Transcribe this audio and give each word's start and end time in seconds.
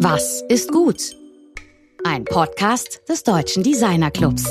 Was 0.00 0.44
ist 0.48 0.70
gut? 0.70 1.16
Ein 2.04 2.24
Podcast 2.24 3.00
des 3.08 3.24
Deutschen 3.24 3.64
Designer 3.64 4.12
Clubs. 4.12 4.44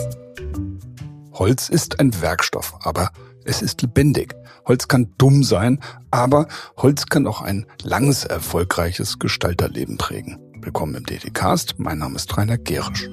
Holz 1.32 1.70
ist 1.70 2.02
ein 2.02 2.22
Werkstoff, 2.22 2.76
aber 2.82 3.12
es 3.46 3.62
ist 3.62 3.82
lebendig. 3.82 4.36
Holz 4.66 4.90
kann 4.90 5.14
dumm 5.18 5.44
sein, 5.44 5.80
aber 6.12 6.50
Holz 6.76 7.06
kann 7.06 7.26
auch 7.28 7.42
ein 7.42 7.66
langes, 7.82 8.26
erfolgreiches 8.26 9.20
Gestalterleben 9.20 9.98
prägen. 9.98 10.38
Willkommen 10.60 10.96
im 10.96 11.06
DD-Cast. 11.06 11.76
Mein 11.80 12.00
Name 12.00 12.18
ist 12.18 12.38
Rainer 12.38 12.58
Gerisch. 12.58 13.10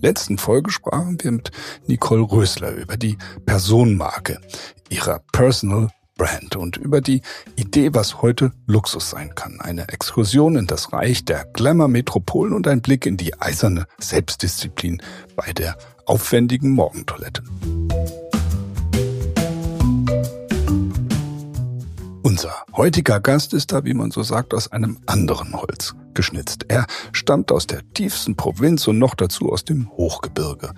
Letzten 0.00 0.38
Folge 0.38 0.70
sprachen 0.70 1.18
wir 1.20 1.32
mit 1.32 1.50
Nicole 1.86 2.22
Rösler 2.22 2.72
über 2.72 2.96
die 2.96 3.18
Personenmarke 3.46 4.40
ihrer 4.88 5.20
Personal 5.32 5.90
Brand 6.16 6.56
und 6.56 6.76
über 6.76 7.00
die 7.00 7.22
Idee, 7.56 7.94
was 7.94 8.20
heute 8.20 8.52
Luxus 8.66 9.08
sein 9.08 9.34
kann. 9.34 9.58
Eine 9.60 9.88
Exkursion 9.88 10.56
in 10.56 10.66
das 10.66 10.92
Reich 10.92 11.24
der 11.24 11.46
Glamour-Metropolen 11.54 12.52
und 12.52 12.68
ein 12.68 12.82
Blick 12.82 13.06
in 13.06 13.16
die 13.16 13.40
eiserne 13.40 13.86
Selbstdisziplin 13.98 15.00
bei 15.34 15.52
der 15.54 15.78
aufwendigen 16.04 16.72
Morgentoilette. 16.72 17.42
Unser 22.22 22.54
heutiger 22.74 23.20
Gast 23.20 23.54
ist 23.54 23.72
da, 23.72 23.84
wie 23.84 23.94
man 23.94 24.10
so 24.10 24.22
sagt, 24.22 24.52
aus 24.52 24.70
einem 24.70 24.98
anderen 25.06 25.54
Holz 25.54 25.94
geschnitzt. 26.14 26.66
Er 26.68 26.86
stammt 27.12 27.52
aus 27.52 27.66
der 27.66 27.82
tiefsten 27.92 28.36
Provinz 28.36 28.86
und 28.88 28.98
noch 28.98 29.14
dazu 29.14 29.50
aus 29.52 29.64
dem 29.64 29.90
Hochgebirge. 29.90 30.72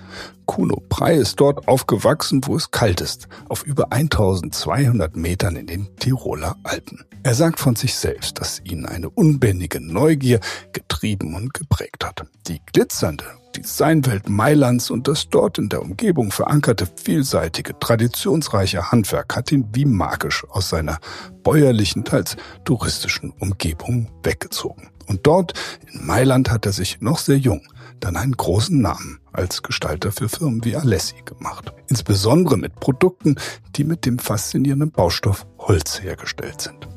Kuno 0.47 0.83
Prey 0.89 1.19
ist 1.19 1.41
dort 1.41 1.67
aufgewachsen, 1.69 2.41
wo 2.45 2.57
es 2.57 2.71
kalt 2.71 3.01
ist, 3.01 3.29
auf 3.49 3.65
über 3.65 3.93
1200 3.93 5.17
Metern 5.17 5.57
in 5.57 5.67
den 5.67 5.97
Tiroler 5.97 6.57
Alpen. 6.65 7.05
Er 7.23 7.35
sagt 7.35 7.61
von 7.61 7.77
sich 7.77 7.95
selbst, 7.95 8.41
dass 8.41 8.61
ihn 8.65 8.85
eine 8.85 9.09
unbändige 9.09 9.81
Neugier 9.81 10.41
getrieben 10.73 11.35
und 11.35 11.55
geprägt 11.55 12.05
hat. 12.05 12.27
Die 12.49 12.61
glitzernde 12.73 13.25
Designwelt 13.57 14.29
Mailands 14.29 14.91
und 14.91 15.07
das 15.09 15.29
dort 15.29 15.59
in 15.59 15.69
der 15.69 15.83
Umgebung 15.83 16.33
verankerte, 16.33 16.89
vielseitige, 17.03 17.79
traditionsreiche 17.79 18.91
Handwerk 18.91 19.37
hat 19.37 19.53
ihn 19.53 19.69
wie 19.73 19.85
magisch 19.85 20.45
aus 20.49 20.71
seiner 20.71 20.99
bäuerlichen, 21.43 22.05
teils 22.05 22.37
touristischen 22.65 23.31
Umgebung 23.39 24.11
weggezogen. 24.23 24.89
Und 25.07 25.22
dort 25.23 25.55
in 25.93 26.07
Mailand 26.07 26.51
hat 26.51 26.67
er 26.67 26.73
sich 26.73 27.01
noch 27.01 27.19
sehr 27.19 27.39
jung 27.39 27.63
dann 28.03 28.17
einen 28.17 28.37
großen 28.37 28.81
Namen 28.81 29.21
als 29.33 29.63
Gestalter 29.63 30.13
für 30.13 30.29
Firmen 30.29 30.65
wie 30.65 30.77
Alessi 30.77 31.17
gemacht. 31.25 31.73
Insbesondere 31.89 32.57
mit 32.57 32.75
Produkten, 32.81 33.37
die 33.77 33.85
mit 33.85 34.05
dem 34.05 34.19
faszinierenden 34.19 34.91
Baustoff 34.91 35.47
Holz 35.59 36.03
hergestellt 36.03 36.61
sind. 36.61 36.89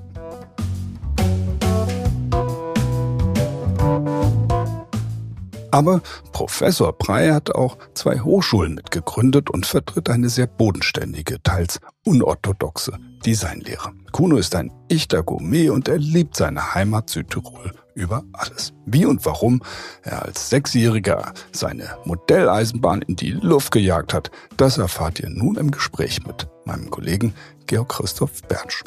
Aber 5.71 6.01
Professor 6.31 6.97
Prey 6.97 7.31
hat 7.31 7.53
auch 7.53 7.77
zwei 7.93 8.21
Hochschulen 8.21 8.75
mitgegründet 8.75 9.49
und 9.49 9.65
vertritt 9.65 10.09
eine 10.09 10.29
sehr 10.29 10.47
bodenständige, 10.47 11.43
teils 11.43 11.81
unorthodoxe 12.05 12.97
Designlehre. 13.25 13.91
Kuno 14.13 14.37
ist 14.37 14.55
ein 14.55 14.71
echter 14.87 15.21
Gourmet 15.21 15.69
und 15.69 15.89
er 15.89 15.97
liebt 15.97 16.37
seine 16.37 16.75
Heimat 16.75 17.09
Südtirol 17.09 17.73
über 17.95 18.23
alles. 18.33 18.73
Wie 18.85 19.05
und 19.05 19.25
warum 19.25 19.61
er 20.03 20.23
als 20.23 20.49
Sechsjähriger 20.49 21.33
seine 21.51 21.97
Modelleisenbahn 22.03 23.01
in 23.01 23.15
die 23.15 23.31
Luft 23.31 23.71
gejagt 23.71 24.13
hat, 24.13 24.29
das 24.57 24.77
erfahrt 24.77 25.19
ihr 25.19 25.29
nun 25.29 25.55
im 25.55 25.71
Gespräch 25.71 26.25
mit 26.27 26.47
meinem 26.65 26.91
Kollegen 26.91 27.33
Georg 27.65 27.89
Christoph 27.89 28.43
Bernsch. 28.43 28.83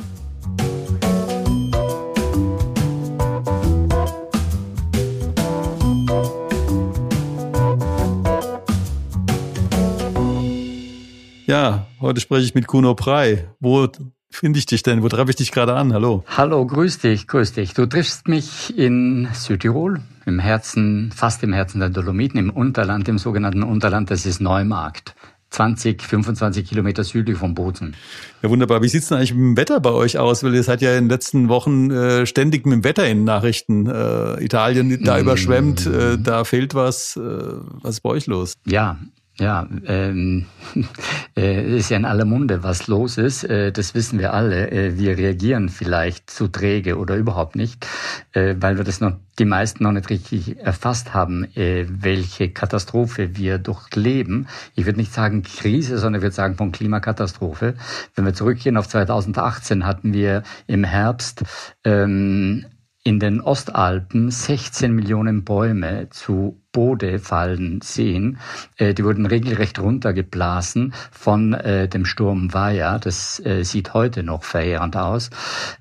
Ja, 11.47 11.87
heute 11.99 12.21
spreche 12.21 12.45
ich 12.45 12.55
mit 12.55 12.67
Kuno 12.67 12.95
Prey. 12.95 13.49
Wo 13.59 13.87
finde 14.31 14.59
ich 14.59 14.67
dich 14.67 14.83
denn? 14.83 15.03
Wo 15.03 15.09
treffe 15.09 15.31
ich 15.31 15.37
dich 15.37 15.53
gerade 15.53 15.75
an? 15.75 15.93
Hallo. 15.93 16.25
Hallo, 16.29 16.67
grüß 16.67 16.99
dich, 16.99 17.27
grüß 17.27 17.53
dich. 17.53 17.75
Du 17.75 17.87
triffst 17.87 18.29
mich 18.29 18.77
in 18.79 19.29
Südtirol, 19.33 20.01
im 20.27 20.39
Herzen, 20.39 21.13
fast 21.15 21.43
im 21.43 21.53
Herzen 21.53 21.81
der 21.81 21.91
Dolomiten, 21.91 22.39
im 22.39 22.51
Unterland, 22.51 23.09
im 23.09 23.19
sogenannten 23.19 23.63
Unterland, 23.63 24.11
das 24.11 24.27
ist 24.27 24.41
Neumarkt. 24.41 25.15
20, 25.51 26.03
25 26.03 26.69
Kilometer 26.69 27.05
südlich 27.05 27.39
von 27.39 27.55
Bozen. 27.55 27.97
Ja, 28.43 28.51
wunderbar. 28.51 28.83
Wie 28.83 28.89
sieht's 28.89 29.09
denn 29.09 29.17
eigentlich 29.17 29.33
mit 29.33 29.41
dem 29.41 29.57
Wetter 29.57 29.81
bei 29.81 29.91
euch 29.91 30.19
aus? 30.19 30.45
Weil 30.45 30.55
ihr 30.55 30.63
seid 30.63 30.83
ja 30.83 30.93
in 30.93 31.05
den 31.05 31.09
letzten 31.09 31.49
Wochen 31.49 31.91
äh, 31.91 32.27
ständig 32.27 32.67
mit 32.67 32.75
dem 32.75 32.85
Wetter 32.85 33.09
in 33.09 33.25
Nachrichten. 33.25 33.87
Äh, 33.87 34.45
Italien 34.45 35.03
da 35.03 35.17
mm. 35.17 35.21
überschwemmt, 35.21 35.87
äh, 35.87 36.19
da 36.19 36.45
fehlt 36.45 36.75
was. 36.75 37.17
Äh, 37.17 37.21
was 37.21 37.97
ist 37.97 38.01
bei 38.03 38.11
euch 38.11 38.27
los? 38.27 38.55
Ja, 38.67 38.99
ja, 39.41 39.69
ähm, 39.87 40.47
äh, 41.37 41.77
ist 41.77 41.91
ja 41.91 41.97
in 41.97 42.05
aller 42.05 42.25
Munde, 42.25 42.63
was 42.63 42.89
los 42.89 43.19
ist. 43.19 43.45
Äh, 43.45 43.71
das 43.73 43.95
wissen 43.95 44.19
wir 44.19 44.35
alle. 44.35 44.71
Äh, 44.71 44.99
wir 44.99 45.17
reagieren 45.17 45.69
vielleicht 45.69 46.29
zu 46.31 46.49
träge 46.49 46.99
oder 46.99 47.17
überhaupt 47.17 47.55
nicht, 47.55 47.87
äh, 48.33 48.57
weil 48.59 48.77
wir 48.77 48.85
das 48.85 49.01
noch 49.01 49.13
die 49.39 49.45
meisten 49.45 49.85
noch 49.85 49.93
nicht 49.93 50.11
richtig 50.11 50.59
erfasst 50.59 51.15
haben, 51.15 51.45
äh, 51.57 51.87
welche 51.89 52.51
Katastrophe 52.51 53.37
wir 53.37 53.59
durchleben. 53.59 54.49
Ich 54.75 54.87
würde 54.87 54.99
nicht 54.99 55.13
sagen 55.13 55.45
Krise, 55.45 55.99
sondern 55.99 56.21
ich 56.21 56.25
würde 56.25 56.35
sagen 56.35 56.57
von 56.57 56.73
Klimakatastrophe. 56.73 57.75
Wenn 58.17 58.25
wir 58.25 58.35
zurückgehen 58.35 58.77
auf 58.77 58.89
2018, 58.89 59.87
hatten 59.87 60.13
wir 60.13 60.43
im 60.67 60.83
Herbst 60.83 61.45
ähm, 61.85 62.67
in 63.09 63.21
den 63.21 63.41
Ostalpen 63.41 64.31
16 64.31 64.95
Millionen 64.95 65.43
Bäume 65.43 66.11
zu 66.11 66.61
Bode 66.73 67.19
fallen 67.19 67.81
sehen. 67.81 68.37
Äh, 68.77 68.93
die 68.93 69.03
wurden 69.03 69.25
regelrecht 69.25 69.79
runtergeblasen 69.79 70.93
von 71.11 71.55
äh, 71.55 71.89
dem 71.89 72.05
Sturm 72.05 72.53
Vaya. 72.53 72.99
Das 72.99 73.41
äh, 73.47 73.65
sieht 73.65 73.95
heute 73.95 74.23
noch 74.23 74.45
verheerend 74.45 74.95
aus, 74.95 75.31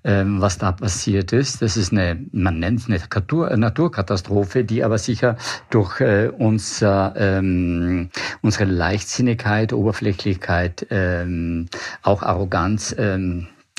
ähm, 0.05 0.39
was 0.39 0.57
da 0.57 0.71
passiert 0.71 1.33
ist. 1.33 1.61
Das 1.61 1.75
ist 1.75 1.91
eine, 1.91 2.17
man 2.31 2.59
nennt 2.59 2.79
es 2.79 2.87
eine 2.87 3.01
Natur, 3.13 3.57
Naturkatastrophe, 3.57 4.63
die 4.63 4.85
aber 4.85 4.97
sicher 4.97 5.35
durch 5.69 5.99
unser, 6.37 7.13
ähm, 7.17 8.09
unsere 8.41 8.63
Leichtsinnigkeit, 8.63 9.73
Oberflächlichkeit, 9.73 10.87
ähm, 10.91 11.67
auch 12.03 12.23
Arroganz 12.23 12.95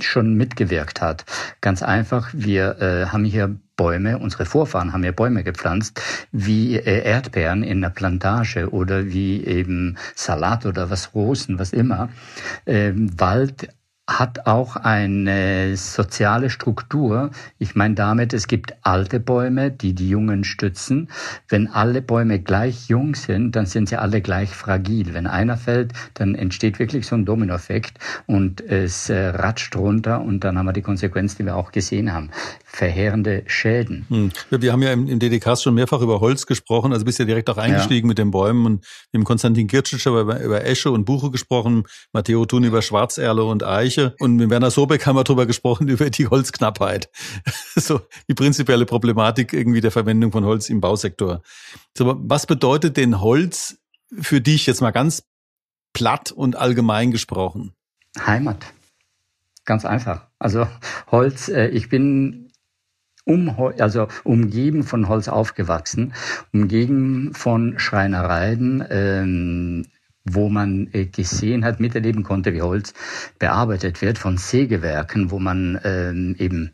schon 0.01 0.35
mitgewirkt 0.35 1.01
hat. 1.01 1.25
Ganz 1.61 1.83
einfach, 1.83 2.31
wir 2.33 2.81
äh, 2.81 3.07
haben 3.07 3.25
hier 3.25 3.57
Bäume, 3.77 4.19
unsere 4.19 4.45
Vorfahren 4.45 4.93
haben 4.93 5.05
ja 5.05 5.13
Bäume 5.13 5.45
gepflanzt, 5.45 6.03
wie 6.33 6.77
äh, 6.77 7.05
Erdbeeren 7.05 7.63
in 7.63 7.79
einer 7.79 7.95
Plantage 7.95 8.71
oder 8.71 9.07
wie 9.07 9.45
eben 9.45 9.97
Salat 10.15 10.67
oder 10.67 10.91
was 10.91 11.15
Rosen, 11.15 11.59
was 11.59 11.73
immer. 11.73 12.09
Ähm, 12.67 13.09
Wald 13.19 13.69
hat 14.09 14.47
auch 14.47 14.77
eine 14.77 15.77
soziale 15.77 16.49
Struktur. 16.49 17.31
Ich 17.59 17.75
meine 17.75 17.95
damit, 17.95 18.33
es 18.33 18.49
gibt 18.49 18.75
alte 18.81 19.21
Bäume, 19.21 19.71
die 19.71 19.93
die 19.93 20.09
Jungen 20.09 20.45
stützen. 20.45 21.11
Wenn 21.47 21.67
alle 21.69 22.01
Bäume 22.01 22.41
gleich 22.41 22.89
jung 22.89 23.15
sind, 23.15 23.55
dann 23.55 23.67
sind 23.67 23.91
sie 23.91 23.97
alle 23.97 24.23
gleich 24.23 24.49
fragil. 24.49 25.13
Wenn 25.13 25.27
einer 25.27 25.59
fällt, 25.59 25.93
dann 26.15 26.35
entsteht 26.35 26.79
wirklich 26.79 27.07
so 27.07 27.17
ein 27.17 27.27
Dominoeffekt 27.27 27.99
und 28.27 28.63
es 28.63 29.11
äh, 29.11 29.27
ratscht 29.27 29.77
runter 29.77 30.23
und 30.23 30.43
dann 30.43 30.57
haben 30.57 30.67
wir 30.67 30.73
die 30.73 30.83
Konsequenz, 30.83 31.37
die 31.37 31.45
wir 31.45 31.57
auch 31.57 31.71
gesehen 31.71 32.11
haben. 32.15 32.31
Verheerende 32.65 33.43
Schäden. 33.47 34.07
Hm. 34.09 34.31
Wir 34.51 34.73
haben 34.73 34.83
ja 34.83 34.93
im, 34.93 35.07
im 35.07 35.19
DDK 35.19 35.59
schon 35.59 35.75
mehrfach 35.75 36.01
über 36.01 36.21
Holz 36.21 36.47
gesprochen, 36.47 36.95
also 36.95 37.05
bist 37.05 37.19
ja 37.19 37.27
direkt 37.27 37.51
auch 37.51 37.59
eingestiegen 37.59 38.07
ja. 38.07 38.09
mit 38.09 38.19
den 38.19 38.31
Bäumen 38.31 38.65
und 38.65 38.87
im 39.13 39.25
Konstantin 39.25 39.67
Kircic 39.67 40.07
über, 40.07 40.41
über 40.41 40.65
Esche 40.65 40.91
und 40.91 41.05
Buche 41.05 41.31
gesprochen, 41.31 41.85
Matteo 42.15 42.47
Thun 42.47 42.65
über 42.65 42.81
Schwarzerle 42.81 43.45
und 43.45 43.65
Eiche. 43.65 43.98
Eiche. 43.99 44.15
Und 44.19 44.37
mit 44.37 44.51
Werner 44.51 44.71
Sobeck 44.71 45.07
haben 45.07 45.17
wir 45.17 45.25
darüber 45.25 45.47
gesprochen, 45.47 45.89
über 45.89 46.11
die 46.11 46.29
Holzknappheit. 46.29 47.11
so 47.75 48.01
die 48.29 48.35
prinzipielle 48.35 48.87
Problematik 48.87 49.53
irgendwie 49.53 49.81
der 49.81 49.91
Verwendung 49.91 50.33
von 50.33 50.45
Holz 50.45 50.69
im 50.71 50.81
Bausektor. 50.81 51.43
So, 51.97 52.17
was 52.21 52.47
bedeutet 52.47 52.97
denn 52.97 53.21
Holz 53.21 53.79
für 54.21 54.41
dich 54.41 54.67
jetzt 54.67 54.81
mal 54.81 54.91
ganz 54.91 55.25
platt 55.93 56.33
und 56.33 56.57
allgemein 56.57 57.11
gesprochen? 57.11 57.73
Heimat. 58.19 58.65
Ganz 59.65 59.85
einfach. 59.85 60.29
Also 60.39 60.67
Holz, 61.11 61.49
äh, 61.49 61.69
ich 61.69 61.89
bin 61.89 62.51
um, 63.25 63.55
also 63.79 64.09
umgeben 64.25 64.85
von 64.85 65.09
Holz 65.09 65.29
aufgewachsen, 65.29 66.15
umgeben 66.55 67.35
von 67.35 67.79
Schreinereien, 67.79 68.83
ähm, 68.89 69.85
wo 70.35 70.49
man 70.49 70.89
äh, 70.93 71.07
gesehen 71.07 71.65
hat, 71.65 71.81
miterleben 71.81 72.23
konnte, 72.23 72.53
wie 72.53 72.63
Holz 72.63 72.95
bearbeitet 73.39 74.03
wird, 74.03 74.19
von 74.19 74.37
Sägewerken, 74.37 75.31
wo 75.31 75.39
man 75.39 75.81
ähm, 75.85 76.37
eben 76.39 76.73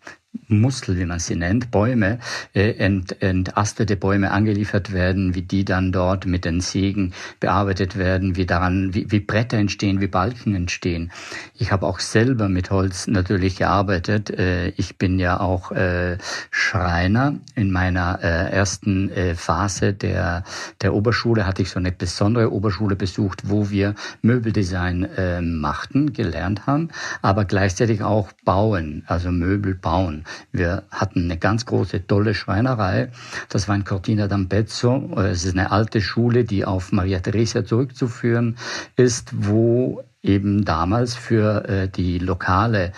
Muskel, 0.49 0.99
wie 0.99 1.07
man 1.07 1.19
sie 1.19 1.37
nennt, 1.37 1.71
Bäume, 1.71 2.19
äh, 2.55 2.73
ent, 2.73 3.21
entastete 3.23 3.97
Bäume 3.97 4.31
angeliefert 4.31 4.93
werden, 4.93 5.35
wie 5.35 5.43
die 5.43 5.65
dann 5.65 5.93
dort 5.93 6.27
mit 6.27 6.45
den 6.45 6.61
Sägen 6.61 7.15
bearbeitet 7.41 7.97
werden, 7.97 8.37
wie 8.37 8.47
daran, 8.47 8.95
wie, 8.95 9.11
wie 9.11 9.21
Bretter 9.21 9.59
entstehen, 9.59 10.01
wie 10.01 10.07
Balken 10.07 10.55
entstehen. 10.55 11.13
Ich 11.57 11.73
habe 11.73 11.87
auch 11.87 12.01
selber 12.01 12.49
mit 12.49 12.71
Holz 12.71 13.07
natürlich 13.07 13.57
gearbeitet. 13.57 14.31
Äh, 14.31 14.69
ich 14.77 14.99
bin 14.99 15.19
ja 15.19 15.41
auch 15.41 15.73
äh, 15.73 16.19
Schreiner. 16.51 17.37
In 17.55 17.71
meiner 17.71 18.19
äh, 18.23 18.53
ersten 18.53 19.11
äh, 19.11 19.35
Phase 19.35 19.93
der, 19.93 20.45
der 20.83 20.95
Oberschule 20.95 21.47
hatte 21.47 21.63
ich 21.63 21.71
so 21.71 21.79
eine 21.79 21.93
besondere 21.93 22.53
Oberschule 22.53 22.97
besucht, 22.97 23.49
wo 23.49 23.71
wir 23.71 23.95
Möbeldesign 24.23 25.05
äh, 25.17 25.41
machten, 25.41 26.13
gelernt 26.13 26.67
haben, 26.67 26.91
aber 27.23 27.45
gleichzeitig 27.45 28.03
auch 28.03 28.33
bauen, 28.45 29.05
also 29.07 29.31
Möbel 29.31 29.75
bauen. 29.75 30.24
Wir 30.53 30.85
hatten 30.91 31.25
eine 31.25 31.39
ganz 31.39 31.67
große, 31.67 32.07
tolle 32.07 32.35
Schreinerei. 32.35 33.11
Das 33.49 33.69
war 33.69 33.75
in 33.77 33.85
Cortina 33.85 34.27
d'Ampezzo. 34.27 35.21
Es 35.21 35.45
ist 35.45 35.57
eine 35.57 35.71
alte 35.71 36.01
Schule, 36.01 36.45
die 36.45 36.65
auf 36.65 36.93
Maria 36.93 37.21
Theresia 37.21 37.65
zurückzuführen 37.65 38.57
ist, 38.97 39.31
wo 39.35 40.05
eben 40.25 40.65
damals 40.65 41.15
für 41.15 41.69
äh, 41.69 41.89
die 41.89 42.19
lokale 42.19 42.93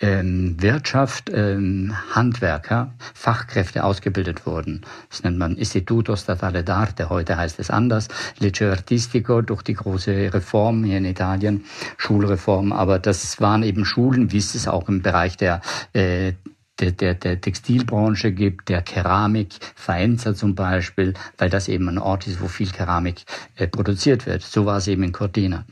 ähm, 0.00 0.56
Wirtschaft 0.60 1.30
ähm, 1.32 1.94
Handwerker, 2.10 2.92
Fachkräfte 3.14 3.84
ausgebildet 3.84 4.46
wurden. 4.46 4.82
Das 5.08 5.22
nennt 5.22 5.38
man 5.38 5.56
Istituto 5.56 6.16
Statale 6.16 6.62
d'Arte, 6.62 7.08
heute 7.08 7.36
heißt 7.36 7.60
es 7.60 7.70
anders, 7.70 8.08
Liceo 8.40 8.70
Artistico 8.70 9.42
durch 9.42 9.62
die 9.62 9.74
große 9.74 10.34
Reform 10.34 10.82
hier 10.82 10.98
in 10.98 11.04
Italien, 11.04 11.64
Schulreform, 11.96 12.72
aber 12.72 12.98
das 12.98 13.40
waren 13.40 13.62
eben 13.62 13.84
Schulen, 13.84 14.32
wie 14.32 14.38
es 14.38 14.54
es 14.56 14.66
auch 14.66 14.88
im 14.88 15.02
Bereich 15.02 15.36
der 15.36 15.60
äh, 15.92 16.32
der, 16.80 16.92
der, 16.92 17.14
der 17.14 17.40
Textilbranche 17.40 18.32
gibt, 18.32 18.68
der 18.68 18.82
Keramik, 18.82 19.54
Faenza 19.74 20.34
zum 20.34 20.54
Beispiel, 20.54 21.14
weil 21.38 21.50
das 21.50 21.68
eben 21.68 21.88
ein 21.88 21.98
Ort 21.98 22.26
ist, 22.26 22.40
wo 22.40 22.48
viel 22.48 22.70
Keramik 22.70 23.24
äh, 23.56 23.66
produziert 23.66 24.26
wird. 24.26 24.42
So 24.42 24.66
war 24.66 24.78
es 24.78 24.88
eben 24.88 25.02
in 25.02 25.12
Cortina. 25.12 25.64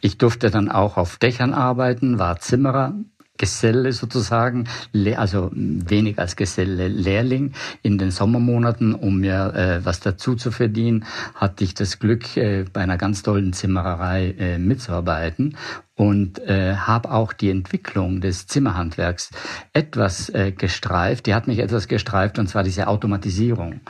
Ich 0.00 0.18
durfte 0.18 0.50
dann 0.50 0.70
auch 0.70 0.96
auf 0.96 1.16
Dächern 1.16 1.54
arbeiten, 1.54 2.18
war 2.18 2.38
Zimmerer, 2.38 2.94
Geselle 3.38 3.92
sozusagen, 3.92 4.68
also 5.16 5.50
wenig 5.52 6.18
als 6.18 6.36
Geselle 6.36 6.88
Lehrling. 6.88 7.52
In 7.82 7.98
den 7.98 8.10
Sommermonaten, 8.10 8.94
um 8.94 9.20
mir 9.20 9.54
äh, 9.54 9.84
was 9.84 10.00
dazu 10.00 10.34
zu 10.34 10.50
verdienen, 10.50 11.04
hatte 11.34 11.64
ich 11.64 11.74
das 11.74 11.98
Glück, 11.98 12.36
äh, 12.36 12.64
bei 12.72 12.80
einer 12.80 12.98
ganz 12.98 13.22
tollen 13.22 13.52
Zimmererei 13.52 14.34
äh, 14.38 14.58
mitzuarbeiten 14.58 15.56
und 15.96 16.38
äh, 16.40 16.74
habe 16.76 17.10
auch 17.10 17.32
die 17.32 17.50
Entwicklung 17.50 18.20
des 18.20 18.46
Zimmerhandwerks 18.46 19.30
etwas 19.72 20.28
äh, 20.28 20.52
gestreift. 20.52 21.26
Die 21.26 21.34
hat 21.34 21.46
mich 21.46 21.58
etwas 21.58 21.88
gestreift 21.88 22.38
und 22.38 22.48
zwar 22.48 22.62
diese 22.62 22.86
Automatisierung, 22.86 23.80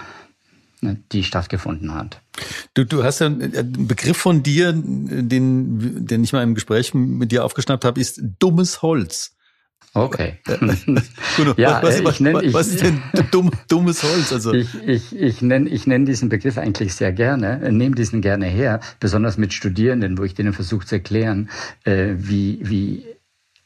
ne, 0.80 1.02
die 1.12 1.24
stattgefunden 1.24 1.94
hat. 1.94 2.20
Du, 2.74 2.84
du 2.84 3.02
hast 3.02 3.18
ja 3.18 3.26
einen 3.26 3.86
Begriff 3.88 4.16
von 4.16 4.42
dir, 4.42 4.72
den, 4.72 6.06
den 6.06 6.24
ich 6.24 6.32
mal 6.32 6.42
im 6.42 6.54
Gespräch 6.54 6.94
mit 6.94 7.32
dir 7.32 7.44
aufgeschnappt 7.44 7.84
habe, 7.84 8.00
ist 8.00 8.20
dummes 8.38 8.82
Holz. 8.82 9.35
Okay. 9.96 10.34
ja, 11.56 11.82
was, 11.82 12.04
was, 12.04 12.14
ich 12.14 12.20
nenn, 12.20 12.40
ich, 12.42 12.52
was 12.52 12.68
ist 12.68 12.82
denn 12.82 13.00
dumm, 13.30 13.50
dummes 13.68 14.02
Holz? 14.02 14.30
Also 14.30 14.52
ich, 14.52 14.74
ich, 14.86 15.18
ich 15.18 15.40
nenne 15.40 15.70
ich 15.70 15.86
nenn 15.86 16.04
diesen 16.04 16.28
Begriff 16.28 16.58
eigentlich 16.58 16.94
sehr 16.94 17.12
gerne, 17.12 17.72
nehme 17.72 17.94
diesen 17.94 18.20
gerne 18.20 18.44
her, 18.44 18.80
besonders 19.00 19.38
mit 19.38 19.54
Studierenden, 19.54 20.18
wo 20.18 20.24
ich 20.24 20.34
denen 20.34 20.52
versuche 20.52 20.84
zu 20.84 20.96
erklären, 20.96 21.48
äh, 21.84 22.12
wie, 22.18 22.60
wie 22.62 23.06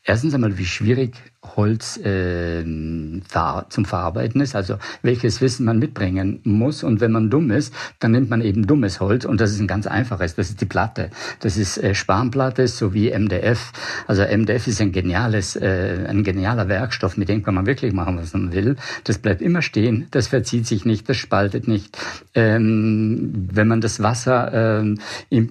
erstens 0.04 0.32
einmal, 0.32 0.56
wie 0.56 0.66
schwierig 0.66 1.16
Holz 1.42 1.96
äh, 1.96 2.62
zum 2.62 3.84
Verarbeiten 3.84 4.42
ist, 4.42 4.54
also 4.54 4.76
welches 5.02 5.40
Wissen 5.40 5.64
man 5.64 5.78
mitbringen 5.78 6.40
muss. 6.44 6.82
Und 6.82 7.00
wenn 7.00 7.12
man 7.12 7.30
dumm 7.30 7.50
ist, 7.50 7.74
dann 7.98 8.12
nimmt 8.12 8.28
man 8.28 8.42
eben 8.42 8.66
dummes 8.66 9.00
Holz 9.00 9.24
und 9.24 9.40
das 9.40 9.50
ist 9.52 9.60
ein 9.60 9.66
ganz 9.66 9.86
einfaches, 9.86 10.34
das 10.34 10.50
ist 10.50 10.60
die 10.60 10.66
Platte. 10.66 11.10
Das 11.40 11.56
ist 11.56 11.78
äh, 11.78 11.94
Spanplatte 11.94 12.68
sowie 12.68 13.10
MDF. 13.10 13.72
Also 14.06 14.22
MDF 14.22 14.66
ist 14.66 14.82
ein 14.82 14.92
geniales, 14.92 15.56
äh, 15.56 16.04
ein 16.06 16.24
genialer 16.24 16.68
Werkstoff, 16.68 17.16
mit 17.16 17.30
dem 17.30 17.42
kann 17.42 17.54
man 17.54 17.66
wirklich 17.66 17.94
machen, 17.94 18.18
was 18.18 18.34
man 18.34 18.52
will. 18.52 18.76
Das 19.04 19.18
bleibt 19.18 19.40
immer 19.40 19.62
stehen, 19.62 20.08
das 20.10 20.26
verzieht 20.28 20.66
sich 20.66 20.84
nicht, 20.84 21.08
das 21.08 21.16
spaltet 21.16 21.66
nicht. 21.66 21.96
Ähm, 22.34 23.48
wenn 23.50 23.66
man 23.66 23.80
das 23.80 24.02
Wasser, 24.02 24.82
äh, 24.82 24.96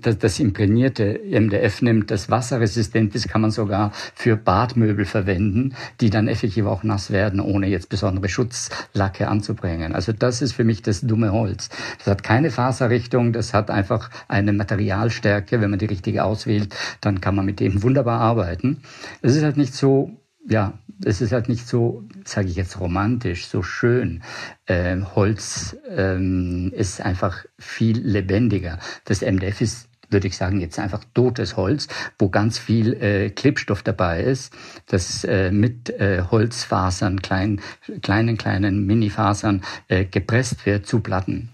das, 0.01 0.19
das 0.19 0.39
imprägnierte 0.39 1.19
MDF 1.31 1.81
nimmt, 1.81 2.11
das 2.11 2.29
wasserresistent 2.29 3.15
ist, 3.15 3.27
kann 3.27 3.41
man 3.41 3.51
sogar 3.51 3.91
für 4.13 4.35
Badmöbel 4.35 5.05
verwenden 5.05 5.73
die 6.01 6.09
dann 6.09 6.27
effektiv 6.27 6.65
auch 6.65 6.83
nass 6.83 7.11
werden, 7.11 7.39
ohne 7.39 7.67
jetzt 7.67 7.89
besondere 7.89 8.29
Schutzlacke 8.29 9.27
anzubringen. 9.27 9.93
Also 9.93 10.13
das 10.13 10.41
ist 10.41 10.53
für 10.53 10.63
mich 10.63 10.81
das 10.81 11.01
dumme 11.01 11.31
Holz. 11.31 11.69
Das 11.99 12.07
hat 12.07 12.23
keine 12.23 12.51
Faserrichtung, 12.51 13.33
das 13.33 13.53
hat 13.53 13.71
einfach 13.71 14.09
eine 14.27 14.53
Materialstärke. 14.53 15.61
Wenn 15.61 15.69
man 15.69 15.79
die 15.79 15.85
richtige 15.85 16.23
auswählt, 16.23 16.75
dann 17.01 17.21
kann 17.21 17.35
man 17.35 17.45
mit 17.45 17.59
dem 17.59 17.83
wunderbar 17.83 18.19
arbeiten. 18.19 18.81
Es 19.21 19.35
ist 19.35 19.43
halt 19.43 19.57
nicht 19.57 19.73
so 19.73 20.17
ja, 20.47 20.79
es 21.05 21.21
ist 21.21 21.31
halt 21.31 21.47
nicht 21.47 21.67
so, 21.67 22.03
sage 22.25 22.47
ich 22.47 22.55
jetzt 22.55 22.79
romantisch, 22.79 23.47
so 23.47 23.61
schön. 23.61 24.23
Ähm, 24.67 25.15
Holz 25.15 25.77
ähm, 25.89 26.71
ist 26.73 27.01
einfach 27.01 27.45
viel 27.57 27.99
lebendiger. 27.99 28.79
Das 29.05 29.21
MDF 29.21 29.61
ist 29.61 29.88
würde 30.09 30.27
ich 30.27 30.37
sagen, 30.37 30.59
jetzt 30.59 30.79
einfach 30.79 31.03
totes 31.13 31.57
Holz, 31.57 31.87
wo 32.17 32.29
ganz 32.29 32.57
viel 32.57 32.93
äh, 32.93 33.29
Klebstoff 33.29 33.83
dabei 33.83 34.23
ist, 34.23 34.53
das 34.87 35.23
äh, 35.23 35.51
mit 35.51 35.89
äh, 35.89 36.23
Holzfasern, 36.29 37.21
kleinen, 37.21 37.61
kleinen, 38.01 38.37
kleinen 38.37 38.85
Minifasern 38.85 39.63
äh, 39.87 40.05
gepresst 40.05 40.65
wird 40.65 40.85
zu 40.85 40.99
Platten. 40.99 41.49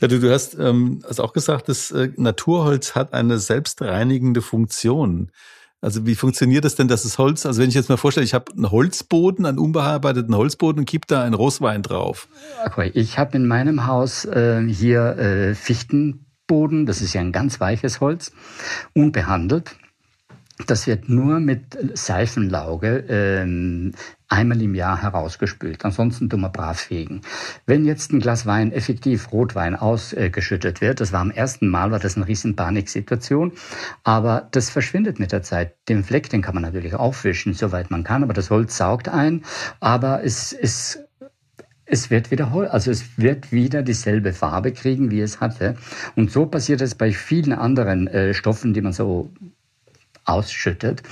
Ja, 0.00 0.08
du, 0.08 0.20
du 0.20 0.32
hast 0.32 0.54
ähm, 0.58 1.02
also 1.06 1.22
auch 1.22 1.32
gesagt, 1.32 1.68
das 1.68 1.90
äh, 1.90 2.10
Naturholz 2.16 2.94
hat 2.94 3.12
eine 3.14 3.38
selbstreinigende 3.38 4.42
Funktion. 4.42 5.30
Also 5.84 6.06
wie 6.06 6.14
funktioniert 6.14 6.64
das 6.64 6.76
denn, 6.76 6.88
dass 6.88 7.02
das 7.02 7.18
Holz, 7.18 7.44
also 7.44 7.60
wenn 7.60 7.68
ich 7.68 7.74
jetzt 7.74 7.90
mal 7.90 7.98
vorstelle, 7.98 8.24
ich 8.24 8.32
habe 8.32 8.50
einen 8.52 8.70
Holzboden, 8.70 9.44
einen 9.44 9.58
unbearbeiteten 9.58 10.34
Holzboden 10.34 10.80
und 10.80 10.84
kipp 10.86 11.06
da 11.06 11.22
einen 11.22 11.34
Roswein 11.34 11.82
drauf. 11.82 12.26
Okay, 12.64 12.90
ich 12.94 13.18
habe 13.18 13.36
in 13.36 13.46
meinem 13.46 13.86
Haus 13.86 14.24
äh, 14.24 14.62
hier 14.66 15.18
äh, 15.18 15.54
Fichten 15.54 16.23
Boden, 16.46 16.86
das 16.86 17.00
ist 17.00 17.14
ja 17.14 17.20
ein 17.20 17.32
ganz 17.32 17.60
weiches 17.60 18.00
Holz, 18.00 18.32
unbehandelt. 18.94 19.76
Das 20.68 20.86
wird 20.86 21.08
nur 21.08 21.40
mit 21.40 21.76
Seifenlauge 21.98 23.04
ähm, 23.08 23.92
einmal 24.28 24.62
im 24.62 24.76
Jahr 24.76 25.02
herausgespült. 25.02 25.84
Ansonsten 25.84 26.30
tun 26.30 26.42
wir 26.42 26.48
brav 26.48 26.78
fegen. 26.78 27.22
Wenn 27.66 27.84
jetzt 27.84 28.12
ein 28.12 28.20
Glas 28.20 28.46
Wein, 28.46 28.70
effektiv 28.70 29.32
Rotwein, 29.32 29.74
ausgeschüttet 29.74 30.80
wird, 30.80 31.00
das 31.00 31.12
war 31.12 31.20
am 31.20 31.32
ersten 31.32 31.68
Mal, 31.68 31.90
war 31.90 31.98
das 31.98 32.16
eine 32.16 32.28
riesen 32.28 32.54
Paniksituation, 32.54 33.52
aber 34.04 34.48
das 34.52 34.70
verschwindet 34.70 35.18
mit 35.18 35.32
der 35.32 35.42
Zeit. 35.42 35.74
Den 35.88 36.04
Fleck, 36.04 36.30
den 36.30 36.42
kann 36.42 36.54
man 36.54 36.62
natürlich 36.62 36.94
aufwischen, 36.94 37.54
soweit 37.54 37.90
man 37.90 38.04
kann, 38.04 38.22
aber 38.22 38.32
das 38.32 38.50
Holz 38.50 38.76
saugt 38.76 39.08
ein, 39.08 39.42
aber 39.80 40.22
es 40.22 40.52
ist 40.52 41.03
es 41.86 42.10
wird 42.10 42.30
wiederholt, 42.30 42.70
also 42.70 42.90
es 42.90 43.18
wird 43.18 43.52
wieder 43.52 43.82
dieselbe 43.82 44.32
Farbe 44.32 44.72
kriegen, 44.72 45.10
wie 45.10 45.20
es 45.20 45.40
hatte. 45.40 45.76
Und 46.16 46.30
so 46.30 46.46
passiert 46.46 46.80
es 46.80 46.94
bei 46.94 47.12
vielen 47.12 47.52
anderen 47.52 48.06
äh, 48.06 48.34
Stoffen, 48.34 48.74
die 48.74 48.80
man 48.80 48.92
so 48.92 49.30
ausschüttet, 50.24 51.02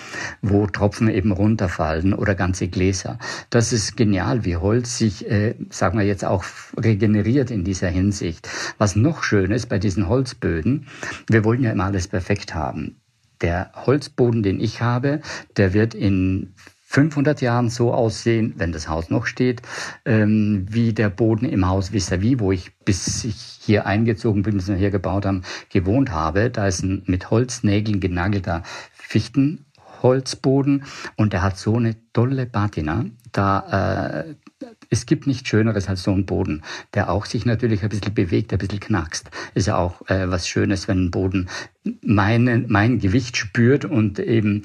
wo 0.40 0.66
Tropfen 0.66 1.08
eben 1.08 1.32
runterfallen 1.32 2.14
oder 2.14 2.34
ganze 2.34 2.68
Gläser. 2.68 3.18
Das 3.50 3.72
ist 3.72 3.96
genial, 3.96 4.44
wie 4.44 4.56
Holz 4.56 4.98
sich, 4.98 5.30
äh, 5.30 5.54
sagen 5.70 5.98
wir 5.98 6.06
jetzt 6.06 6.24
auch, 6.24 6.44
regeneriert 6.76 7.50
in 7.50 7.64
dieser 7.64 7.88
Hinsicht. 7.88 8.48
Was 8.78 8.96
noch 8.96 9.22
schön 9.22 9.50
ist 9.50 9.68
bei 9.68 9.78
diesen 9.78 10.08
Holzböden, 10.08 10.86
wir 11.28 11.44
wollen 11.44 11.62
ja 11.62 11.72
immer 11.72 11.84
alles 11.84 12.08
perfekt 12.08 12.54
haben. 12.54 12.96
Der 13.42 13.72
Holzboden, 13.74 14.42
den 14.42 14.60
ich 14.60 14.80
habe, 14.80 15.20
der 15.56 15.74
wird 15.74 15.94
in 15.94 16.54
500 16.92 17.40
Jahren 17.40 17.70
so 17.70 17.94
aussehen, 17.94 18.52
wenn 18.58 18.70
das 18.70 18.86
Haus 18.86 19.08
noch 19.08 19.24
steht, 19.24 19.62
ähm, 20.04 20.66
wie 20.68 20.92
der 20.92 21.08
Boden 21.08 21.46
im 21.46 21.66
Haus 21.66 21.90
vis-à-vis, 21.92 22.34
-vis, 22.34 22.40
wo 22.40 22.52
ich 22.52 22.76
bis 22.84 23.24
ich 23.24 23.36
hier 23.62 23.86
eingezogen 23.86 24.42
bin, 24.42 24.56
bis 24.56 24.68
wir 24.68 24.76
hier 24.76 24.90
gebaut 24.90 25.24
haben, 25.24 25.40
gewohnt 25.70 26.10
habe. 26.10 26.50
Da 26.50 26.66
ist 26.66 26.82
ein 26.82 27.02
mit 27.06 27.30
Holznägeln 27.30 27.98
genagelter 27.98 28.62
Fichtenholzboden 28.92 30.84
und 31.16 31.32
der 31.32 31.42
hat 31.42 31.56
so 31.56 31.76
eine 31.76 31.96
tolle 32.12 32.44
Patina. 32.44 33.06
Da 33.32 34.24
äh, 34.26 34.34
es 34.90 35.06
gibt 35.06 35.26
nichts 35.26 35.48
Schöneres 35.48 35.88
als 35.88 36.02
so 36.02 36.12
ein 36.12 36.26
Boden, 36.26 36.62
der 36.92 37.10
auch 37.10 37.24
sich 37.24 37.46
natürlich 37.46 37.82
ein 37.82 37.88
bisschen 37.88 38.12
bewegt, 38.12 38.52
ein 38.52 38.58
bisschen 38.58 38.80
knackst. 38.80 39.30
Ist 39.54 39.68
ja 39.68 39.78
auch 39.78 40.06
äh, 40.08 40.30
was 40.30 40.46
Schönes, 40.46 40.88
wenn 40.88 41.06
ein 41.06 41.10
Boden 41.10 41.48
meine, 42.02 42.64
mein 42.68 42.98
Gewicht 42.98 43.38
spürt 43.38 43.86
und 43.86 44.18
eben 44.18 44.64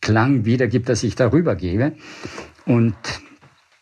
Klang 0.00 0.44
wiedergibt, 0.44 0.88
dass 0.88 1.02
ich 1.02 1.14
darüber 1.14 1.56
gebe. 1.56 1.92
Und 2.66 2.94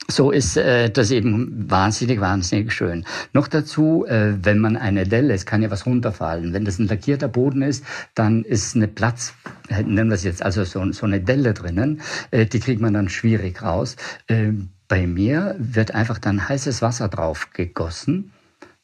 so 0.09 0.31
ist 0.31 0.57
äh, 0.57 0.89
das 0.89 1.11
eben 1.11 1.69
wahnsinnig, 1.69 2.21
wahnsinnig 2.21 2.73
schön. 2.73 3.05
Noch 3.33 3.49
dazu, 3.49 4.05
äh, 4.07 4.35
wenn 4.41 4.59
man 4.59 4.77
eine 4.77 5.05
Delle, 5.05 5.35
es 5.35 5.47
kann 5.47 5.63
ja 5.63 5.71
was 5.71 5.87
runterfallen. 5.87 6.53
Wenn 6.53 6.65
das 6.65 6.79
ein 6.79 6.87
lackierter 6.87 7.29
Boden 7.29 7.63
ist, 7.63 7.85
dann 8.15 8.45
ist 8.45 8.77
eine 8.77 8.89
Platz, 8.89 9.35
äh, 9.69 9.83
nennen 9.83 10.11
wir 10.11 10.15
es 10.15 10.25
jetzt, 10.25 10.43
also 10.43 10.63
so, 10.65 10.93
so 10.93 11.07
eine 11.07 11.21
Delle 11.21 11.55
drinnen, 11.55 12.01
äh, 12.31 12.47
die 12.47 12.61
kriegt 12.61 12.81
man 12.81 12.95
dann 12.95 13.09
schwierig 13.09 13.63
raus. 13.63 13.97
Äh, 14.29 14.53
bei 14.89 15.07
mir 15.09 15.57
wird 15.59 15.95
einfach 15.95 16.19
dann 16.19 16.49
heißes 16.49 16.83
Wasser 16.83 17.09
drauf 17.09 17.51
gegossen 17.53 18.31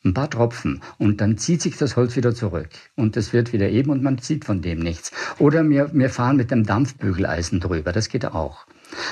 ein 0.04 0.14
paar 0.14 0.30
Tropfen 0.30 0.82
und 0.98 1.20
dann 1.20 1.38
zieht 1.38 1.62
sich 1.62 1.76
das 1.76 1.96
Holz 1.96 2.16
wieder 2.16 2.34
zurück 2.34 2.68
und 2.96 3.16
es 3.16 3.32
wird 3.32 3.52
wieder 3.52 3.68
eben 3.68 3.90
und 3.90 4.02
man 4.02 4.18
sieht 4.18 4.44
von 4.44 4.62
dem 4.62 4.80
nichts. 4.80 5.12
Oder 5.38 5.68
wir, 5.68 5.90
wir 5.92 6.10
fahren 6.10 6.36
mit 6.36 6.50
dem 6.50 6.64
Dampfbügeleisen 6.64 7.60
drüber, 7.60 7.92
das 7.92 8.08
geht 8.08 8.26
auch. 8.26 8.66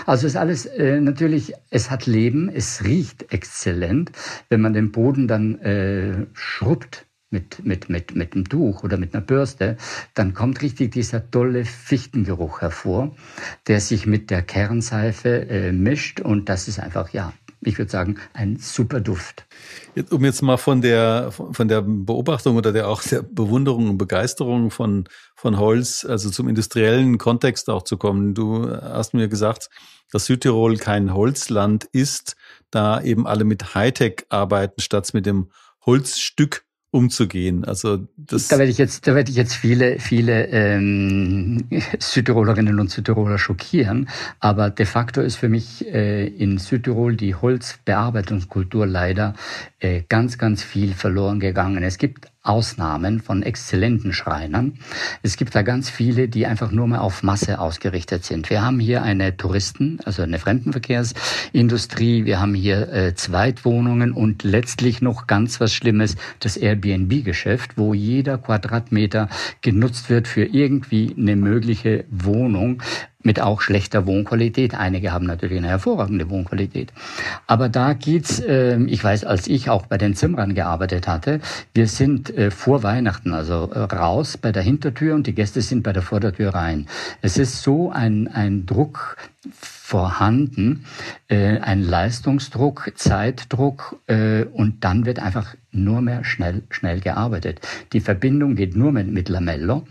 Also 0.06 0.26
ist 0.26 0.36
alles 0.36 0.66
äh, 0.66 1.00
natürlich, 1.00 1.54
es 1.70 1.90
hat 1.90 2.06
Leben, 2.06 2.48
es 2.48 2.84
riecht 2.84 3.32
exzellent. 3.32 4.12
Wenn 4.48 4.60
man 4.60 4.72
den 4.72 4.92
Boden 4.92 5.26
dann 5.26 5.58
äh, 5.60 6.26
schrubbt 6.34 7.06
mit, 7.30 7.64
mit, 7.64 7.88
mit, 7.88 8.14
mit 8.14 8.34
einem 8.34 8.48
Tuch 8.48 8.82
oder 8.82 8.96
mit 8.96 9.14
einer 9.14 9.24
Bürste, 9.24 9.76
dann 10.14 10.34
kommt 10.34 10.62
richtig 10.62 10.92
dieser 10.92 11.30
tolle 11.30 11.64
Fichtengeruch 11.64 12.60
hervor, 12.60 13.14
der 13.68 13.80
sich 13.80 14.06
mit 14.06 14.30
der 14.30 14.42
Kernseife 14.42 15.48
äh, 15.48 15.72
mischt 15.72 16.20
und 16.20 16.48
das 16.48 16.66
ist 16.66 16.80
einfach, 16.80 17.10
ja, 17.10 17.32
ich 17.62 17.78
würde 17.78 17.90
sagen, 17.90 18.18
ein 18.32 18.56
super 18.56 19.00
Duft. 19.00 19.46
Jetzt, 19.94 20.12
um 20.12 20.24
jetzt 20.24 20.42
mal 20.42 20.56
von 20.56 20.80
der, 20.80 21.30
von 21.32 21.68
der 21.68 21.82
Beobachtung 21.82 22.56
oder 22.56 22.72
der 22.72 22.88
auch 22.88 23.02
der 23.02 23.22
Bewunderung 23.22 23.90
und 23.90 23.98
Begeisterung 23.98 24.70
von, 24.70 25.04
von 25.36 25.58
Holz, 25.58 26.04
also 26.04 26.30
zum 26.30 26.48
industriellen 26.48 27.18
Kontext 27.18 27.68
auch 27.68 27.82
zu 27.82 27.98
kommen. 27.98 28.34
Du 28.34 28.70
hast 28.70 29.12
mir 29.12 29.28
gesagt, 29.28 29.68
dass 30.10 30.26
Südtirol 30.26 30.76
kein 30.78 31.12
Holzland 31.12 31.84
ist, 31.84 32.36
da 32.70 33.00
eben 33.00 33.26
alle 33.26 33.44
mit 33.44 33.74
Hightech 33.74 34.24
arbeiten 34.28 34.80
statt 34.80 35.12
mit 35.12 35.26
dem 35.26 35.50
Holzstück 35.84 36.64
umzugehen. 36.92 37.64
Also 37.64 38.08
das 38.16 38.48
da 38.48 38.58
werde 38.58 38.70
ich 38.70 38.78
jetzt, 38.78 39.06
da 39.06 39.14
werde 39.14 39.30
ich 39.30 39.36
jetzt 39.36 39.54
viele, 39.54 40.00
viele 40.00 40.48
ähm, 40.48 41.68
Südtirolerinnen 41.98 42.80
und 42.80 42.90
Südtiroler 42.90 43.38
schockieren. 43.38 44.08
Aber 44.40 44.70
de 44.70 44.86
facto 44.86 45.20
ist 45.20 45.36
für 45.36 45.48
mich 45.48 45.86
äh, 45.86 46.26
in 46.26 46.58
Südtirol 46.58 47.16
die 47.16 47.34
Holzbearbeitungskultur 47.34 48.86
leider 48.86 49.34
äh, 49.78 50.02
ganz, 50.08 50.36
ganz 50.36 50.62
viel 50.62 50.92
verloren 50.94 51.38
gegangen. 51.38 51.82
Es 51.82 51.98
gibt 51.98 52.29
Ausnahmen 52.42 53.20
von 53.20 53.42
exzellenten 53.42 54.14
Schreinern. 54.14 54.78
Es 55.22 55.36
gibt 55.36 55.54
da 55.54 55.60
ganz 55.60 55.90
viele, 55.90 56.28
die 56.28 56.46
einfach 56.46 56.70
nur 56.70 56.86
mal 56.86 57.00
auf 57.00 57.22
Masse 57.22 57.60
ausgerichtet 57.60 58.24
sind. 58.24 58.48
Wir 58.48 58.62
haben 58.62 58.80
hier 58.80 59.02
eine 59.02 59.36
Touristen, 59.36 59.98
also 60.04 60.22
eine 60.22 60.38
Fremdenverkehrsindustrie. 60.38 62.24
Wir 62.24 62.40
haben 62.40 62.54
hier 62.54 62.92
äh, 62.92 63.14
Zweitwohnungen 63.14 64.12
und 64.12 64.42
letztlich 64.42 65.02
noch 65.02 65.26
ganz 65.26 65.60
was 65.60 65.74
Schlimmes, 65.74 66.16
das 66.38 66.56
Airbnb-Geschäft, 66.56 67.76
wo 67.76 67.92
jeder 67.92 68.38
Quadratmeter 68.38 69.28
genutzt 69.60 70.08
wird 70.08 70.26
für 70.26 70.44
irgendwie 70.44 71.14
eine 71.18 71.36
mögliche 71.36 72.04
Wohnung 72.10 72.82
mit 73.22 73.40
auch 73.40 73.60
schlechter 73.60 74.06
Wohnqualität. 74.06 74.74
Einige 74.74 75.12
haben 75.12 75.26
natürlich 75.26 75.58
eine 75.58 75.68
hervorragende 75.68 76.30
Wohnqualität. 76.30 76.92
Aber 77.46 77.68
da 77.68 77.92
geht's, 77.92 78.40
äh, 78.40 78.78
ich 78.84 79.02
weiß, 79.02 79.24
als 79.24 79.46
ich 79.46 79.68
auch 79.70 79.86
bei 79.86 79.98
den 79.98 80.14
Zimmerern 80.14 80.54
gearbeitet 80.54 81.06
hatte, 81.06 81.40
wir 81.74 81.86
sind 81.86 82.36
äh, 82.36 82.50
vor 82.50 82.82
Weihnachten 82.82 83.34
also 83.34 83.70
äh, 83.72 83.78
raus 83.78 84.36
bei 84.36 84.52
der 84.52 84.62
Hintertür 84.62 85.14
und 85.14 85.26
die 85.26 85.34
Gäste 85.34 85.60
sind 85.60 85.82
bei 85.82 85.92
der 85.92 86.02
Vordertür 86.02 86.54
rein. 86.54 86.86
Es 87.22 87.36
ist 87.38 87.62
so 87.62 87.90
ein, 87.90 88.28
ein 88.28 88.66
Druck 88.66 89.16
vorhanden, 89.52 90.84
äh, 91.28 91.58
ein 91.58 91.82
Leistungsdruck, 91.82 92.92
Zeitdruck 92.94 93.98
äh, 94.06 94.44
und 94.44 94.84
dann 94.84 95.06
wird 95.06 95.18
einfach 95.18 95.56
nur 95.72 96.02
mehr 96.02 96.24
schnell, 96.24 96.62
schnell 96.68 97.00
gearbeitet. 97.00 97.66
Die 97.94 98.00
Verbindung 98.00 98.54
geht 98.54 98.76
nur 98.76 98.92
mit, 98.92 99.10
mit 99.10 99.30
Lamello 99.30 99.86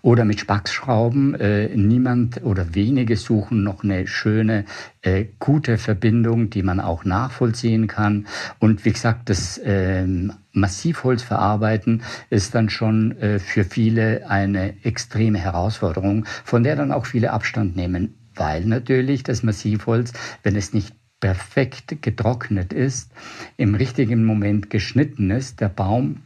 oder 0.00 0.24
mit 0.24 0.40
Spaxschrauben. 0.40 1.34
Äh, 1.34 1.76
niemand 1.76 2.42
oder 2.44 2.74
wenige 2.74 3.16
suchen 3.16 3.62
noch 3.62 3.84
eine 3.84 4.06
schöne, 4.06 4.64
äh, 5.02 5.26
gute 5.38 5.76
Verbindung, 5.76 6.48
die 6.48 6.62
man 6.62 6.80
auch 6.80 7.04
nachvollziehen 7.04 7.88
kann. 7.88 8.26
Und 8.58 8.86
wie 8.86 8.92
gesagt, 8.92 9.28
das 9.28 9.58
äh, 9.58 10.06
Massivholz 10.52 11.22
verarbeiten 11.22 12.02
ist 12.30 12.54
dann 12.54 12.70
schon 12.70 13.18
äh, 13.18 13.38
für 13.38 13.64
viele 13.64 14.30
eine 14.30 14.82
extreme 14.82 15.38
Herausforderung, 15.38 16.24
von 16.44 16.62
der 16.62 16.76
dann 16.76 16.90
auch 16.90 17.04
viele 17.04 17.32
Abstand 17.32 17.76
nehmen 17.76 18.14
weil 18.36 18.64
natürlich 18.64 19.22
das 19.22 19.42
Massivholz, 19.42 20.12
wenn 20.42 20.56
es 20.56 20.72
nicht 20.72 20.94
perfekt 21.20 22.02
getrocknet 22.02 22.72
ist, 22.72 23.10
im 23.56 23.74
richtigen 23.74 24.24
Moment 24.24 24.68
geschnitten 24.68 25.30
ist, 25.30 25.60
der 25.60 25.70
Baum 25.70 26.20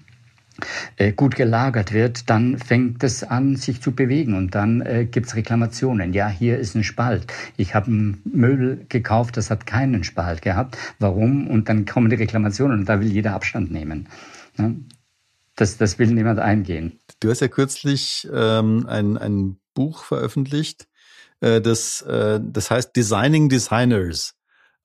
äh, 0.97 1.13
gut 1.13 1.37
gelagert 1.37 1.93
wird, 1.93 2.29
dann 2.29 2.59
fängt 2.59 3.05
es 3.05 3.23
an, 3.23 3.57
sich 3.57 3.81
zu 3.81 3.93
bewegen 3.93 4.35
und 4.35 4.55
dann 4.55 4.81
äh, 4.81 5.07
gibt's 5.09 5.37
Reklamationen. 5.37 6.13
Ja, 6.13 6.29
hier 6.29 6.59
ist 6.59 6.75
ein 6.75 6.83
Spalt. 6.83 7.33
Ich 7.57 7.75
habe 7.75 7.91
ein 7.91 8.21
Möbel 8.25 8.85
gekauft, 8.89 9.37
das 9.37 9.51
hat 9.51 9.67
keinen 9.67 10.03
Spalt 10.03 10.43
gehabt. 10.43 10.77
Warum? 10.99 11.47
Und 11.47 11.69
dann 11.69 11.87
kommen 11.87 12.11
die 12.11 12.17
Reklamationen 12.17 12.81
und 12.81 12.89
da 12.89 13.01
will 13.01 13.13
jeder 13.13 13.35
Abstand 13.35 13.71
nehmen. 13.71 14.09
Ja? 14.59 14.73
Das, 15.55 15.77
das 15.77 15.99
will 15.99 16.09
niemand 16.09 16.41
eingehen. 16.41 16.99
Du 17.21 17.31
hast 17.31 17.41
ja 17.41 17.49
kürzlich 17.49 18.29
ähm, 18.33 18.87
ein, 18.89 19.17
ein 19.17 19.59
Buch 19.75 20.05
veröffentlicht, 20.05 20.89
äh, 21.41 21.61
das, 21.61 22.03
äh, 22.03 22.41
das 22.43 22.71
heißt 22.71 22.95
Designing 22.95 23.49
Designers. 23.49 24.35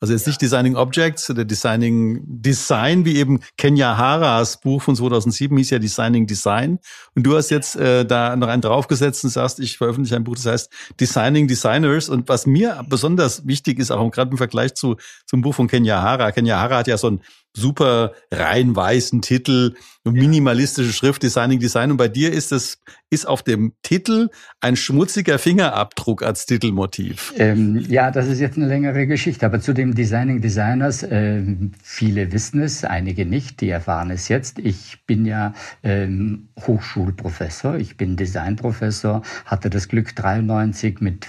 Also 0.04 0.12
jetzt 0.12 0.28
nicht 0.28 0.42
Designing 0.42 0.76
Objects 0.76 1.30
oder 1.30 1.46
Designing 1.46 2.22
Design, 2.26 3.06
wie 3.06 3.16
eben 3.16 3.40
Kenya 3.58 3.96
Haras 3.96 4.60
Buch 4.60 4.82
von 4.82 4.98
2007 4.98 5.58
hieß 5.58 5.70
ja 5.70 5.80
Designing 5.80 6.28
Design. 6.28 6.80
Und 7.16 7.24
du 7.24 7.38
hast 7.38 7.52
jetzt 7.52 7.78
äh, 7.78 8.06
da 8.06 8.36
noch 8.36 8.50
einen 8.50 8.62
draufgesetzt 8.62 9.24
und 9.24 9.30
sagst, 9.30 9.62
ich 9.62 9.78
veröffentliche 9.78 10.18
ein 10.18 10.26
Buch, 10.26 10.36
das 10.36 10.46
heißt 10.46 10.74
Designing 11.00 11.48
Designers. 11.48 12.10
Und 12.10 12.28
was 12.28 12.46
mir 12.46 12.84
besonders 12.90 13.48
wichtig 13.48 13.80
ist, 13.80 13.92
auch 13.92 14.12
gerade 14.12 14.32
im 14.32 14.38
Vergleich 14.38 14.74
zu 14.74 14.98
zum 15.26 15.42
Buch 15.42 15.56
von 15.56 15.70
Kenya 15.70 16.02
Hara. 16.02 16.34
Kenya 16.34 16.60
Hara 16.60 16.80
hat 16.80 16.88
ja 16.88 16.98
so 16.98 17.10
ein 17.10 17.22
super 17.56 18.14
rein 18.32 18.76
weißen 18.76 19.22
Titel, 19.22 19.76
minimalistische 20.04 20.92
Schrift, 20.92 21.24
Designing 21.24 21.60
Design. 21.60 21.92
Und 21.92 21.98
bei 21.98 22.08
dir 22.08 22.34
ist 22.34 22.52
es, 22.52 22.80
ist 23.10 23.28
auf 23.28 23.44
dem 23.44 23.74
Titel 23.84 24.30
ein 24.60 24.76
schmutziger 24.76 25.40
Fingerabdruck 25.40 26.24
als 26.24 26.46
Titelmotiv. 26.46 27.34
Ähm, 27.38 27.86
ja, 27.88 28.12
das 28.12 28.28
ist 28.28 28.40
jetzt 28.40 28.58
eine 28.58 28.68
längere 28.68 29.08
Geschichte. 29.08 29.46
Aber 29.46 29.62
zu 29.62 29.74
dem 29.74 29.96
Designing 29.96 30.42
Designers, 30.42 31.04
äh, 31.04 31.44
viele 31.82 32.32
wissen 32.32 32.62
es, 32.62 32.84
einige 32.84 33.26
nicht, 33.26 33.62
die 33.62 33.70
erfahren 33.70 34.12
es 34.12 34.28
jetzt. 34.28 34.60
Ich 34.60 35.06
bin 35.06 35.26
ja 35.26 35.54
ähm, 35.84 36.50
Hochschulprofessor, 36.60 37.76
ich 37.76 37.98
bin 37.98 38.18
Designprofessor, 38.18 39.22
hatte 39.46 39.70
das 39.70 39.88
Glück 39.88 40.16
93 40.16 41.00
mit 41.02 41.28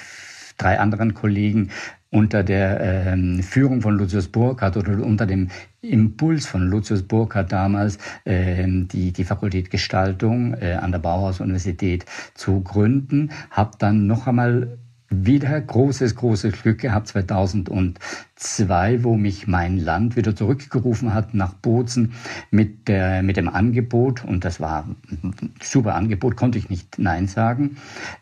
drei 0.57 0.78
anderen 0.78 1.14
Kollegen 1.14 1.71
unter 2.14 2.44
der 2.44 2.80
ähm, 2.80 3.42
Führung 3.42 3.83
von 3.83 3.99
Lucius 3.99 4.28
Burkhardt 4.28 4.76
oder 4.76 5.04
unter 5.04 5.26
dem 5.26 5.49
Impuls 5.83 6.47
von 6.47 6.68
Lucius 6.68 7.02
Burkhardt 7.02 7.50
damals 7.50 7.99
ähm, 8.25 8.87
die, 8.87 9.12
die 9.12 9.25
Fakultät 9.25 9.71
Gestaltung 9.71 10.54
äh, 10.54 10.75
an 10.75 10.92
der 10.92 11.00
Bauhaus-Universität 11.00 12.06
zu 12.35 12.61
gründen. 12.61 13.30
Habe 13.50 13.73
dann 13.78 14.06
noch 14.06 14.28
einmal 14.28 14.78
wieder 15.11 15.61
großes, 15.61 16.14
großes 16.14 16.62
Glück 16.62 16.78
gehabt 16.78 17.09
2002, 17.09 19.02
wo 19.02 19.16
mich 19.16 19.49
mein 19.49 19.78
Land 19.78 20.14
wieder 20.16 20.37
zurückgerufen 20.37 21.14
hat 21.14 21.35
nach 21.35 21.54
Bozen 21.54 22.12
mit, 22.50 22.87
der, 22.87 23.23
mit 23.23 23.37
dem 23.37 23.49
Angebot, 23.49 24.25
und 24.25 24.44
das 24.44 24.61
war 24.61 24.87
ein 25.11 25.35
super 25.61 25.97
Angebot, 25.97 26.37
konnte 26.37 26.59
ich 26.59 26.71
nicht 26.71 26.99
Nein 26.99 27.26
sagen, 27.26 27.76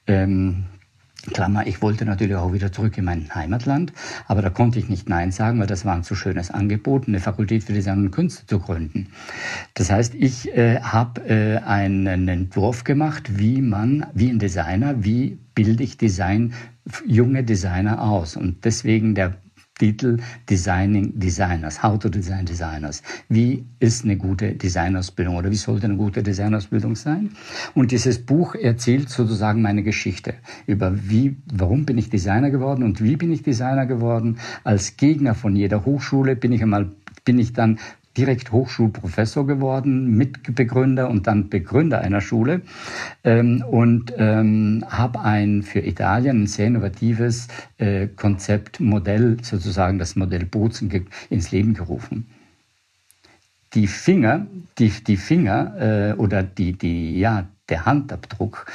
ähm, 0.06 0.64
Klammer, 1.30 1.66
ich 1.66 1.82
wollte 1.82 2.04
natürlich 2.04 2.36
auch 2.36 2.52
wieder 2.52 2.72
zurück 2.72 2.98
in 2.98 3.04
mein 3.04 3.32
Heimatland, 3.34 3.92
aber 4.26 4.42
da 4.42 4.50
konnte 4.50 4.78
ich 4.78 4.88
nicht 4.88 5.08
Nein 5.08 5.30
sagen, 5.30 5.60
weil 5.60 5.66
das 5.66 5.84
war 5.84 5.94
ein 5.94 6.02
zu 6.02 6.14
schönes 6.14 6.50
Angebot, 6.50 7.06
eine 7.06 7.20
Fakultät 7.20 7.64
für 7.64 7.72
Design 7.72 8.06
und 8.06 8.10
Künste 8.10 8.46
zu 8.46 8.58
gründen. 8.58 9.08
Das 9.74 9.90
heißt, 9.90 10.14
ich 10.14 10.56
äh, 10.56 10.80
habe 10.80 11.20
äh, 11.28 11.58
einen 11.58 12.28
Entwurf 12.28 12.84
gemacht, 12.84 13.38
wie 13.38 13.62
man, 13.62 14.06
wie 14.14 14.30
ein 14.30 14.38
Designer, 14.38 15.04
wie 15.04 15.38
bilde 15.54 15.84
ich 15.84 15.96
Design, 15.96 16.54
junge 17.06 17.44
Designer 17.44 18.02
aus. 18.02 18.36
Und 18.36 18.64
deswegen 18.64 19.14
der 19.14 19.36
Titel 19.82 20.18
Designing 20.48 21.18
Designers, 21.18 21.82
How 21.82 21.98
to 21.98 22.08
Design 22.08 22.46
Designers. 22.46 23.02
Wie 23.28 23.64
ist 23.80 24.04
eine 24.04 24.16
gute 24.16 24.52
Designausbildung 24.52 25.34
oder 25.34 25.50
wie 25.50 25.56
sollte 25.56 25.86
eine 25.86 25.96
gute 25.96 26.22
Designausbildung 26.22 26.94
sein? 26.94 27.30
Und 27.74 27.90
dieses 27.90 28.24
Buch 28.24 28.54
erzählt 28.54 29.08
sozusagen 29.08 29.60
meine 29.60 29.82
Geschichte 29.82 30.34
über 30.68 30.92
wie, 31.10 31.36
warum 31.52 31.84
bin 31.84 31.98
ich 31.98 32.10
Designer 32.10 32.50
geworden 32.50 32.84
und 32.84 33.02
wie 33.02 33.16
bin 33.16 33.32
ich 33.32 33.42
Designer 33.42 33.86
geworden. 33.86 34.38
Als 34.62 34.96
Gegner 34.96 35.34
von 35.34 35.56
jeder 35.56 35.84
Hochschule 35.84 36.36
bin 36.36 36.52
ich 36.52 36.62
einmal 36.62 36.92
bin 37.24 37.38
ich 37.38 37.52
dann 37.52 37.78
direkt 38.16 38.52
Hochschulprofessor 38.52 39.46
geworden, 39.46 40.16
Mitbegründer 40.16 41.08
und 41.08 41.26
dann 41.26 41.48
Begründer 41.48 42.00
einer 42.00 42.20
Schule 42.20 42.62
ähm, 43.24 43.64
und 43.68 44.12
ähm, 44.18 44.84
habe 44.88 45.20
ein 45.20 45.62
für 45.62 45.80
Italien 45.80 46.42
ein 46.42 46.46
sehr 46.46 46.66
innovatives 46.66 47.48
äh, 47.78 48.08
Konzept, 48.08 48.80
sozusagen 49.44 49.98
das 49.98 50.16
Modell 50.16 50.44
Bozen 50.44 51.06
ins 51.30 51.50
Leben 51.50 51.74
gerufen. 51.74 52.26
Die 53.74 53.86
Finger, 53.86 54.46
die, 54.78 54.90
die 54.90 55.16
Finger 55.16 56.10
äh, 56.10 56.12
oder 56.14 56.42
die, 56.42 56.74
die, 56.74 57.18
ja, 57.18 57.46
der 57.68 57.86
Handabdruck 57.86 58.66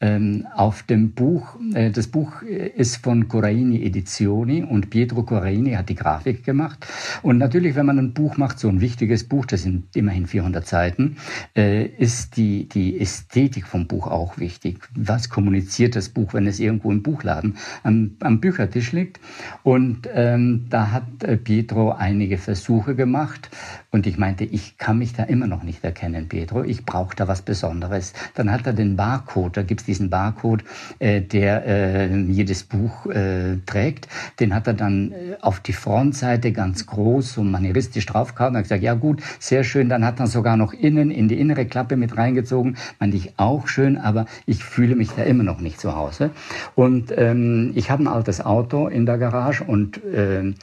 ähm, 0.00 0.46
auf 0.54 0.82
dem 0.82 1.12
Buch. 1.12 1.56
Äh, 1.74 1.90
das 1.90 2.06
Buch 2.06 2.42
ist 2.42 2.98
von 2.98 3.28
Coraini 3.28 3.82
Edizioni 3.82 4.62
und 4.62 4.90
Pietro 4.90 5.22
Coraini 5.22 5.72
hat 5.72 5.88
die 5.88 5.94
Grafik 5.94 6.44
gemacht. 6.44 6.86
Und 7.22 7.38
natürlich, 7.38 7.74
wenn 7.74 7.86
man 7.86 7.98
ein 7.98 8.12
Buch 8.12 8.36
macht, 8.36 8.58
so 8.58 8.68
ein 8.68 8.80
wichtiges 8.80 9.24
Buch, 9.24 9.46
das 9.46 9.62
sind 9.62 9.84
immerhin 9.94 10.26
400 10.26 10.66
Seiten, 10.66 11.16
äh, 11.56 11.86
ist 11.86 12.36
die, 12.36 12.68
die 12.68 13.00
Ästhetik 13.00 13.66
vom 13.66 13.86
Buch 13.86 14.06
auch 14.06 14.38
wichtig. 14.38 14.78
Was 14.94 15.28
kommuniziert 15.28 15.96
das 15.96 16.08
Buch, 16.08 16.34
wenn 16.34 16.46
es 16.46 16.60
irgendwo 16.60 16.90
im 16.90 17.02
Buchladen 17.02 17.56
am, 17.82 18.16
am 18.20 18.40
Büchertisch 18.40 18.92
liegt? 18.92 19.20
Und 19.62 20.08
ähm, 20.12 20.66
da 20.68 20.90
hat 20.90 21.24
äh, 21.24 21.36
Pietro 21.36 21.92
einige 21.92 22.38
Versuche 22.38 22.94
gemacht 22.94 23.50
und 23.90 24.06
ich 24.06 24.18
meinte, 24.18 24.44
ich 24.44 24.76
kann 24.76 24.98
mich 24.98 25.14
da 25.14 25.22
immer 25.22 25.46
noch 25.46 25.62
nicht 25.62 25.82
erkennen, 25.82 26.28
Pietro. 26.28 26.62
Ich 26.62 26.84
brauche 26.84 27.16
da 27.16 27.28
was 27.28 27.40
Besonderes. 27.40 28.12
Dann 28.34 28.50
hat 28.52 28.66
er 28.66 28.74
den 28.74 28.96
Barcode, 28.96 29.56
da 29.56 29.62
gibt 29.62 29.80
es 29.80 29.85
diesen 29.86 30.10
Barcode, 30.10 30.64
äh, 30.98 31.20
der 31.20 31.66
äh, 31.66 32.16
jedes 32.16 32.64
Buch 32.64 33.06
äh, 33.06 33.56
trägt. 33.66 34.08
Den 34.40 34.54
hat 34.54 34.66
er 34.66 34.74
dann 34.74 35.12
äh, 35.12 35.36
auf 35.40 35.60
die 35.60 35.72
Frontseite 35.72 36.52
ganz 36.52 36.86
groß 36.86 37.38
und 37.38 37.50
manieristisch 37.50 38.06
draufgehauen. 38.06 38.54
Er 38.54 38.58
hat 38.58 38.64
gesagt, 38.64 38.82
ja 38.82 38.94
gut, 38.94 39.22
sehr 39.38 39.64
schön. 39.64 39.88
Dann 39.88 40.04
hat 40.04 40.20
er 40.20 40.26
sogar 40.26 40.56
noch 40.56 40.72
innen 40.72 41.10
in 41.10 41.28
die 41.28 41.38
innere 41.38 41.66
Klappe 41.66 41.96
mit 41.96 42.16
reingezogen. 42.16 42.76
Meinte 42.98 43.16
ich 43.16 43.32
auch 43.38 43.68
schön, 43.68 43.96
aber 43.96 44.26
ich 44.46 44.64
fühle 44.64 44.96
mich 44.96 45.10
da 45.10 45.22
immer 45.22 45.44
noch 45.44 45.60
nicht 45.60 45.80
zu 45.80 45.96
Hause. 45.96 46.30
Und 46.74 47.12
ähm, 47.16 47.72
ich 47.74 47.90
habe 47.90 48.02
ein 48.02 48.08
altes 48.08 48.44
Auto 48.44 48.88
in 48.88 49.06
der 49.06 49.18
Garage 49.18 49.64
und 49.64 50.02
äh, 50.04 50.54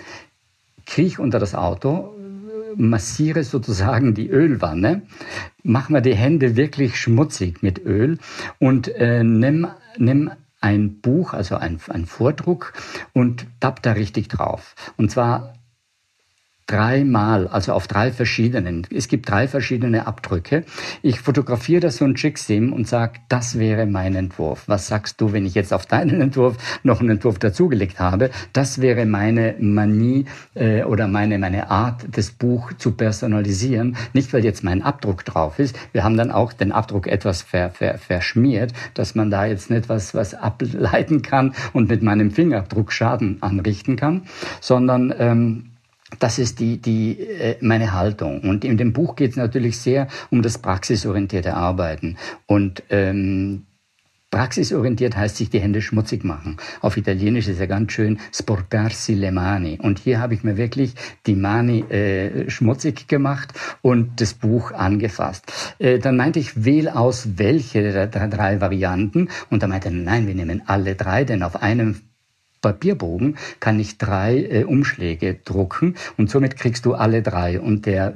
kriege 0.86 1.22
unter 1.22 1.40
das 1.40 1.56
Auto 1.56 2.14
massiere 2.76 3.44
sozusagen 3.44 4.14
die 4.14 4.30
Ölwanne, 4.30 5.04
mach 5.64 5.90
mal 5.90 6.02
die 6.02 6.16
Hände 6.16 6.56
wirklich 6.56 7.00
schmutzig 7.00 7.64
mit 7.64 7.80
Öl 7.86 8.18
und 8.60 8.88
äh, 8.96 9.24
nimm, 9.24 9.68
nimm 9.98 10.32
ein 10.62 11.02
Buch, 11.02 11.34
also 11.34 11.56
ein, 11.58 11.80
ein 11.90 12.06
Vordruck 12.06 12.74
und 13.14 13.48
tapp 13.60 13.82
da 13.84 13.92
richtig 13.92 14.30
drauf. 14.30 14.76
Und 14.98 15.12
zwar 15.12 15.56
dreimal, 16.68 17.48
also 17.48 17.74
auf 17.74 17.88
drei 17.88 18.12
verschiedenen. 18.12 18.88
Es 18.94 19.08
gibt 19.08 19.30
drei 19.30 19.48
verschiedene 19.48 20.08
Abdrücke. 20.08 20.64
Ich 21.02 21.20
fotografiere 21.20 21.82
das 21.82 21.98
so 21.98 22.06
ein 22.06 22.16
Chicksim 22.16 22.72
und 22.72 22.88
sage, 22.88 23.20
das 23.30 23.60
wäre 23.60 23.86
mein 23.86 24.16
Entwurf. 24.16 24.64
Was 24.68 24.88
sagst 24.88 25.20
du, 25.20 25.34
wenn 25.34 25.46
ich 25.46 25.56
jetzt 25.56 25.74
auf 25.74 25.86
deinen 25.86 26.22
Entwurf 26.22 26.58
noch 26.84 27.02
einen 27.02 27.12
Entwurf 27.12 27.40
dazugelegt 27.40 28.00
habe? 28.00 28.30
Das 28.54 28.82
wäre 28.82 29.06
meine 29.06 29.56
Manie 29.60 30.26
äh, 30.56 30.84
oder 30.84 31.08
meine, 31.08 31.38
meine 31.38 31.70
Art, 31.70 32.06
das 32.10 32.32
Buch 32.32 32.74
zu 32.74 32.92
personalisieren. 32.92 33.98
Nicht, 34.14 34.34
weil 34.34 34.44
jetzt 34.44 34.64
mein 34.64 34.82
Abdruck 34.82 35.26
drauf 35.26 35.60
ist. 35.60 35.78
Wir 35.92 36.04
haben 36.04 36.18
dann 36.18 36.32
auch 36.32 36.54
den 36.54 36.72
Abdruck 36.72 37.08
etwas 37.08 37.42
ver, 37.42 37.72
ver, 37.72 37.98
verschmiert, 37.98 38.74
dass 38.94 39.16
man 39.16 39.30
da 39.30 39.46
jetzt 39.46 39.70
nicht 39.70 39.90
was, 39.90 40.16
was 40.16 40.34
ableiten 40.34 41.22
kann 41.22 41.54
und 41.74 41.90
mit 41.90 42.02
meinem 42.04 42.32
Fingerabdruck 42.32 42.92
Schaden 42.92 43.38
anrichten 43.42 43.96
kann, 43.96 44.24
sondern 44.62 45.14
ähm, 45.18 45.73
das 46.20 46.40
ist 46.40 46.60
die, 46.60 46.78
die, 46.78 47.20
äh, 47.20 47.58
meine 47.62 47.94
Haltung. 47.94 48.42
Und 48.42 48.66
in 48.66 48.78
dem 48.78 48.94
Buch 48.94 49.16
geht 49.16 49.32
es 49.32 49.38
natürlich 49.38 49.78
sehr 49.78 50.08
um 50.30 50.42
das 50.42 50.58
praxisorientierte 50.58 51.56
Arbeiten. 51.56 52.18
Und 52.46 52.84
ähm, 52.90 53.66
Praxisorientiert 54.34 55.16
heißt 55.16 55.38
sich 55.38 55.52
die 55.52 55.60
Hände 55.60 55.80
schmutzig 55.84 56.24
machen. 56.24 56.58
Auf 56.82 56.98
Italienisch 56.98 57.48
ist 57.48 57.60
ja 57.60 57.68
ganz 57.68 57.92
schön 57.92 58.18
sporcarsi 58.34 59.14
le 59.14 59.32
mani. 59.32 59.78
Und 59.80 60.00
hier 60.00 60.20
habe 60.20 60.34
ich 60.34 60.44
mir 60.44 60.58
wirklich 60.58 60.96
die 61.28 61.36
Mani 61.36 61.82
äh, 61.82 62.50
schmutzig 62.50 63.08
gemacht 63.08 63.54
und 63.84 64.20
das 64.20 64.34
Buch 64.34 64.72
angefasst. 64.72 65.54
Äh, 65.78 66.00
dann 66.00 66.18
meinte 66.18 66.40
ich, 66.40 66.66
wähl 66.66 66.90
aus 66.90 67.38
welche 67.38 67.84
der 67.92 68.08
drei 68.08 68.60
Varianten. 68.60 69.30
Und 69.52 69.62
da 69.62 69.68
meinte 69.68 69.90
er, 69.90 69.94
nein, 69.94 70.26
wir 70.26 70.34
nehmen 70.34 70.64
alle 70.66 70.96
drei, 70.96 71.26
denn 71.26 71.44
auf 71.44 71.62
einem 71.62 71.98
Papierbogen 72.64 73.38
kann 73.60 73.80
ich 73.80 74.00
drei 74.00 74.38
äh, 74.38 74.64
Umschläge 74.64 75.36
drucken 75.46 75.96
und 76.18 76.32
somit 76.32 76.58
kriegst 76.58 76.86
du 76.86 76.96
alle 76.96 77.22
drei. 77.22 77.60
Und 77.60 77.86
der 77.86 78.16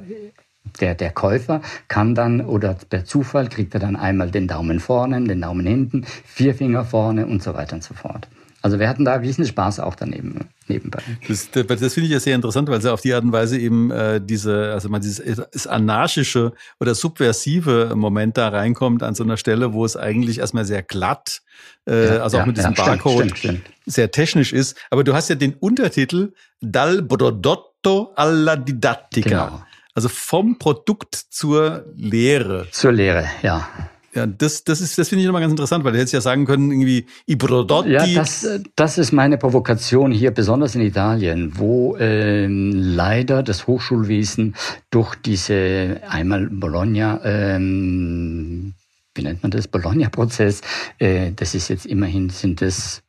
der, 0.80 0.94
der 0.94 1.10
Käufer 1.10 1.62
kann 1.88 2.14
dann 2.14 2.40
oder 2.40 2.74
per 2.74 3.04
Zufall 3.04 3.48
kriegt 3.48 3.74
er 3.74 3.80
dann 3.80 3.96
einmal 3.96 4.30
den 4.30 4.46
Daumen 4.46 4.80
vorne, 4.80 5.22
den 5.22 5.40
Daumen 5.40 5.66
hinten, 5.66 6.04
vier 6.24 6.54
Finger 6.54 6.84
vorne 6.84 7.26
und 7.26 7.42
so 7.42 7.54
weiter 7.54 7.76
und 7.76 7.82
so 7.82 7.94
fort. 7.94 8.28
Also 8.60 8.80
wir 8.80 8.88
hatten 8.88 9.04
da 9.04 9.14
riesen 9.14 9.46
Spaß 9.46 9.78
auch 9.78 9.94
daneben 9.94 10.48
nebenbei. 10.66 11.00
Das, 11.28 11.50
das, 11.52 11.66
das 11.66 11.94
finde 11.94 12.06
ich 12.06 12.12
ja 12.12 12.18
sehr 12.18 12.34
interessant, 12.34 12.68
weil 12.68 12.82
sie 12.82 12.92
auf 12.92 13.00
die 13.00 13.14
Art 13.14 13.22
und 13.22 13.30
Weise 13.30 13.56
eben 13.56 13.90
äh, 13.92 14.20
diese, 14.20 14.72
also 14.72 14.88
mal 14.88 14.98
dieses 14.98 15.66
anarchische 15.66 16.52
oder 16.80 16.94
subversive 16.96 17.92
Moment 17.94 18.36
da 18.36 18.48
reinkommt 18.48 19.04
an 19.04 19.14
so 19.14 19.22
einer 19.22 19.36
Stelle, 19.36 19.72
wo 19.74 19.84
es 19.84 19.96
eigentlich 19.96 20.40
erstmal 20.40 20.64
sehr 20.64 20.82
glatt, 20.82 21.40
äh, 21.86 22.16
ja, 22.16 22.22
also 22.22 22.38
auch 22.38 22.40
ja, 22.40 22.46
mit 22.46 22.56
diesem 22.56 22.74
ja, 22.74 22.84
Barcode 22.84 23.26
stimmt, 23.26 23.38
stimmt, 23.38 23.62
sehr 23.86 24.10
technisch 24.10 24.52
ist. 24.52 24.76
Aber 24.90 25.04
du 25.04 25.14
hast 25.14 25.28
ja 25.28 25.36
den 25.36 25.54
Untertitel 25.54 26.32
Dal 26.60 27.02
Prodotto 27.02 28.12
alla 28.16 28.56
Didattica. 28.56 29.28
Genau. 29.28 29.62
Also 29.94 30.08
vom 30.08 30.58
Produkt 30.58 31.14
zur 31.14 31.86
Lehre. 31.96 32.68
Zur 32.70 32.92
Lehre, 32.92 33.26
ja. 33.42 33.68
Ja, 34.14 34.26
das, 34.26 34.64
das 34.64 34.80
ist, 34.80 34.96
das 34.98 35.08
finde 35.08 35.20
ich 35.20 35.26
nochmal 35.26 35.42
ganz 35.42 35.52
interessant, 35.52 35.84
weil 35.84 35.92
du 35.92 35.98
hättest 35.98 36.14
ja 36.14 36.20
sagen 36.20 36.46
können, 36.46 36.70
irgendwie 36.70 37.06
i 37.28 37.36
prodotti. 37.36 37.90
Ja, 37.90 38.06
das, 38.06 38.46
das 38.74 38.96
ist 38.96 39.12
meine 39.12 39.36
Provokation 39.36 40.12
hier, 40.12 40.30
besonders 40.30 40.74
in 40.74 40.80
Italien, 40.80 41.52
wo 41.56 41.96
äh, 41.96 42.46
leider 42.46 43.42
das 43.42 43.66
Hochschulwesen 43.66 44.54
durch 44.90 45.14
diese 45.16 46.00
einmal 46.08 46.48
Bologna, 46.50 47.20
ähm, 47.22 48.74
wie 49.14 49.22
nennt 49.22 49.42
man 49.42 49.50
das, 49.50 49.68
Bologna-Prozess, 49.68 50.62
äh, 50.98 51.32
das 51.36 51.54
ist 51.54 51.68
jetzt 51.68 51.84
immerhin, 51.84 52.30
sind 52.30 52.62
das 52.62 53.02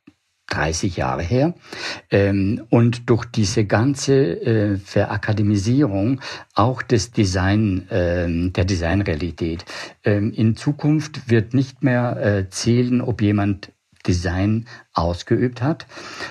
30 0.50 0.96
Jahre 0.96 1.22
her. 1.22 1.54
Ähm, 2.10 2.62
und 2.68 3.08
durch 3.08 3.24
diese 3.24 3.64
ganze 3.64 4.14
äh, 4.14 4.76
Verakademisierung 4.76 6.20
auch 6.54 6.82
des 6.82 7.12
Design, 7.12 7.86
ähm, 7.90 8.52
der 8.52 8.64
Designrealität. 8.64 9.64
Ähm, 10.04 10.32
in 10.32 10.56
Zukunft 10.56 11.30
wird 11.30 11.54
nicht 11.54 11.82
mehr 11.82 12.16
äh, 12.20 12.50
zählen, 12.50 13.00
ob 13.00 13.22
jemand 13.22 13.72
Design 14.06 14.66
ausgeübt 14.92 15.62
hat, 15.62 15.86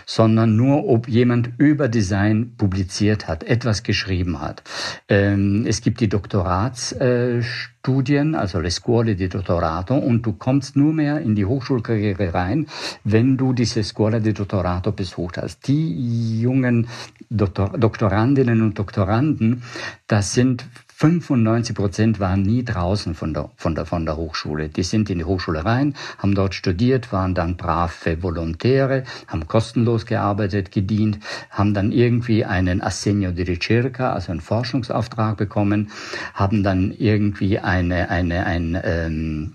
sondern 0.05 0.55
nur, 0.55 0.87
ob 0.87 1.07
jemand 1.07 1.49
über 1.57 1.87
Design 1.87 2.53
publiziert 2.57 3.27
hat, 3.27 3.43
etwas 3.43 3.81
geschrieben 3.83 4.41
hat. 4.41 4.61
Ähm, 5.07 5.65
es 5.67 5.81
gibt 5.81 6.01
die 6.01 6.09
Doktoratsstudien, 6.09 8.35
also 8.35 8.59
le 8.59 8.69
scuole 8.71 9.15
di 9.15 9.29
dottorato, 9.29 9.95
und 9.95 10.25
du 10.25 10.33
kommst 10.33 10.75
nur 10.75 10.91
mehr 10.93 11.21
in 11.21 11.35
die 11.35 11.45
Hochschulkarriere 11.45 12.33
rein, 12.33 12.65
wenn 13.03 13.37
du 13.37 13.53
diese 13.53 13.83
Scuola 13.83 14.19
di 14.19 14.33
dottorato 14.33 14.91
besucht 14.91 15.37
hast. 15.37 15.67
Die 15.67 16.41
jungen 16.41 16.87
Doktor 17.29 17.77
Doktorandinnen 17.77 18.61
und 18.61 18.79
Doktoranden, 18.79 19.63
das 20.07 20.33
sind 20.33 20.65
95 20.99 21.75
Prozent 21.75 22.19
waren 22.19 22.41
nie 22.41 22.65
draußen 22.65 23.15
von 23.15 23.33
der, 23.33 23.51
von, 23.55 23.73
der, 23.73 23.85
von 23.85 24.05
der 24.05 24.17
Hochschule. 24.17 24.67
Die 24.67 24.83
sind 24.83 25.09
in 25.09 25.19
die 25.19 25.23
Hochschule 25.23 25.63
rein, 25.63 25.95
haben 26.17 26.35
dort 26.35 26.53
studiert, 26.53 27.13
waren 27.13 27.33
dann 27.33 27.55
brave 27.55 28.21
Volontäre, 28.21 29.05
haben 29.27 29.47
kostenlos 29.47 30.05
gearbeitet, 30.05 30.73
gedient, 30.73 31.19
haben 31.51 31.73
dann 31.73 31.93
irgendwie 31.93 32.43
einen 32.43 32.81
Assegno 32.81 33.31
di 33.31 33.43
Ricerca, 33.43 34.11
also 34.11 34.33
einen 34.33 34.41
Forschungsauftrag 34.41 35.37
bekommen, 35.37 35.89
haben 36.33 36.63
dann 36.63 36.91
irgendwie 36.91 37.59
eine, 37.59 38.09
eine, 38.09 38.45
ein, 38.45 38.77
ähm, 38.83 39.53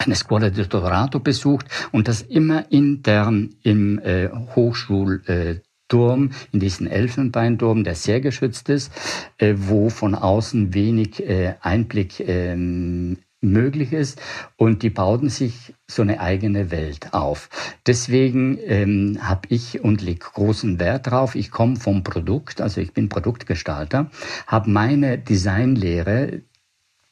eine 0.00 0.16
Scuola 0.16 0.50
di 0.50 0.62
Dottorato 0.62 1.20
besucht 1.20 1.66
und 1.92 2.08
das 2.08 2.22
immer 2.22 2.72
intern 2.72 3.50
im 3.62 4.00
äh, 4.00 4.28
Hochschul 4.56 5.22
äh, 5.26 5.60
Turm, 5.92 6.30
in 6.52 6.60
diesen 6.60 6.86
Elfenbeinturm, 6.86 7.84
der 7.84 7.94
sehr 7.94 8.22
geschützt 8.22 8.70
ist, 8.70 8.90
äh, 9.36 9.54
wo 9.58 9.90
von 9.90 10.14
außen 10.14 10.72
wenig 10.72 11.22
äh, 11.22 11.56
Einblick 11.60 12.18
ähm, 12.20 13.18
möglich 13.42 13.92
ist 13.92 14.18
und 14.56 14.82
die 14.82 14.88
bauten 14.88 15.28
sich 15.28 15.74
so 15.86 16.00
eine 16.00 16.20
eigene 16.20 16.70
Welt 16.70 17.12
auf. 17.12 17.50
Deswegen 17.86 18.58
ähm, 18.64 19.18
habe 19.20 19.48
ich 19.50 19.84
und 19.84 20.00
lege 20.00 20.24
großen 20.32 20.80
Wert 20.80 21.10
drauf. 21.10 21.34
Ich 21.34 21.50
komme 21.50 21.76
vom 21.76 22.04
Produkt, 22.04 22.62
also 22.62 22.80
ich 22.80 22.94
bin 22.94 23.10
Produktgestalter, 23.10 24.10
habe 24.46 24.70
meine 24.70 25.18
Designlehre 25.18 26.40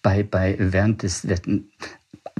bei, 0.00 0.22
bei 0.22 0.56
während 0.58 1.02
des 1.02 1.26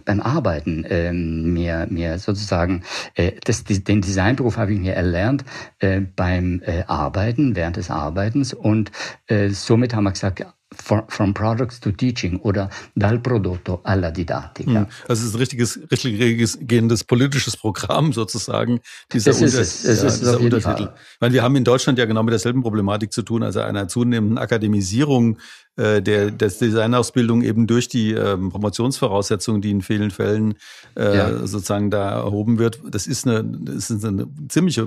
beim 0.04 0.20
Arbeiten 0.20 0.84
ähm, 0.88 1.52
mir, 1.52 1.86
mir 1.90 2.18
sozusagen, 2.18 2.82
äh, 3.14 3.32
das, 3.44 3.64
den 3.64 4.00
Designberuf 4.00 4.56
habe 4.56 4.72
ich 4.72 4.80
mir 4.80 4.94
erlernt 4.94 5.44
äh, 5.78 6.00
beim 6.00 6.62
äh, 6.64 6.84
Arbeiten, 6.86 7.54
während 7.54 7.76
des 7.76 7.90
Arbeitens. 7.90 8.52
Und 8.52 8.90
äh, 9.26 9.50
somit 9.50 9.94
haben 9.94 10.04
wir 10.04 10.12
gesagt, 10.12 10.44
from 10.72 11.34
products 11.34 11.80
to 11.80 11.90
teaching 11.90 12.38
oder 12.40 12.70
dal 12.94 13.18
prodotto 13.18 13.80
alla 13.82 14.10
didattica. 14.10 14.70
Hm. 14.70 14.86
Also 15.08 15.22
es 15.22 15.28
ist 15.28 15.34
ein 15.34 15.38
richtiges, 15.38 15.80
richtiges 15.90 16.58
gehendes 16.60 17.02
politisches 17.02 17.56
Programm 17.56 18.12
sozusagen. 18.20 18.80
Dieser 19.12 19.32
das 19.32 19.40
ist 19.40 19.54
es. 19.54 19.84
Es 19.84 20.02
ja, 20.02 20.08
dieser 20.08 20.40
Untertitel. 20.40 20.90
Ich 20.94 21.20
meine, 21.20 21.34
wir 21.34 21.42
haben 21.42 21.56
in 21.56 21.64
Deutschland 21.64 21.98
ja 21.98 22.04
genau 22.04 22.22
mit 22.22 22.32
derselben 22.32 22.62
Problematik 22.62 23.12
zu 23.12 23.22
tun, 23.22 23.42
also 23.42 23.60
einer 23.60 23.88
zunehmenden 23.88 24.38
Akademisierung 24.38 25.38
äh, 25.76 26.02
der 26.02 26.30
des 26.30 26.58
Designausbildung 26.58 27.42
eben 27.42 27.66
durch 27.66 27.88
die 27.88 28.12
ähm, 28.12 28.50
Promotionsvoraussetzungen, 28.50 29.62
die 29.62 29.70
in 29.70 29.82
vielen 29.82 30.10
Fällen 30.10 30.54
äh, 30.96 31.16
ja. 31.16 31.46
sozusagen 31.46 31.90
da 31.90 32.10
erhoben 32.10 32.58
wird. 32.58 32.80
Das 32.88 33.06
ist 33.06 33.26
eine, 33.26 33.42
das 33.44 33.90
ist 33.90 34.04
eine 34.04 34.28
ziemlich 34.48 34.80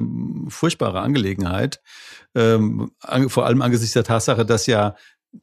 furchtbare 0.49 1.01
Angelegenheit. 1.01 1.81
Ähm, 2.35 2.91
vor 3.27 3.45
allem 3.45 3.61
angesichts 3.61 3.93
der 3.93 4.03
Tatsache, 4.03 4.45
dass 4.45 4.65
ja 4.65 4.95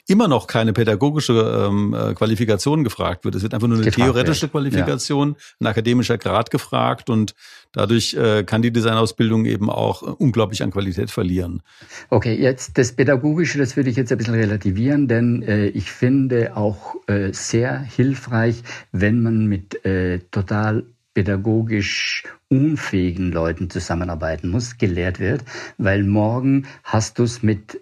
immer 0.07 0.29
noch 0.29 0.46
keine 0.46 0.72
pädagogische 0.72 1.68
ähm, 1.68 1.94
äh, 1.94 2.14
Qualifikation 2.14 2.85
gefragt 2.85 3.24
wird. 3.24 3.35
Es 3.35 3.42
wird 3.42 3.55
einfach 3.55 3.68
nur 3.68 3.79
eine 3.79 3.87
gefragt 3.87 4.07
theoretische 4.07 4.42
wird. 4.42 4.53
Qualifikation, 4.53 5.31
ja. 5.31 5.37
ein 5.61 5.66
akademischer 5.66 6.18
Grad 6.18 6.50
gefragt 6.50 7.11
und 7.11 7.35
dadurch 7.72 8.14
äh, 8.14 8.44
kann 8.44 8.62
die 8.62 8.72
Designausbildung 8.72 9.46
eben 9.46 9.68
auch 9.70 10.03
äh, 10.03 10.07
unglaublich 10.07 10.62
an 10.62 10.70
Qualität 10.70 11.11
verlieren. 11.11 11.62
Okay, 12.09 12.35
jetzt 12.35 12.79
das 12.79 12.92
Pädagogische, 12.92 13.59
das 13.59 13.76
würde 13.76 13.90
ich 13.90 13.96
jetzt 13.96 14.12
ein 14.12 14.18
bisschen 14.18 14.35
relativieren, 14.35 15.09
denn 15.09 15.42
äh, 15.42 15.66
ich 15.66 15.90
finde 15.90 16.57
auch 16.57 16.96
äh, 17.07 17.33
sehr 17.33 17.79
hilfreich, 17.79 18.62
wenn 18.92 19.22
man 19.22 19.46
mit 19.46 19.85
äh, 19.85 20.20
total 20.31 20.85
pädagogisch 21.14 22.24
unfähigen 22.48 23.33
Leuten 23.33 23.70
zusammenarbeiten 23.70 24.48
muss, 24.48 24.79
gelehrt 24.79 25.18
wird, 25.20 25.44
weil 25.79 26.05
morgen 26.05 26.66
hast 26.85 27.18
du 27.18 27.24
es 27.24 27.42
mit 27.42 27.81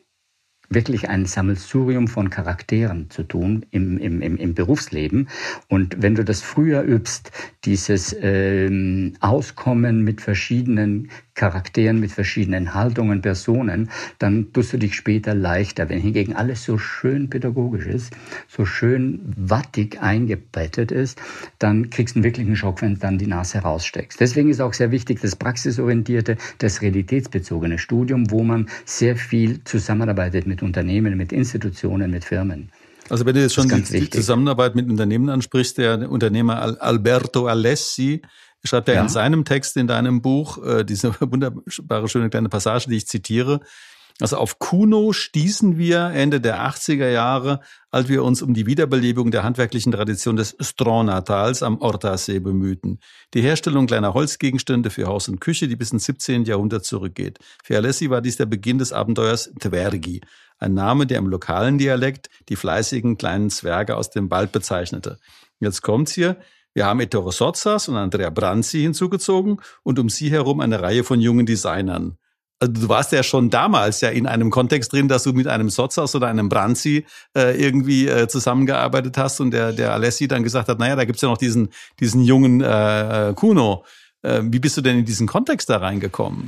wirklich 0.71 1.09
ein 1.09 1.27
Sammelsurium 1.27 2.09
von 2.09 2.31
Charakteren 2.31 3.11
zu 3.11 3.23
tun 3.23 3.65
im, 3.71 3.99
im, 3.99 4.21
im, 4.21 4.37
im 4.37 4.55
Berufsleben. 4.55 5.29
Und 5.69 6.03
wenn 6.03 6.15
du 6.15 6.25
das 6.25 6.43
früher 6.43 6.83
übst, 6.83 7.31
dieses 7.65 8.15
ähm, 8.21 9.15
Auskommen 9.21 10.03
mit 10.03 10.21
verschiedenen 10.21 11.11
Charakteren, 11.39 12.01
mit 12.01 12.11
verschiedenen 12.11 12.75
Haltungen, 12.75 13.23
Personen, 13.23 13.91
dann 14.19 14.53
tust 14.53 14.73
du 14.73 14.77
dich 14.77 14.97
später 14.97 15.35
leichter. 15.35 15.89
Wenn 15.89 16.01
hingegen 16.01 16.35
alles 16.35 16.65
so 16.65 16.79
schön 16.79 17.31
pädagogisch 17.31 17.87
ist, 17.87 18.13
so 18.49 18.67
schön 18.67 19.21
wattig 19.37 20.03
eingebettet 20.03 20.91
ist, 20.91 21.21
dann 21.61 21.91
kriegst 21.91 22.17
du 22.17 22.19
einen 22.19 22.25
wirklichen 22.25 22.57
Schock, 22.57 22.83
wenn 22.83 22.95
du 22.95 23.01
dann 23.01 23.19
die 23.19 23.29
Nase 23.29 23.61
raussteckst. 23.61 24.21
Deswegen 24.21 24.51
ist 24.51 24.61
auch 24.61 24.75
sehr 24.75 24.91
wichtig 24.91 25.21
das 25.21 25.37
praxisorientierte, 25.37 26.37
das 26.59 26.83
realitätsbezogene 26.83 27.79
Studium, 27.79 28.31
wo 28.33 28.43
man 28.43 28.69
sehr 28.85 29.17
viel 29.17 29.63
zusammenarbeitet 29.63 30.49
mit 30.49 30.63
Unternehmen, 30.63 31.17
mit 31.17 31.33
Institutionen, 31.33 32.11
mit 32.11 32.25
Firmen. 32.25 32.71
Also 33.11 33.25
wenn 33.25 33.35
du 33.35 33.41
jetzt 33.41 33.55
schon 33.55 33.69
die, 33.69 33.83
die, 33.83 34.11
Zusammenarbeit 34.11 34.75
mit 34.75 34.91
Unternehmen 34.91 35.29
ansprichst, 35.31 35.79
der 35.79 36.11
Unternehmer 36.11 36.83
Alberto 36.83 37.47
Alessi 37.47 38.23
schreibt 38.69 38.89
er 38.89 38.97
ja. 38.97 39.03
in 39.03 39.09
seinem 39.09 39.45
Text 39.45 39.77
in 39.77 39.87
deinem 39.87 40.23
Buch, 40.23 40.63
äh, 40.65 40.85
diese 40.85 41.15
wunderbare, 41.21 42.09
schöne 42.09 42.31
kleine 42.31 42.49
Passage, 42.49 42.89
die 42.89 42.97
ich 42.97 43.07
zitiere, 43.07 43.61
also 44.21 44.37
auf 44.37 44.59
Kuno 44.59 45.13
stießen 45.13 45.79
wir 45.79 46.07
Ende 46.07 46.41
der 46.41 46.69
80er 46.69 47.09
Jahre, 47.09 47.61
als 47.93 48.09
wir 48.09 48.25
uns 48.25 48.43
um 48.43 48.53
die 48.53 48.67
Wiederbelebung 48.67 49.31
der 49.31 49.45
handwerklichen 49.45 49.93
Tradition 49.93 50.35
des 50.35 50.57
Stronatals 50.61 51.63
am 51.63 51.81
Ortasee 51.81 52.41
bemühten. 52.41 52.99
Die 53.35 53.43
Herstellung 53.43 53.87
kleiner 53.87 54.15
Holzgegenstände 54.15 54.91
für 54.91 55.07
Haus 55.07 55.29
und 55.29 55.41
Küche, 55.41 55.69
die 55.69 55.77
bis 55.77 55.93
ins 55.93 56.05
17. 56.07 56.45
Jahrhundert 56.45 56.85
zurückgeht. 56.85 57.39
Für 57.63 57.77
Alessi 57.77 58.11
war 58.11 58.21
dies 58.21 58.37
der 58.37 58.47
Beginn 58.47 58.79
des 58.79 58.93
Abenteuers 58.93 59.53
Tvergi, 59.61 60.21
ein 60.59 60.75
Name, 60.75 61.07
der 61.07 61.19
im 61.19 61.29
lokalen 61.29 61.79
Dialekt 61.79 62.29
die 62.49 62.57
fleißigen 62.57 63.19
kleinen 63.19 63.51
Zwerge 63.51 63.97
aus 63.97 64.11
dem 64.11 64.33
Wald 64.33 64.51
bezeichnete. 64.51 65.21
Jetzt 65.61 65.83
kommt's 65.83 66.13
hier. 66.13 66.37
Wir 66.75 66.87
haben 66.87 67.01
Ettore 67.01 67.33
Sozzas 67.33 67.89
und 67.89 67.97
Andrea 67.97 68.31
Branzi 68.31 68.81
hinzugezogen 68.81 69.61
und 69.83 69.99
um 69.99 70.09
sie 70.09 70.31
herum 70.31 70.61
eine 70.61 70.81
Reihe 70.81 71.05
von 71.05 71.21
jungen 71.21 71.47
Designern. 71.47 72.19
Also 72.61 72.73
du 72.73 72.89
warst 72.89 73.13
ja 73.13 73.23
schon 73.23 73.51
damals 73.51 74.01
ja 74.01 74.09
in 74.09 74.27
einem 74.27 74.51
Kontext 74.51 74.93
drin, 74.93 75.07
dass 75.07 75.23
du 75.23 75.33
mit 75.33 75.47
einem 75.47 75.71
Sozzas 75.71 76.15
oder 76.17 76.27
einem 76.27 76.49
Branzi 76.49 77.07
äh, 77.37 77.57
irgendwie 77.61 78.09
äh, 78.09 78.27
zusammengearbeitet 78.27 79.17
hast 79.17 79.41
und 79.41 79.53
der, 79.53 79.73
der 79.73 79.93
Alessi 79.93 80.27
dann 80.27 80.43
gesagt 80.43 80.69
hat, 80.69 80.79
naja, 80.79 80.97
da 80.97 81.05
gibt's 81.05 81.23
ja 81.23 81.29
noch 81.29 81.39
diesen, 81.39 81.69
diesen 82.01 82.23
jungen 82.23 82.61
äh, 82.61 83.31
äh 83.31 83.35
Kuno. 83.35 83.85
Äh, 84.23 84.41
wie 84.45 84.59
bist 84.59 84.77
du 84.77 84.81
denn 84.81 84.99
in 84.99 85.05
diesen 85.05 85.29
Kontext 85.29 85.71
da 85.71 85.77
reingekommen? 85.77 86.47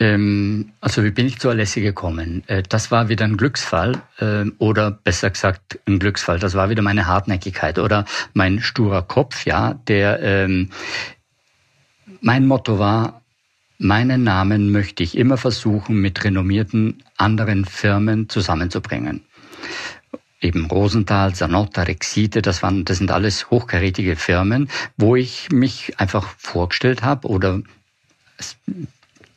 Ähm, 0.00 0.72
also 0.80 1.02
wie 1.02 1.10
bin 1.10 1.26
ich 1.26 1.38
zu 1.38 1.48
Alessi 1.48 1.80
gekommen? 1.80 2.44
Äh, 2.46 2.62
das 2.62 2.90
war 2.90 3.08
wieder 3.08 3.24
ein 3.24 3.36
Glücksfall 3.36 4.00
äh, 4.18 4.44
oder 4.58 4.92
besser 4.92 5.30
gesagt 5.30 5.80
ein 5.86 5.98
Glücksfall. 5.98 6.38
Das 6.38 6.54
war 6.54 6.70
wieder 6.70 6.82
meine 6.82 7.06
Hartnäckigkeit 7.06 7.78
oder 7.78 8.04
mein 8.32 8.60
sturer 8.60 9.02
Kopf, 9.02 9.44
ja, 9.44 9.74
der 9.74 10.20
ähm, 10.22 10.70
mein 12.20 12.46
Motto 12.46 12.78
war, 12.78 13.22
meinen 13.78 14.24
Namen 14.24 14.72
möchte 14.72 15.02
ich 15.02 15.16
immer 15.16 15.36
versuchen, 15.36 16.00
mit 16.00 16.24
renommierten 16.24 17.02
anderen 17.16 17.64
Firmen 17.64 18.28
zusammenzubringen. 18.28 19.22
Eben 20.40 20.66
Rosenthal, 20.66 21.34
Sanotta, 21.34 21.82
Rexite, 21.82 22.42
das 22.42 22.62
waren, 22.62 22.84
das 22.84 22.98
sind 22.98 23.10
alles 23.10 23.50
hochkarätige 23.50 24.14
Firmen, 24.14 24.68
wo 24.96 25.16
ich 25.16 25.50
mich 25.50 25.98
einfach 25.98 26.28
vorgestellt 26.38 27.02
habe 27.02 27.26
oder 27.28 27.60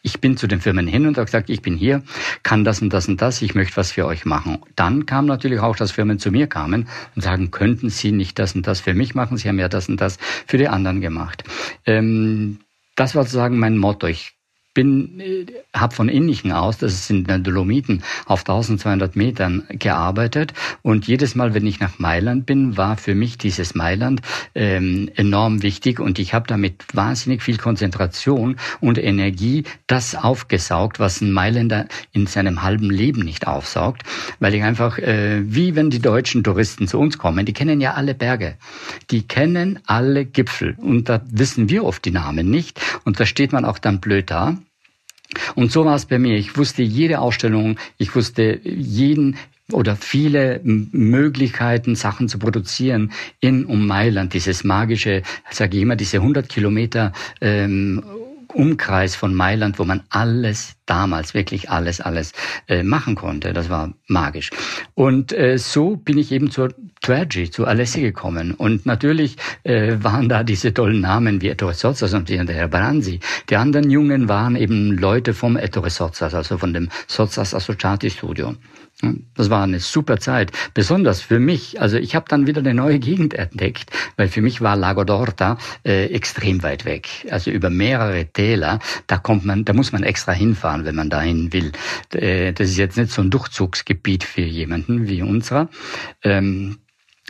ich 0.02 0.20
bin 0.20 0.38
zu 0.38 0.48
den 0.48 0.62
Firmen 0.62 0.88
hin 0.88 1.06
und 1.06 1.18
habe 1.18 1.26
gesagt, 1.26 1.50
ich 1.50 1.62
bin 1.62 1.76
hier, 1.76 2.04
kann 2.44 2.64
das 2.64 2.82
und 2.82 2.92
das 2.92 3.08
und 3.08 3.22
das, 3.22 3.42
ich 3.42 3.56
möchte 3.56 3.78
was 3.78 3.92
für 3.92 4.06
euch 4.06 4.26
machen. 4.26 4.60
Dann 4.76 5.06
kam 5.06 5.26
natürlich 5.26 5.60
auch, 5.60 5.76
dass 5.76 5.92
Firmen 5.92 6.20
zu 6.20 6.32
mir 6.32 6.48
kamen 6.48 6.88
und 7.16 7.22
sagen, 7.22 7.52
könnten 7.52 7.90
Sie 7.90 8.12
nicht 8.12 8.40
das 8.40 8.56
und 8.56 8.68
das 8.68 8.80
für 8.80 8.94
mich 8.94 9.16
machen? 9.16 9.38
Sie 9.38 9.48
haben 9.48 9.60
ja 9.60 9.70
das 9.70 9.90
und 9.90 10.02
das 10.02 10.18
für 10.48 10.58
die 10.58 10.68
anderen 10.68 11.02
gemacht. 11.02 11.44
Ähm, 11.86 12.60
das 12.96 13.16
war 13.16 13.24
sozusagen 13.24 13.58
mein 13.60 13.78
Motto. 13.78 14.08
Ich 14.08 14.34
bin, 14.74 15.20
äh, 15.20 15.46
habe 15.76 15.94
von 15.94 16.10
Innichen 16.10 16.52
aus, 16.52 16.78
das 16.78 17.08
sind 17.08 17.28
Dolomiten, 17.46 18.04
auf 18.26 18.42
1200 18.42 19.16
Metern 19.16 19.64
gearbeitet. 19.70 20.54
Und 20.82 21.08
jedes 21.08 21.36
Mal, 21.36 21.54
wenn 21.54 21.68
ich 21.68 21.80
nach 21.80 22.00
Mailand 22.00 22.46
bin, 22.46 22.78
war 22.78 22.98
für 22.98 23.16
mich 23.16 23.38
dieses 23.38 23.76
Mailand 23.76 24.22
ähm, 24.56 25.10
enorm 25.16 25.62
wichtig. 25.62 26.00
Und 26.00 26.20
ich 26.20 26.34
habe 26.34 26.48
damit 26.48 26.86
wahnsinnig 26.94 27.42
viel 27.42 27.58
Konzentration 27.58 28.56
und 28.80 28.98
Energie 28.98 29.64
das 29.88 30.16
aufgesaugt, 30.16 31.00
was 31.00 31.22
ein 31.22 31.32
Mailänder 31.32 31.88
in 32.14 32.28
seinem 32.28 32.62
halben 32.64 32.90
Leben 32.90 33.22
nicht 33.22 33.48
aufsaugt, 33.48 34.04
weil 34.40 34.54
ich 34.54 34.64
einfach, 34.64 34.98
äh, 34.98 35.42
wie 35.44 35.76
wenn 35.76 35.90
die 35.90 36.02
deutschen 36.02 36.44
Touristen 36.44 36.88
zu 36.88 37.00
uns 37.00 37.18
kommen, 37.18 37.46
die 37.46 37.54
kennen 37.54 37.82
ja 37.82 37.94
alle 37.94 38.14
Berge, 38.14 38.56
die 39.10 39.28
kennen 39.28 39.80
alle 39.86 40.26
Gipfel. 40.26 40.76
Und 40.78 41.10
da 41.10 41.22
wissen 41.30 41.70
wir 41.70 41.84
oft 41.84 42.06
die 42.06 42.12
Namen 42.12 42.50
nicht. 42.50 42.80
Und 43.04 43.20
da 43.20 43.26
steht 43.26 43.52
man 43.52 43.66
auch 43.66 43.80
dann 43.80 44.00
blöd 44.00 44.32
da 44.32 44.58
und 45.56 45.72
so 45.72 45.86
war 45.86 45.96
es 45.96 46.06
bei 46.06 46.20
mir. 46.20 46.38
Ich 46.38 46.58
wusste 46.58 46.84
jede 46.84 47.20
Ausstellung, 47.20 47.78
ich 47.98 48.16
wusste 48.16 48.60
jeden 48.64 49.38
oder 49.72 49.96
viele 49.96 50.60
Möglichkeiten, 50.64 51.96
Sachen 51.96 52.28
zu 52.28 52.40
produzieren 52.40 53.12
in 53.40 53.66
um 53.66 53.88
Mailand. 53.88 54.34
Dieses 54.34 54.64
magische, 54.64 55.24
sage 55.50 55.78
ich 55.78 55.84
immer, 55.84 55.96
diese 55.96 56.18
100 56.18 56.50
Kilometer 56.50 57.14
ähm, 57.40 58.04
Umkreis 58.54 59.16
von 59.16 59.34
Mailand, 59.34 59.80
wo 59.80 59.84
man 59.84 60.04
alles 60.10 60.76
damals, 60.86 61.34
wirklich 61.34 61.70
alles, 61.70 62.02
alles 62.02 62.34
äh, 62.68 62.84
machen 62.84 63.16
konnte. 63.16 63.54
Das 63.54 63.70
war 63.70 63.94
magisch. 64.08 64.50
Und 64.94 65.32
äh, 65.34 65.58
so 65.58 65.96
bin 65.96 66.18
ich 66.18 66.32
eben 66.32 66.52
zur 66.52 66.74
Tvergi, 67.02 67.50
zu 67.50 67.66
Alessi 67.66 68.02
gekommen. 68.02 68.54
Und 68.54 68.86
natürlich 68.86 69.38
äh, 69.64 69.98
waren 70.02 70.30
da 70.30 70.44
diese 70.44 70.74
tollen 70.74 71.02
Namen 71.02 71.42
wie 71.42 71.50
Ettore 71.50 71.74
Sozzas 71.74 72.14
und 72.14 72.30
der 72.30 72.46
Herr 72.46 72.68
Branzi. 72.68 73.20
Die 73.50 73.56
anderen 73.56 73.90
Jungen 73.90 74.30
waren 74.30 74.56
eben 74.56 74.98
Leute 74.98 75.34
vom 75.34 75.58
Ettore 75.58 75.90
Sozzas, 75.90 76.34
also 76.34 76.58
von 76.58 76.74
dem 76.74 76.90
Sozzas 77.08 77.54
Associati 77.54 78.10
Studio. 78.10 78.56
Das 79.36 79.50
war 79.50 79.64
eine 79.64 79.80
super 79.80 80.20
Zeit, 80.20 80.52
besonders 80.74 81.22
für 81.22 81.40
mich. 81.40 81.82
Also 81.82 81.98
ich 81.98 82.16
habe 82.16 82.26
dann 82.30 82.48
wieder 82.48 82.60
eine 82.60 82.74
neue 82.74 83.00
Gegend 83.00 83.34
entdeckt, 83.34 83.92
weil 84.18 84.28
für 84.28 84.42
mich 84.42 84.62
war 84.62 84.76
Lago 84.76 85.02
d'Orta 85.02 85.58
äh, 85.84 86.06
extrem 86.08 86.64
weit 86.64 86.86
weg. 86.86 87.28
Also 87.30 87.52
über 87.52 87.70
mehrere 87.70 88.26
Täler, 88.26 88.80
da 89.08 89.18
kommt 89.18 89.46
man, 89.46 89.66
da 89.66 89.74
muss 89.74 89.92
man 89.92 90.04
extra 90.04 90.32
hinfahren, 90.32 90.86
wenn 90.86 90.96
man 90.96 91.10
dahin 91.10 91.52
will. 91.54 91.72
Äh, 92.14 92.54
das 92.54 92.70
ist 92.70 92.78
jetzt 92.78 92.98
nicht 92.98 93.12
so 93.12 93.22
ein 93.22 93.30
Durchzugsgebiet 93.30 94.24
für 94.24 94.42
jemanden 94.42 95.08
wie 95.08 95.22
unserer. 95.22 95.70
Ähm, 96.24 96.78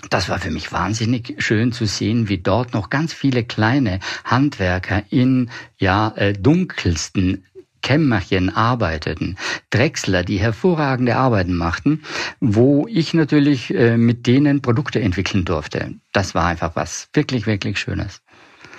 das 0.09 0.29
war 0.29 0.39
für 0.39 0.51
mich 0.51 0.71
wahnsinnig 0.71 1.35
schön 1.37 1.71
zu 1.71 1.85
sehen, 1.85 2.27
wie 2.27 2.39
dort 2.39 2.73
noch 2.73 2.89
ganz 2.89 3.13
viele 3.13 3.43
kleine 3.43 3.99
Handwerker 4.23 5.03
in 5.09 5.51
ja 5.77 6.13
äh, 6.15 6.33
dunkelsten 6.33 7.45
Kämmerchen 7.81 8.49
arbeiteten, 8.49 9.37
Drechsler, 9.69 10.23
die 10.23 10.39
hervorragende 10.39 11.15
Arbeiten 11.15 11.55
machten, 11.55 12.03
wo 12.39 12.87
ich 12.87 13.13
natürlich 13.13 13.73
äh, 13.73 13.97
mit 13.97 14.27
denen 14.27 14.61
Produkte 14.61 15.01
entwickeln 15.01 15.45
durfte. 15.45 15.95
Das 16.13 16.35
war 16.35 16.45
einfach 16.45 16.75
was 16.75 17.09
wirklich, 17.13 17.47
wirklich 17.47 17.79
Schönes. 17.79 18.21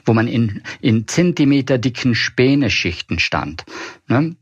Wo 0.05 0.15
man 0.15 0.27
in, 0.27 0.63
in 0.81 1.07
Zentimeter 1.07 1.79
dicken 1.79 2.15
Späneschichten 2.15 3.19
stand. 3.19 3.65
Ne? 4.09 4.37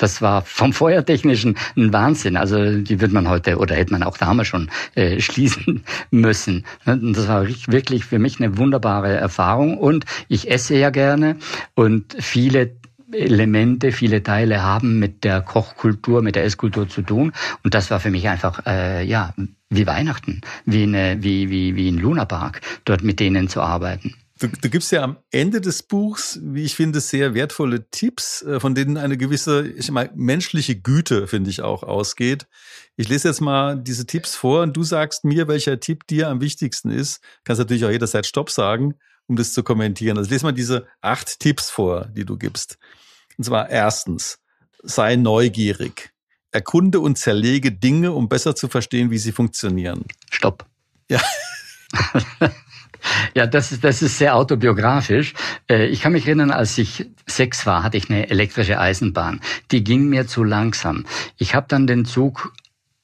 das 0.00 0.22
war 0.22 0.42
vom 0.42 0.72
Feuertechnischen 0.72 1.56
ein 1.76 1.92
Wahnsinn. 1.92 2.36
Also 2.36 2.78
die 2.78 3.00
wird 3.00 3.12
man 3.12 3.28
heute 3.28 3.58
oder 3.58 3.74
hätte 3.76 3.92
man 3.92 4.02
auch 4.02 4.16
damals 4.16 4.48
schon 4.48 4.70
äh, 4.94 5.20
schließen 5.20 5.84
müssen. 6.10 6.64
Und 6.86 7.16
das 7.16 7.28
war 7.28 7.46
wirklich 7.46 8.04
für 8.04 8.18
mich 8.18 8.40
eine 8.40 8.56
wunderbare 8.56 9.12
Erfahrung. 9.12 9.76
Und 9.78 10.06
ich 10.28 10.50
esse 10.50 10.76
ja 10.76 10.90
gerne 10.90 11.36
und 11.74 12.16
viele 12.18 12.79
Elemente, 13.12 13.92
viele 13.92 14.22
Teile 14.22 14.62
haben 14.62 14.98
mit 14.98 15.24
der 15.24 15.40
Kochkultur, 15.40 16.22
mit 16.22 16.36
der 16.36 16.44
Esskultur 16.44 16.88
zu 16.88 17.02
tun. 17.02 17.32
Und 17.64 17.74
das 17.74 17.90
war 17.90 18.00
für 18.00 18.10
mich 18.10 18.28
einfach, 18.28 18.64
äh, 18.66 19.04
ja, 19.04 19.34
wie 19.68 19.86
Weihnachten, 19.86 20.40
wie, 20.64 20.82
eine, 20.82 21.22
wie, 21.22 21.50
wie, 21.50 21.76
wie 21.76 21.88
ein 21.90 21.98
Lunapark, 21.98 22.60
dort 22.84 23.02
mit 23.02 23.20
denen 23.20 23.48
zu 23.48 23.60
arbeiten. 23.60 24.14
Du, 24.40 24.48
du 24.48 24.70
gibst 24.70 24.90
ja 24.90 25.02
am 25.02 25.18
Ende 25.30 25.60
des 25.60 25.82
Buchs, 25.82 26.40
wie 26.42 26.62
ich 26.64 26.74
finde, 26.74 27.00
sehr 27.00 27.34
wertvolle 27.34 27.90
Tipps, 27.90 28.40
äh, 28.42 28.58
von 28.58 28.74
denen 28.74 28.96
eine 28.96 29.18
gewisse, 29.18 29.68
ich 29.68 29.90
meine, 29.90 30.10
menschliche 30.14 30.80
Güte, 30.80 31.26
finde 31.26 31.50
ich, 31.50 31.60
auch 31.60 31.82
ausgeht. 31.82 32.46
Ich 32.96 33.08
lese 33.08 33.28
jetzt 33.28 33.42
mal 33.42 33.78
diese 33.78 34.06
Tipps 34.06 34.36
vor 34.36 34.62
und 34.62 34.76
du 34.76 34.82
sagst 34.82 35.24
mir, 35.24 35.46
welcher 35.46 35.78
Tipp 35.78 36.06
dir 36.06 36.28
am 36.28 36.40
wichtigsten 36.40 36.90
ist. 36.90 37.20
Kannst 37.44 37.58
natürlich 37.58 37.84
auch 37.84 37.90
jederzeit 37.90 38.24
Stopp 38.24 38.50
sagen, 38.50 38.94
um 39.30 39.36
das 39.36 39.52
zu 39.52 39.62
kommentieren. 39.62 40.18
Also 40.18 40.28
lese 40.28 40.44
mal 40.44 40.52
diese 40.52 40.88
acht 41.00 41.38
Tipps 41.38 41.70
vor, 41.70 42.06
die 42.06 42.24
du 42.24 42.36
gibst. 42.36 42.78
Und 43.38 43.44
zwar 43.44 43.70
erstens, 43.70 44.40
sei 44.82 45.14
neugierig. 45.14 46.10
Erkunde 46.50 46.98
und 46.98 47.16
zerlege 47.16 47.70
Dinge, 47.70 48.10
um 48.10 48.28
besser 48.28 48.56
zu 48.56 48.66
verstehen, 48.66 49.12
wie 49.12 49.18
sie 49.18 49.30
funktionieren. 49.30 50.04
Stopp. 50.30 50.66
Ja. 51.08 51.22
Ja, 53.34 53.46
das 53.46 53.72
ist, 53.72 53.82
das 53.82 54.02
ist 54.02 54.18
sehr 54.18 54.36
autobiografisch. 54.36 55.32
Äh, 55.70 55.86
ich 55.86 56.02
kann 56.02 56.12
mich 56.12 56.26
erinnern, 56.26 56.50
als 56.50 56.76
ich 56.76 57.06
sechs 57.26 57.64
war, 57.64 57.82
hatte 57.82 57.96
ich 57.96 58.10
eine 58.10 58.28
elektrische 58.28 58.78
Eisenbahn. 58.78 59.40
Die 59.70 59.82
ging 59.82 60.10
mir 60.10 60.26
zu 60.26 60.44
langsam. 60.44 61.06
Ich 61.38 61.54
habe 61.54 61.66
dann 61.66 61.86
den 61.86 62.04
Zug 62.04 62.52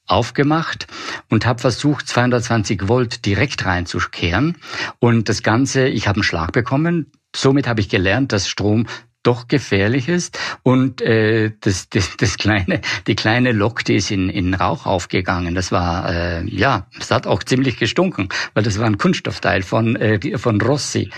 aufgemacht 0.07 0.87
und 1.29 1.45
habe 1.45 1.59
versucht, 1.59 2.07
220 2.07 2.87
Volt 2.87 3.25
direkt 3.25 3.65
reinzukehren. 3.65 4.57
Und 4.99 5.29
das 5.29 5.43
Ganze, 5.43 5.87
ich 5.87 6.07
habe 6.07 6.17
einen 6.17 6.23
Schlag 6.23 6.51
bekommen. 6.51 7.11
Somit 7.35 7.67
habe 7.67 7.81
ich 7.81 7.89
gelernt, 7.89 8.31
dass 8.31 8.49
Strom 8.49 8.87
doch 9.23 9.47
gefährlich 9.47 10.07
ist. 10.09 10.39
Und 10.63 11.01
äh, 11.01 11.51
das, 11.61 11.89
das, 11.89 12.15
das 12.17 12.37
kleine, 12.37 12.81
die 13.07 13.15
kleine 13.15 13.51
Lok, 13.51 13.83
die 13.83 13.95
ist 13.95 14.11
in, 14.11 14.29
in 14.29 14.53
Rauch 14.53 14.85
aufgegangen. 14.85 15.55
Das 15.55 15.71
war, 15.71 16.09
äh, 16.09 16.43
ja, 16.45 16.87
es 16.99 17.11
hat 17.11 17.27
auch 17.27 17.43
ziemlich 17.43 17.77
gestunken, 17.77 18.29
weil 18.53 18.63
das 18.63 18.79
war 18.79 18.85
ein 18.85 18.97
Kunststoffteil 18.97 19.63
von, 19.63 19.95
äh, 19.95 20.37
von 20.37 20.61
Rossi. 20.61 21.09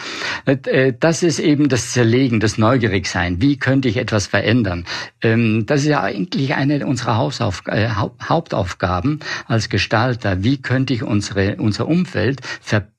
Äh, 0.46 0.94
das 1.00 1.24
ist 1.24 1.40
eben 1.40 1.70
das 1.70 1.92
Zerlegen, 1.92 2.40
das 2.40 2.58
Neugierigsein. 2.58 3.42
Wie 3.42 3.58
könnte 3.58 3.88
ich 3.88 3.98
etwas 3.98 4.28
verändern? 4.28 4.86
Ähm, 5.22 5.66
das 5.66 5.82
ist 5.82 5.88
ja 5.88 6.02
eigentlich 6.02 6.56
eine 6.56 6.86
unserer 6.86 7.18
Hausauf 7.18 7.64
äh, 7.68 7.90
Hauptaufgaben 7.90 9.20
als 9.48 9.70
Gestalter. 9.70 10.44
Wie 10.44 10.62
könnte 10.62 10.94
ich 10.94 11.04
unsere, 11.04 11.58
unser 11.58 11.88
Umfeld 11.88 12.42
verbessern? 12.62 12.99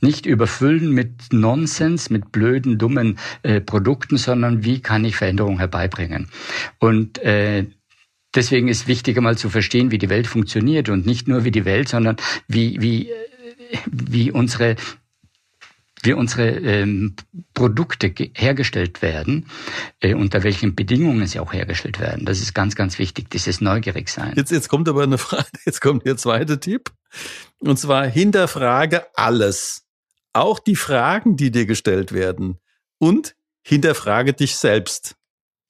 Nicht 0.00 0.26
überfüllen 0.26 0.90
mit 0.90 1.32
Nonsens, 1.32 2.10
mit 2.10 2.32
blöden, 2.32 2.78
dummen 2.78 3.18
äh, 3.42 3.60
Produkten, 3.60 4.16
sondern 4.16 4.64
wie 4.64 4.80
kann 4.80 5.04
ich 5.04 5.16
Veränderung 5.16 5.58
herbeibringen? 5.58 6.28
Und 6.78 7.18
äh, 7.18 7.66
deswegen 8.34 8.68
ist 8.68 8.88
wichtig 8.88 9.16
einmal 9.16 9.36
zu 9.36 9.50
verstehen, 9.50 9.90
wie 9.90 9.98
die 9.98 10.08
Welt 10.08 10.26
funktioniert 10.26 10.88
und 10.88 11.06
nicht 11.06 11.28
nur 11.28 11.44
wie 11.44 11.50
die 11.50 11.64
Welt, 11.64 11.88
sondern 11.88 12.16
wie 12.48 12.80
wie 12.80 13.10
wie 13.86 14.30
unsere 14.30 14.76
wie 16.02 16.14
unsere 16.14 16.48
ähm, 16.48 17.14
Produkte 17.54 18.12
hergestellt 18.34 19.02
werden, 19.02 19.46
äh, 20.00 20.14
unter 20.14 20.42
welchen 20.42 20.74
Bedingungen 20.74 21.26
sie 21.26 21.40
auch 21.40 21.52
hergestellt 21.52 22.00
werden. 22.00 22.24
Das 22.24 22.40
ist 22.40 22.54
ganz, 22.54 22.74
ganz 22.74 22.98
wichtig, 22.98 23.30
dieses 23.30 23.60
Neugierigsein. 23.60 24.32
Jetzt, 24.36 24.50
jetzt 24.50 24.68
kommt 24.68 24.88
aber 24.88 25.02
eine 25.02 25.18
Frage, 25.18 25.48
jetzt 25.66 25.80
kommt 25.80 26.06
der 26.06 26.16
zweite 26.16 26.58
Tipp. 26.58 26.90
Und 27.58 27.78
zwar 27.78 28.06
hinterfrage 28.06 29.06
alles. 29.14 29.86
Auch 30.32 30.58
die 30.58 30.76
Fragen, 30.76 31.36
die 31.36 31.50
dir 31.50 31.66
gestellt 31.66 32.12
werden. 32.12 32.58
Und 32.98 33.34
hinterfrage 33.62 34.32
dich 34.32 34.56
selbst. 34.56 35.16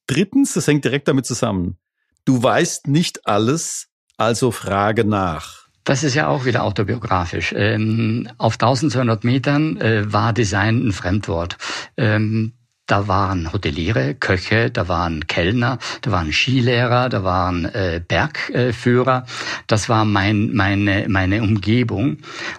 Drittens, 0.06 0.54
das 0.54 0.66
hängt 0.66 0.84
direkt 0.84 1.08
damit 1.08 1.26
zusammen. 1.26 1.78
Du 2.24 2.42
weißt 2.42 2.88
nicht 2.88 3.26
alles, 3.26 3.88
also 4.16 4.50
frage 4.50 5.04
nach. 5.04 5.68
Das 5.84 6.04
ist 6.04 6.14
ja 6.14 6.28
auch 6.28 6.44
wieder 6.44 6.62
autobiografisch. 6.64 7.54
Ähm, 7.56 8.28
auf 8.38 8.54
1200 8.54 9.24
Metern 9.24 9.80
äh, 9.80 10.12
war 10.12 10.32
Design 10.32 10.86
ein 10.86 10.92
Fremdwort. 10.92 11.56
Ähm, 11.96 12.52
da 12.90 13.06
waren 13.06 13.52
Hoteliere, 13.52 14.14
Köche, 14.14 14.70
da 14.70 14.88
waren 14.88 15.28
Kellner, 15.28 15.78
da 16.02 16.10
waren 16.10 16.32
Skilehrer, 16.32 17.08
da 17.08 17.22
waren 17.22 17.64
äh, 17.66 18.02
Bergführer. 18.06 19.26
Das 19.68 19.88
war 19.88 20.04
mein, 20.04 20.52
meine, 20.54 21.06
meine 21.08 21.40
Umgebung. 21.42 22.18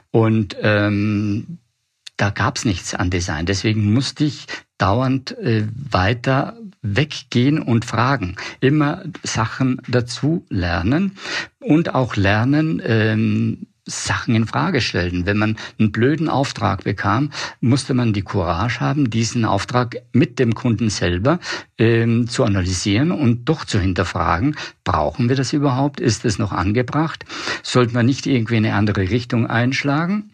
Und 0.10 0.56
ähm, 0.62 1.58
da 2.16 2.30
gab's 2.30 2.64
nichts 2.64 2.96
an 2.96 3.10
Design. 3.10 3.46
Deswegen 3.46 3.94
musste 3.94 4.24
ich 4.24 4.46
dauernd 4.78 5.38
äh, 5.40 5.68
weiter 5.74 6.56
weggehen 6.82 7.60
und 7.60 7.84
fragen, 7.84 8.38
immer 8.62 9.04
Sachen 9.24 9.82
dazu 9.88 10.46
lernen 10.50 11.18
und 11.60 11.94
auch 11.94 12.16
lernen, 12.16 12.82
ähm, 12.86 13.68
Sachen 13.86 14.36
in 14.36 14.46
Frage 14.46 14.82
stellen. 14.82 15.26
Wenn 15.26 15.38
man 15.38 15.58
einen 15.80 15.92
blöden 15.92 16.30
Auftrag 16.30 16.84
bekam, 16.84 17.32
musste 17.62 17.94
man 17.94 18.14
die 18.14 18.22
Courage 18.22 18.80
haben, 18.80 19.10
diesen 19.10 19.44
Auftrag 19.46 19.98
mit 20.14 20.40
dem 20.40 20.54
Kunden 20.54 20.90
selber 20.90 21.40
ähm, 21.78 22.28
zu 22.28 22.44
analysieren 22.44 23.12
und 23.12 23.46
doch 23.46 23.66
zu 23.66 23.80
hinterfragen, 23.80 24.56
brauchen 24.84 25.30
wir 25.30 25.36
das 25.36 25.54
überhaupt? 25.54 26.00
Ist 26.00 26.26
es 26.26 26.38
noch 26.38 26.52
angebracht? 26.52 27.26
Sollten 27.64 27.96
wir 27.96 28.04
nicht 28.04 28.28
irgendwie 28.28 28.58
eine 28.58 28.76
andere 28.76 29.10
Richtung 29.10 29.48
einschlagen? 29.48 30.31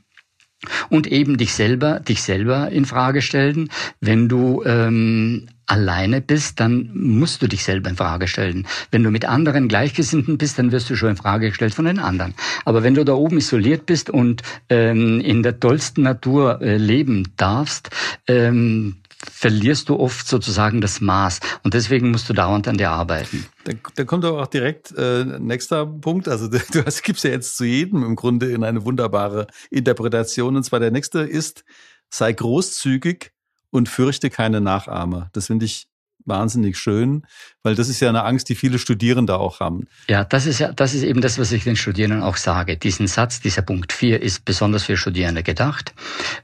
Und 0.90 1.08
eben 1.08 1.38
dich 1.38 1.54
selber, 1.54 2.00
dich 2.00 2.22
selber 2.22 2.70
in 2.70 2.86
Frage 2.86 3.22
stellen. 3.22 3.70
Wenn 4.00 4.28
du 4.28 4.64
ähm, 4.66 5.48
alleine 5.68 6.22
bist, 6.22 6.60
dann 6.60 6.90
musst 6.94 7.42
du 7.42 7.48
dich 7.48 7.64
selber 7.64 7.90
in 7.90 7.98
Frage 7.98 8.28
stellen. 8.28 8.66
Wenn 8.90 9.04
du 9.04 9.12
mit 9.12 9.26
anderen 9.26 9.68
Gleichgesinnten 9.68 10.38
bist, 10.38 10.58
dann 10.58 10.72
wirst 10.72 10.90
du 10.90 10.96
schon 10.96 11.10
in 11.10 11.18
Frage 11.18 11.50
gestellt 11.50 11.76
von 11.76 11.86
den 11.86 12.00
anderen. 12.00 12.34
Aber 12.66 12.84
wenn 12.84 12.96
du 12.96 13.04
da 13.04 13.14
oben 13.14 13.38
isoliert 13.38 13.86
bist 13.86 14.10
und 14.10 14.42
ähm, 14.70 15.20
in 15.20 15.44
der 15.44 15.60
tollsten 15.60 16.04
Natur 16.04 16.62
äh, 16.62 16.78
leben 16.78 17.28
darfst, 17.36 17.90
ähm, 18.28 18.96
verlierst 19.30 19.90
du 19.90 20.00
oft 20.00 20.28
sozusagen 20.28 20.82
das 20.82 21.02
Maß. 21.02 21.40
Und 21.64 21.74
deswegen 21.74 22.12
musst 22.12 22.30
du 22.30 22.34
dauernd 22.34 22.68
an 22.68 22.78
dir 22.78 22.90
arbeiten. 22.90 23.46
Da, 23.64 23.74
da 23.96 24.04
kommt 24.04 24.26
aber 24.26 24.42
auch 24.42 24.48
direkt 24.48 24.94
äh, 24.98 25.24
nächster 25.24 25.86
Punkt. 25.86 26.28
Also 26.28 26.48
du 26.72 26.86
hast, 26.86 27.04
gibst 27.04 27.24
ja 27.24 27.32
jetzt 27.32 27.58
zu 27.58 27.66
jedem 27.66 28.04
im 28.04 28.16
Grunde 28.16 28.52
in 28.52 28.64
eine 28.64 28.86
wunderbare 28.86 29.48
Interpretation. 29.70 30.56
Und 30.56 30.64
zwar 30.64 30.80
der 30.80 30.92
nächste 30.92 31.20
ist, 31.20 31.64
sei 32.10 32.32
großzügig 32.34 33.32
und 33.70 33.90
fürchte 33.90 34.30
keine 34.30 34.62
Nachahmer. 34.62 35.30
Das 35.34 35.48
finde 35.48 35.66
ich 35.66 35.87
wahnsinnig 36.28 36.78
schön, 36.78 37.26
weil 37.64 37.76
das 37.76 37.90
ist 37.90 38.00
ja 38.00 38.10
eine 38.10 38.24
Angst, 38.24 38.50
die 38.50 38.56
viele 38.56 38.80
Studierende 38.80 39.38
auch 39.38 39.60
haben. 39.60 39.88
Ja, 40.08 40.24
das 40.24 40.46
ist 40.46 40.60
ja, 40.60 40.72
das 40.72 40.94
ist 40.94 41.04
eben 41.04 41.22
das, 41.22 41.40
was 41.40 41.52
ich 41.52 41.64
den 41.64 41.76
Studierenden 41.76 42.24
auch 42.24 42.38
sage. 42.38 42.78
Diesen 42.78 43.08
Satz, 43.08 43.40
dieser 43.40 43.62
Punkt 43.62 43.94
4 43.94 44.22
ist 44.22 44.46
besonders 44.46 44.84
für 44.84 44.98
Studierende 44.98 45.44
gedacht. 45.44 45.94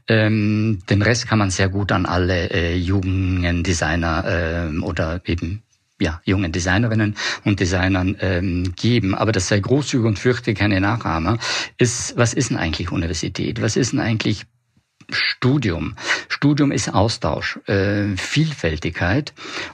Ähm, 0.07 0.79
den 0.89 1.01
Rest 1.01 1.27
kann 1.27 1.39
man 1.39 1.51
sehr 1.51 1.69
gut 1.69 1.91
an 1.91 2.05
alle 2.05 2.49
äh, 2.51 2.75
jungen 2.75 3.63
Designer 3.63 4.69
äh, 4.71 4.77
oder 4.79 5.21
eben 5.25 5.63
ja, 5.99 6.21
jungen 6.25 6.51
Designerinnen 6.51 7.15
und 7.45 7.59
Designern 7.59 8.17
ähm, 8.19 8.73
geben. 8.75 9.15
Aber 9.15 9.31
das 9.31 9.47
sei 9.47 9.59
großzügig 9.59 10.05
und 10.05 10.19
fürchte 10.19 10.53
keine 10.53 10.81
Nachahmer. 10.81 11.37
Ist, 11.77 12.17
was 12.17 12.33
ist 12.33 12.49
denn 12.49 12.57
eigentlich 12.57 12.91
Universität? 12.91 13.61
Was 13.61 13.75
ist 13.77 13.93
denn 13.93 13.99
eigentlich 13.99 14.43
Studium. 15.13 15.95
Studium 16.29 16.71
ist 16.71 16.93
Austausch, 16.93 17.59
äh, 17.67 18.15
Vielfältigkeit 18.17 19.33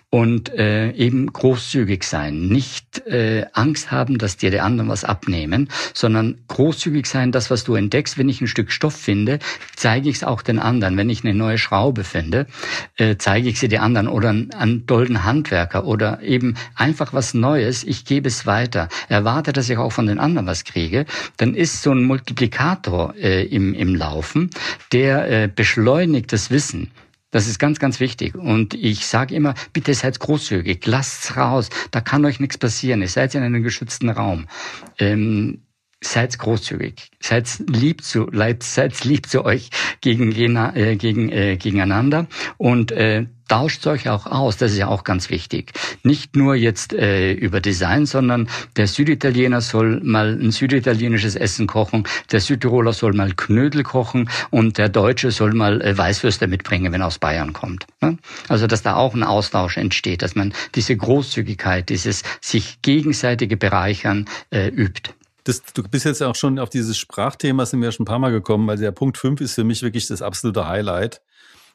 und 0.10 0.49
äh, 0.49 0.91
eben 0.91 1.32
großzügig 1.32 2.04
sein. 2.04 2.47
Nicht 2.47 3.06
äh, 3.08 3.45
Angst 3.54 3.91
haben, 3.91 4.17
dass 4.17 4.38
dir 4.38 4.49
die 4.49 4.60
anderen 4.60 4.89
was 4.89 5.04
abnehmen, 5.04 5.69
sondern 5.93 6.39
großzügig 6.47 7.06
sein, 7.06 7.32
das, 7.32 7.52
was 7.52 7.63
du 7.63 7.75
entdeckst. 7.75 8.17
Wenn 8.17 8.28
ich 8.28 8.41
ein 8.41 8.47
Stück 8.47 8.71
Stoff 8.71 8.95
finde, 8.95 9.39
zeige 9.75 10.10
ich 10.10 10.17
es 10.17 10.23
auch 10.23 10.41
den 10.41 10.60
anderen. 10.60 10.97
Wenn 10.97 11.10
ich 11.10 11.23
eine 11.23 11.36
neue 11.36 11.60
Schraube 11.60 12.04
finde, 12.04 12.47
äh, 12.97 13.17
zeige 13.17 13.49
ich 13.49 13.60
sie 13.60 13.67
den 13.67 13.82
anderen 13.82 14.08
oder 14.08 14.30
einen 14.30 14.86
dolden 14.88 15.23
Handwerker 15.23 15.86
oder 15.86 16.21
eben 16.21 16.56
einfach 16.75 17.13
was 17.13 17.36
Neues. 17.36 17.84
Ich 17.84 18.04
gebe 18.06 18.28
es 18.28 18.47
weiter. 18.47 18.89
Erwarte, 19.10 19.54
dass 19.54 19.69
ich 19.69 19.78
auch 19.78 19.91
von 19.91 20.08
den 20.08 20.19
anderen 20.19 20.47
was 20.47 20.63
kriege. 20.63 21.06
Dann 21.38 21.54
ist 21.54 21.84
so 21.84 21.91
ein 21.91 22.04
Multiplikator 22.04 23.13
äh, 23.15 23.45
im, 23.45 23.75
im 23.75 23.93
Laufen, 23.93 24.49
der 24.91 25.29
äh, 25.30 25.48
beschleunigt 25.48 26.34
das 26.34 26.50
Wissen. 26.50 26.92
Das 27.32 27.48
ist 27.48 27.60
ganz, 27.60 27.78
ganz 27.78 28.00
wichtig. 28.00 28.34
Und 28.34 28.74
ich 28.74 29.06
sage 29.06 29.36
immer, 29.36 29.54
bitte 29.72 29.94
seid 29.94 30.20
großzügig, 30.20 30.84
lasst's 30.88 31.38
raus. 31.38 31.70
Da 31.92 32.02
kann 32.02 32.26
euch 32.26 32.39
nichts 32.39 32.58
passieren. 32.58 33.02
Ihr 33.02 33.08
seid 33.08 33.36
in 33.36 33.44
einem 33.44 33.62
geschützten 33.62 34.10
Raum. 34.10 34.48
Ähm, 34.98 35.62
seid 36.01 36.38
großzügig, 36.39 37.12
seid 37.19 37.47
lieb 37.67 38.03
zu, 38.03 38.29
seid 38.59 39.03
lieb 39.03 39.27
zu 39.27 39.43
euch 39.45 39.69
gegen, 40.01 40.31
äh, 40.31 40.95
gegen, 40.95 41.29
äh, 41.29 41.57
gegeneinander 41.57 42.27
und 42.57 42.91
äh, 42.91 43.25
tauscht 43.49 43.85
euch 43.88 44.07
auch 44.07 44.25
aus, 44.27 44.57
das 44.57 44.71
ist 44.71 44.77
ja 44.77 44.88
auch 44.88 45.03
ganz 45.03 45.29
wichtig. 45.29 45.73
Nicht 46.03 46.35
nur 46.35 46.55
jetzt 46.55 46.93
äh, 46.93 47.33
über 47.33 47.59
Design, 47.59 48.05
sondern 48.05 48.47
der 48.77 48.88
Süditaliener 48.88 49.59
soll 49.59 49.99
mal 50.01 50.38
ein 50.39 50.51
süditalienisches 50.51 51.35
Essen 51.35 51.67
kochen, 51.67 52.07
der 52.31 52.39
Südtiroler 52.39 52.93
soll 52.93 53.13
mal 53.13 53.33
Knödel 53.35 53.83
kochen 53.83 54.29
und 54.51 54.77
der 54.77 54.88
Deutsche 54.88 55.31
soll 55.31 55.53
mal 55.53 55.81
äh, 55.81 55.97
Weißwürste 55.97 56.47
mitbringen, 56.47 56.93
wenn 56.93 57.01
er 57.01 57.07
aus 57.07 57.19
Bayern 57.19 57.51
kommt. 57.51 57.88
Ne? 58.01 58.17
Also 58.47 58.67
dass 58.67 58.83
da 58.83 58.95
auch 58.95 59.15
ein 59.15 59.23
Austausch 59.23 59.77
entsteht, 59.77 60.21
dass 60.21 60.35
man 60.35 60.53
diese 60.75 60.95
Großzügigkeit, 60.95 61.89
dieses 61.89 62.23
sich 62.39 62.81
gegenseitige 62.81 63.57
Bereichern 63.57 64.25
äh, 64.51 64.69
übt. 64.69 65.12
Das, 65.49 65.63
du 65.63 65.81
bist 65.81 66.05
jetzt 66.05 66.21
auch 66.21 66.35
schon 66.35 66.59
auf 66.59 66.69
dieses 66.69 66.95
Sprachthema, 66.99 67.65
sind 67.65 67.81
wir 67.81 67.91
schon 67.91 68.03
ein 68.03 68.05
paar 68.05 68.19
Mal 68.19 68.31
gekommen, 68.31 68.67
weil 68.67 68.77
der 68.77 68.91
Punkt 68.91 69.17
5 69.17 69.41
ist 69.41 69.55
für 69.55 69.63
mich 69.63 69.81
wirklich 69.81 70.05
das 70.05 70.21
absolute 70.21 70.67
Highlight. 70.67 71.21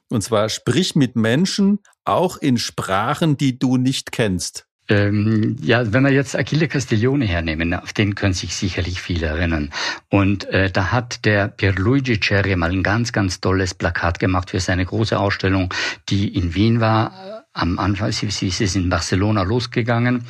Und 0.09 0.23
zwar 0.23 0.49
sprich 0.49 0.95
mit 0.95 1.17
Menschen 1.17 1.81
auch 2.05 2.37
in 2.37 2.57
Sprachen, 2.57 3.37
die 3.37 3.59
du 3.59 3.77
nicht 3.77 4.13
kennst. 4.13 4.69
Ähm, 4.89 5.57
ja, 5.61 5.93
wenn 5.93 6.05
wir 6.05 6.13
jetzt 6.13 6.37
Achille 6.37 6.69
Castiglione 6.69 7.25
hernehmen, 7.25 7.75
auf 7.75 7.93
den 7.93 8.15
können 8.15 8.33
sich 8.33 8.55
sicherlich 8.55 9.01
viele 9.01 9.27
erinnern. 9.27 9.73
Und 10.09 10.45
äh, 10.51 10.71
da 10.71 10.93
hat 10.93 11.25
der 11.25 11.49
Pierluigi 11.49 12.21
Cerri 12.23 12.55
mal 12.55 12.71
ein 12.71 12.85
ganz, 12.85 13.13
ganz 13.13 13.41
tolles 13.41 13.75
Plakat 13.75 14.21
gemacht 14.21 14.51
für 14.51 14.61
seine 14.61 14.87
große 14.87 15.19
Ausstellung, 15.19 15.75
die 16.11 16.33
in 16.33 16.55
Wien 16.55 16.79
war. 16.79 17.44
Am 17.55 17.79
Anfang, 17.79 18.11
sie, 18.11 18.49
ist 18.49 18.77
in 18.77 18.91
Barcelona 18.91 19.43
losgegangen, 19.43 20.25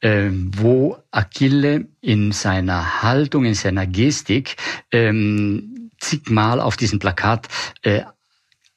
äh, 0.00 0.30
wo 0.30 0.96
Achille 1.10 1.88
in 2.00 2.30
seiner 2.32 3.02
Haltung, 3.02 3.44
in 3.44 3.54
seiner 3.54 3.86
Gestik 3.86 4.56
ähm, 4.92 5.90
zigmal 5.98 6.60
auf 6.60 6.76
diesem 6.76 7.00
Plakat 7.00 7.48
äh, 7.82 8.02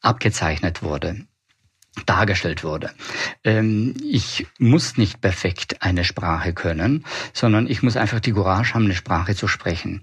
abgezeichnet 0.01 0.81
wurde 0.81 1.27
dargestellt 2.05 2.63
wurde. 2.63 2.91
Ähm, 3.43 3.95
ich 4.01 4.47
muss 4.57 4.97
nicht 4.97 5.19
perfekt 5.19 5.81
eine 5.81 6.05
Sprache 6.05 6.53
können, 6.53 7.05
sondern 7.33 7.67
ich 7.67 7.83
muss 7.83 7.97
einfach 7.97 8.21
die 8.21 8.31
Courage 8.31 8.73
haben, 8.73 8.85
eine 8.85 8.95
Sprache 8.95 9.35
zu 9.35 9.47
sprechen 9.47 10.01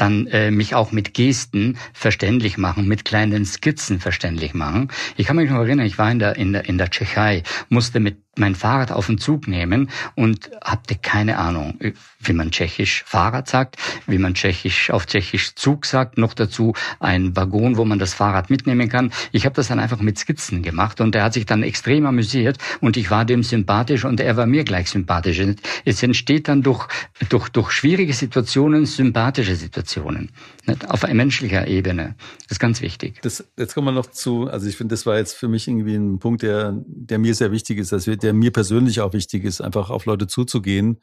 dann 0.00 0.26
äh, 0.28 0.50
mich 0.50 0.74
auch 0.74 0.92
mit 0.92 1.14
Gesten 1.14 1.78
verständlich 1.92 2.58
machen, 2.58 2.88
mit 2.88 3.04
kleinen 3.04 3.44
Skizzen 3.44 4.00
verständlich 4.00 4.54
machen. 4.54 4.88
Ich 5.16 5.26
kann 5.26 5.36
mich 5.36 5.50
noch 5.50 5.58
erinnern, 5.58 5.86
ich 5.86 5.98
war 5.98 6.10
in 6.10 6.18
der, 6.18 6.36
in 6.36 6.52
der, 6.52 6.68
in 6.68 6.78
der 6.78 6.90
Tschechei, 6.90 7.42
musste 7.68 8.00
mit 8.00 8.18
mein 8.36 8.54
Fahrrad 8.54 8.92
auf 8.92 9.06
den 9.06 9.18
Zug 9.18 9.48
nehmen 9.48 9.90
und 10.14 10.50
hatte 10.62 10.94
keine 10.94 11.38
Ahnung, 11.38 11.78
wie 12.20 12.32
man 12.32 12.50
tschechisch 12.50 13.02
Fahrrad 13.06 13.48
sagt, 13.48 13.76
wie 14.06 14.18
man 14.18 14.34
tschechisch 14.34 14.90
auf 14.90 15.06
tschechisch 15.06 15.54
Zug 15.54 15.84
sagt, 15.84 16.16
noch 16.16 16.34
dazu 16.34 16.74
ein 17.00 17.36
Waggon, 17.36 17.76
wo 17.76 17.84
man 17.84 17.98
das 17.98 18.14
Fahrrad 18.14 18.50
mitnehmen 18.50 18.88
kann. 18.88 19.12
Ich 19.32 19.46
habe 19.46 19.54
das 19.54 19.68
dann 19.68 19.80
einfach 19.80 20.00
mit 20.00 20.18
Skizzen 20.18 20.62
gemacht 20.62 21.00
und 21.00 21.14
er 21.14 21.24
hat 21.24 21.34
sich 21.34 21.46
dann 21.46 21.62
extrem 21.62 22.06
amüsiert 22.06 22.58
und 22.80 22.96
ich 22.96 23.10
war 23.10 23.24
dem 23.24 23.42
sympathisch 23.42 24.04
und 24.04 24.20
er 24.20 24.36
war 24.36 24.46
mir 24.46 24.64
gleich 24.64 24.90
sympathisch. 24.90 25.40
Es 25.84 26.02
entsteht 26.02 26.48
dann 26.48 26.62
durch, 26.62 26.86
durch, 27.28 27.48
durch 27.48 27.72
schwierige 27.72 28.12
Situationen 28.12 28.86
sympathische 28.86 29.56
Situationen, 29.56 30.30
nicht? 30.66 30.88
auf 30.88 31.06
menschlicher 31.12 31.66
Ebene. 31.66 32.14
Das 32.42 32.52
ist 32.52 32.60
ganz 32.60 32.80
wichtig. 32.80 33.20
Das, 33.22 33.44
jetzt 33.56 33.74
kommen 33.74 33.88
wir 33.88 33.92
noch 33.92 34.06
zu, 34.06 34.48
also 34.48 34.68
ich 34.68 34.76
finde, 34.76 34.92
das 34.94 35.06
war 35.06 35.16
jetzt 35.16 35.34
für 35.34 35.48
mich 35.48 35.66
irgendwie 35.66 35.94
ein 35.94 36.18
Punkt, 36.18 36.42
der, 36.42 36.74
der 36.86 37.18
mir 37.18 37.34
sehr 37.34 37.52
wichtig 37.52 37.78
ist, 37.78 37.92
dass 37.92 38.06
wir 38.06 38.16
der 38.16 38.29
mir 38.32 38.52
persönlich 38.52 39.00
auch 39.00 39.12
wichtig 39.12 39.44
ist, 39.44 39.60
einfach 39.60 39.90
auf 39.90 40.06
Leute 40.06 40.26
zuzugehen. 40.26 41.00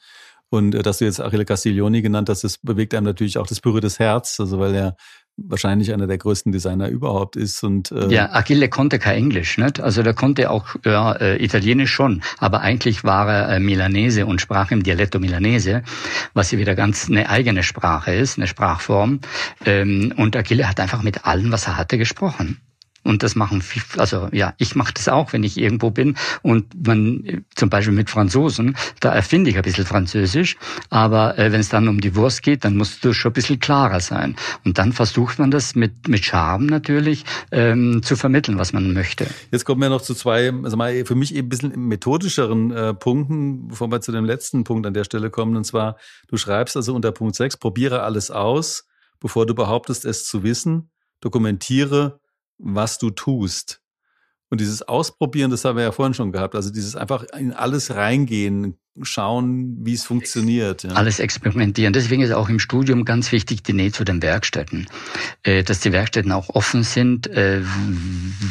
Und 0.50 0.76
äh, 0.76 0.84
dass 0.84 1.00
du 1.00 1.06
jetzt 1.06 1.20
Achille 1.20 1.46
Castiglioni 1.46 2.02
genannt 2.02 2.30
hast, 2.30 2.44
das 2.44 2.58
bewegt 2.58 2.94
einem 2.94 3.06
natürlich 3.06 3.38
auch 3.38 3.48
das 3.48 3.60
berührte 3.60 3.90
Herz, 3.90 4.40
also 4.40 4.60
weil 4.60 4.76
er 4.76 4.96
wahrscheinlich 5.38 5.94
einer 5.94 6.08
der 6.08 6.18
größten 6.18 6.52
Designer 6.52 6.90
überhaupt 6.90 7.36
ist. 7.36 7.64
Und 7.64 7.92
äh 7.92 8.08
ja, 8.08 8.32
Achille 8.32 8.70
konnte 8.70 8.98
kein 8.98 9.18
Englisch, 9.18 9.58
nicht? 9.58 9.80
Also 9.80 10.02
der 10.02 10.14
konnte 10.14 10.50
auch 10.50 10.76
ja, 10.84 11.14
äh, 11.14 11.44
Italienisch 11.44 11.92
schon, 11.92 12.24
aber 12.40 12.62
eigentlich 12.62 13.04
war 13.04 13.30
er 13.30 13.56
äh, 13.56 13.60
Milanese 13.60 14.26
und 14.26 14.42
sprach 14.42 14.72
im 14.72 14.84
Dialetto 14.84 15.20
Milanese, 15.20 15.84
was 16.34 16.52
ja 16.52 16.58
wieder 16.58 16.76
ganz 16.76 17.08
eine 17.08 17.30
eigene 17.30 17.62
Sprache 17.62 18.14
ist, 18.14 18.38
eine 18.38 18.48
Sprachform. 18.48 19.20
Ähm, 19.66 20.14
und 20.18 20.36
Achille 20.36 20.68
hat 20.68 20.80
einfach 20.80 21.04
mit 21.04 21.26
allen, 21.26 21.52
was 21.52 21.68
er 21.68 21.78
hatte, 21.78 21.98
gesprochen. 21.98 22.60
Und 23.08 23.24
das 23.24 23.36
machen, 23.38 23.64
also 23.96 24.28
ja, 24.34 24.54
ich 24.58 24.76
mache 24.76 24.94
das 24.94 25.08
auch, 25.08 25.32
wenn 25.32 25.44
ich 25.44 25.58
irgendwo 25.58 25.92
bin. 25.92 26.18
Und 26.42 26.86
man, 26.86 27.46
zum 27.56 27.70
Beispiel 27.70 27.94
mit 27.94 28.10
Franzosen, 28.10 28.76
da 29.00 29.14
erfinde 29.14 29.50
ich 29.50 29.56
ein 29.56 29.62
bisschen 29.62 29.86
Französisch. 29.86 30.58
Aber 30.90 31.40
äh, 31.40 31.54
wenn 31.54 31.62
es 31.62 31.70
dann 31.70 31.88
um 31.88 32.02
die 32.02 32.18
Wurst 32.18 32.44
geht, 32.44 32.66
dann 32.66 32.76
musst 32.76 33.06
du 33.06 33.14
schon 33.14 33.32
ein 33.32 33.34
bisschen 33.34 33.62
klarer 33.62 34.02
sein. 34.02 34.36
Und 34.66 34.78
dann 34.78 34.92
versucht 34.92 35.40
man 35.40 35.52
das 35.52 35.74
mit, 35.74 36.10
mit 36.10 36.26
Charme 36.26 36.66
natürlich 36.66 37.24
ähm, 37.54 38.04
zu 38.04 38.18
vermitteln, 38.18 38.58
was 38.58 38.74
man 38.74 38.92
möchte. 38.92 39.26
Jetzt 39.52 39.64
kommen 39.64 39.80
wir 39.80 39.88
noch 39.88 40.02
zu 40.02 40.14
zwei, 40.14 40.52
also 40.64 40.76
mal 40.76 41.06
für 41.06 41.16
mich 41.16 41.34
eben 41.34 41.48
ein 41.48 41.50
bisschen 41.50 41.88
methodischeren 41.88 42.72
äh, 42.72 42.94
Punkten, 42.94 43.70
bevor 43.70 43.90
wir 43.90 44.02
zu 44.02 44.12
dem 44.12 44.26
letzten 44.26 44.66
Punkt 44.66 44.86
an 44.86 44.94
der 44.94 45.06
Stelle 45.06 45.30
kommen. 45.30 45.56
Und 45.56 45.64
zwar, 45.64 45.96
du 46.28 46.36
schreibst 46.36 46.76
also 46.76 46.94
unter 46.94 47.14
Punkt 47.14 47.38
6, 47.38 47.56
probiere 47.56 48.04
alles 48.04 48.32
aus, 48.32 48.86
bevor 49.22 49.46
du 49.46 49.56
behauptest, 49.56 50.04
es 50.04 50.26
zu 50.26 50.44
wissen. 50.44 50.90
Dokumentiere 51.22 52.20
was 52.58 52.98
du 52.98 53.10
tust. 53.10 53.82
Und 54.50 54.62
dieses 54.62 54.82
Ausprobieren, 54.82 55.52
das 55.52 55.66
haben 55.66 55.76
wir 55.78 55.84
ja 55.84 55.92
vorhin 55.92 56.14
schon 56.14 56.32
gehabt. 56.32 56.56
Also 56.56 56.70
dieses 56.72 56.96
einfach 56.96 57.24
in 57.38 57.54
alles 57.54 57.94
reingehen, 57.94 58.80
schauen, 59.04 59.78
wie 59.86 59.94
es 59.94 60.04
funktioniert. 60.04 60.84
Ja. 60.84 60.92
Alles 60.92 61.20
experimentieren. 61.20 61.94
Deswegen 61.94 62.22
ist 62.22 62.32
auch 62.32 62.50
im 62.50 62.60
Studium 62.60 63.06
ganz 63.06 63.32
wichtig 63.32 63.64
die 63.64 63.74
Nähe 63.74 63.92
zu 63.92 64.04
den 64.04 64.22
Werkstätten. 64.22 64.88
Äh, 65.44 65.64
dass 65.64 65.80
die 65.80 65.92
Werkstätten 65.92 66.32
auch 66.32 66.50
offen 66.50 66.84
sind. 66.84 67.28
Äh, 67.28 67.62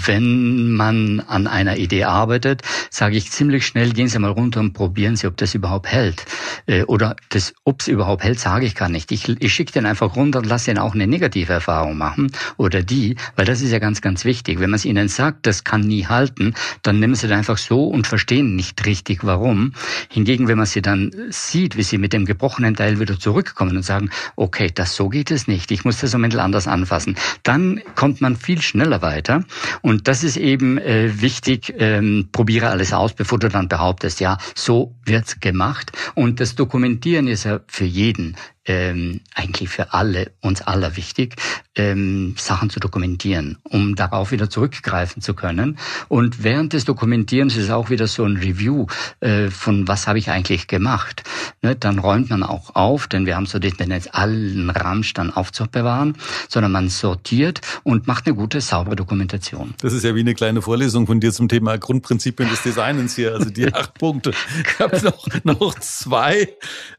wenn 0.05 0.73
man 0.73 1.21
an 1.21 1.47
einer 1.47 1.77
Idee 1.77 2.05
arbeitet, 2.05 2.63
sage 2.91 3.17
ich 3.17 3.31
ziemlich 3.31 3.67
schnell, 3.67 3.93
gehen 3.93 4.09
Sie 4.09 4.19
mal 4.19 4.31
runter 4.31 4.61
und 4.61 4.73
probieren 4.73 5.17
Sie, 5.17 5.27
ob 5.27 5.37
das 5.37 5.55
überhaupt 5.55 5.87
hält. 5.87 6.25
Äh, 6.67 6.85
oder 6.85 7.17
das, 7.31 7.55
ob 7.65 7.81
es 7.81 7.89
überhaupt 7.89 8.23
hält, 8.23 8.39
sage 8.39 8.67
ich 8.67 8.75
gar 8.75 8.89
nicht. 8.89 9.13
Ich, 9.13 9.29
ich 9.29 9.53
schicke 9.53 9.73
den 9.73 9.87
einfach 9.87 10.17
runter 10.17 10.39
und 10.39 10.47
lasse 10.47 10.71
ihn 10.71 10.79
auch 10.79 10.95
eine 10.95 11.07
negative 11.07 11.53
Erfahrung 11.53 11.97
machen. 11.97 12.31
Oder 12.57 12.83
die, 12.83 13.17
weil 13.37 13.47
das 13.47 13.61
ist 13.61 13.71
ja 13.71 13.79
ganz, 13.79 14.01
ganz 14.01 14.25
wichtig. 14.25 14.61
Wenn 14.61 14.71
man 14.71 14.77
es 14.77 14.85
ihnen 14.85 15.09
sagt, 15.09 15.47
das 15.47 15.65
kann 15.65 15.81
nie 15.81 16.07
halten, 16.07 16.55
dann 16.83 17.01
nehmen 17.01 17.15
sie 17.15 17.29
das 17.29 17.37
einfach 17.37 17.59
so 17.59 17.87
und 17.89 18.07
verstehen 18.07 18.57
nicht 18.57 18.85
richtig, 18.87 19.25
warum. 19.25 19.73
Hingegen 20.11 20.36
Hingegen, 20.37 20.49
wenn 20.49 20.59
man 20.59 20.67
sie 20.67 20.83
dann 20.83 21.13
sieht, 21.31 21.79
wie 21.79 21.83
sie 21.83 21.97
mit 21.97 22.13
dem 22.13 22.27
gebrochenen 22.27 22.75
Teil 22.75 23.01
wieder 23.01 23.19
zurückkommen 23.19 23.75
und 23.75 23.83
sagen, 23.83 24.11
okay, 24.37 24.71
das 24.75 24.95
so 24.95 25.09
geht 25.09 25.31
es 25.31 25.49
nicht, 25.49 25.71
ich 25.71 25.87
muss 25.87 26.01
das 26.01 26.15
ein 26.15 26.21
bisschen 26.21 26.41
anders 26.41 26.69
anfassen, 26.69 27.17
dann 27.43 27.81
kommt 27.95 28.21
man 28.21 28.37
viel 28.37 28.61
schneller 28.61 29.01
weiter. 29.01 29.45
Und 29.81 30.09
das 30.09 30.25
ist 30.25 30.37
eben 30.37 30.77
äh, 30.77 31.23
wichtig, 31.23 31.73
ähm, 31.79 32.29
probiere 32.33 32.69
alles 32.69 32.93
aus, 32.93 33.15
bevor 33.15 33.39
du 33.39 33.49
dann 33.49 33.69
behauptest, 33.69 34.21
ja, 34.21 34.37
so 34.55 34.95
wird's 35.07 35.41
gemacht. 35.41 35.93
Und 36.15 36.39
das 36.39 36.55
Dokumentieren 36.55 37.29
ist 37.29 37.45
ja 37.45 37.61
für 37.67 37.87
jeden 37.87 38.37
ähm, 38.67 39.21
eigentlich 39.35 39.69
für 39.69 39.93
alle, 39.93 40.33
uns 40.41 40.63
aller 40.63 40.97
wichtig, 40.97 41.37
ähm, 41.77 42.35
Sachen 42.39 42.71
zu 42.71 42.81
dokumentieren, 42.81 43.59
um 43.63 43.95
darauf 43.95 44.33
wieder 44.33 44.51
zurückgreifen 44.51 45.23
zu 45.23 45.35
können. 45.35 45.79
Und 46.09 46.43
während 46.43 46.73
des 46.73 46.85
Dokumentierens 46.85 47.57
ist 47.57 47.71
auch 47.71 47.91
wieder 47.91 48.07
so 48.07 48.25
ein 48.25 48.37
Review 48.37 48.87
äh, 49.21 49.49
von, 49.49 49.87
was 49.87 50.07
habe 50.07 50.19
ich 50.19 50.31
eigentlich 50.31 50.67
gemacht. 50.67 51.23
Ne? 51.63 51.77
Dann 51.77 51.99
räumt 51.99 52.31
man 52.31 52.43
auch 52.43 52.75
auf, 52.75 53.07
denn 53.07 53.27
wir 53.27 53.37
haben 53.37 53.47
so 53.47 53.59
die 53.59 53.71
Tendenz, 53.71 54.09
allen 54.11 54.71
Ramsch 54.71 55.13
dann 55.15 55.31
aufzubewahren, 55.31 56.17
sondern 56.49 56.73
man 56.73 56.89
sortiert 56.89 57.61
und 57.85 58.07
macht 58.07 58.27
eine 58.27 58.35
gute, 58.35 58.61
saubere 58.61 58.97
Dokumentation. 58.97 59.75
Das 59.81 59.93
ist 59.93 60.05
ja 60.05 60.15
wie 60.15 60.21
eine 60.21 60.35
kleine 60.35 60.63
Vorlesung 60.63 61.07
von 61.07 61.21
dir 61.21 61.33
zum 61.33 61.49
Thema 61.49 61.77
Grundprinzipien 61.79 62.49
des 62.49 62.63
Designs 62.63 63.15
hier, 63.15 63.35
also 63.35 63.51
die 63.51 63.67
acht 63.75 63.95
Punkte. 63.95 64.33
Ich 64.65 64.81
habe 64.81 65.01
noch, 65.05 65.27
noch 65.45 65.79
zwei, 65.79 66.49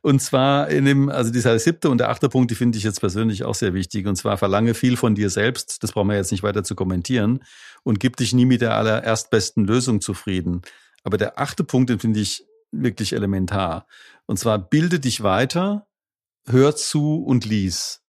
und 0.01 0.21
zwar 0.21 0.69
in 0.69 0.86
dem, 0.86 1.10
also 1.10 1.32
dieser 1.32 1.56
der 1.57 1.63
siebte 1.63 1.89
und 1.89 1.97
der 1.97 2.09
achte 2.09 2.29
Punkt, 2.29 2.51
die 2.51 2.55
finde 2.55 2.77
ich 2.77 2.83
jetzt 2.83 2.99
persönlich 2.99 3.43
auch 3.43 3.55
sehr 3.55 3.73
wichtig. 3.73 4.05
Und 4.05 4.15
zwar 4.15 4.37
verlange 4.37 4.75
viel 4.75 4.95
von 4.95 5.15
dir 5.15 5.31
selbst. 5.31 5.81
Das 5.81 5.91
brauchen 5.91 6.09
wir 6.09 6.15
jetzt 6.15 6.31
nicht 6.31 6.43
weiter 6.43 6.63
zu 6.63 6.75
kommentieren. 6.75 7.43
Und 7.81 7.99
gib 7.99 8.15
dich 8.15 8.31
nie 8.31 8.45
mit 8.45 8.61
der 8.61 8.75
allererstbesten 8.75 9.65
Lösung 9.65 9.99
zufrieden. 9.99 10.61
Aber 11.03 11.17
der 11.17 11.39
achte 11.39 11.63
Punkt, 11.63 11.89
den 11.89 11.97
finde 11.97 12.19
ich 12.19 12.45
wirklich 12.71 13.13
elementar. 13.13 13.87
Und 14.27 14.37
zwar 14.37 14.59
bilde 14.59 14.99
dich 14.99 15.23
weiter, 15.23 15.87
hör 16.45 16.75
zu 16.75 17.23
und 17.23 17.43
lies. 17.43 18.03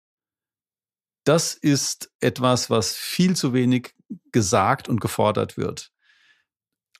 Das 1.23 1.53
ist 1.53 2.11
etwas, 2.19 2.71
was 2.71 2.95
viel 2.95 3.35
zu 3.35 3.53
wenig 3.53 3.93
gesagt 4.31 4.89
und 4.89 5.01
gefordert 5.01 5.55
wird 5.55 5.91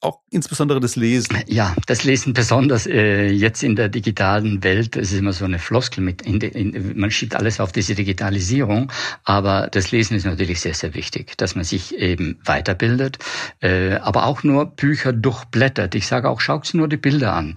auch 0.01 0.19
insbesondere 0.29 0.79
das 0.79 0.95
Lesen. 0.95 1.37
Ja, 1.47 1.75
das 1.87 2.03
Lesen 2.03 2.33
besonders 2.33 2.85
äh, 2.85 3.27
jetzt 3.27 3.63
in 3.63 3.75
der 3.75 3.89
digitalen 3.89 4.63
Welt. 4.63 4.95
Es 4.95 5.11
ist 5.11 5.19
immer 5.19 5.33
so 5.33 5.45
eine 5.45 5.59
Floskel 5.59 6.03
mit, 6.03 6.21
in, 6.21 6.39
in, 6.41 6.97
man 6.99 7.11
schiebt 7.11 7.35
alles 7.35 7.59
auf 7.59 7.71
diese 7.71 7.95
Digitalisierung, 7.95 8.91
aber 9.23 9.69
das 9.71 9.91
Lesen 9.91 10.15
ist 10.15 10.25
natürlich 10.25 10.61
sehr, 10.61 10.73
sehr 10.73 10.93
wichtig, 10.93 11.37
dass 11.37 11.55
man 11.55 11.63
sich 11.63 11.95
eben 11.97 12.39
weiterbildet, 12.43 13.19
äh, 13.61 13.95
aber 13.95 14.25
auch 14.25 14.43
nur 14.43 14.65
Bücher 14.65 15.13
durchblättert. 15.13 15.95
Ich 15.95 16.07
sage 16.07 16.29
auch, 16.29 16.41
schaut 16.41 16.73
nur 16.73 16.87
die 16.87 16.97
Bilder 16.97 17.33
an 17.33 17.55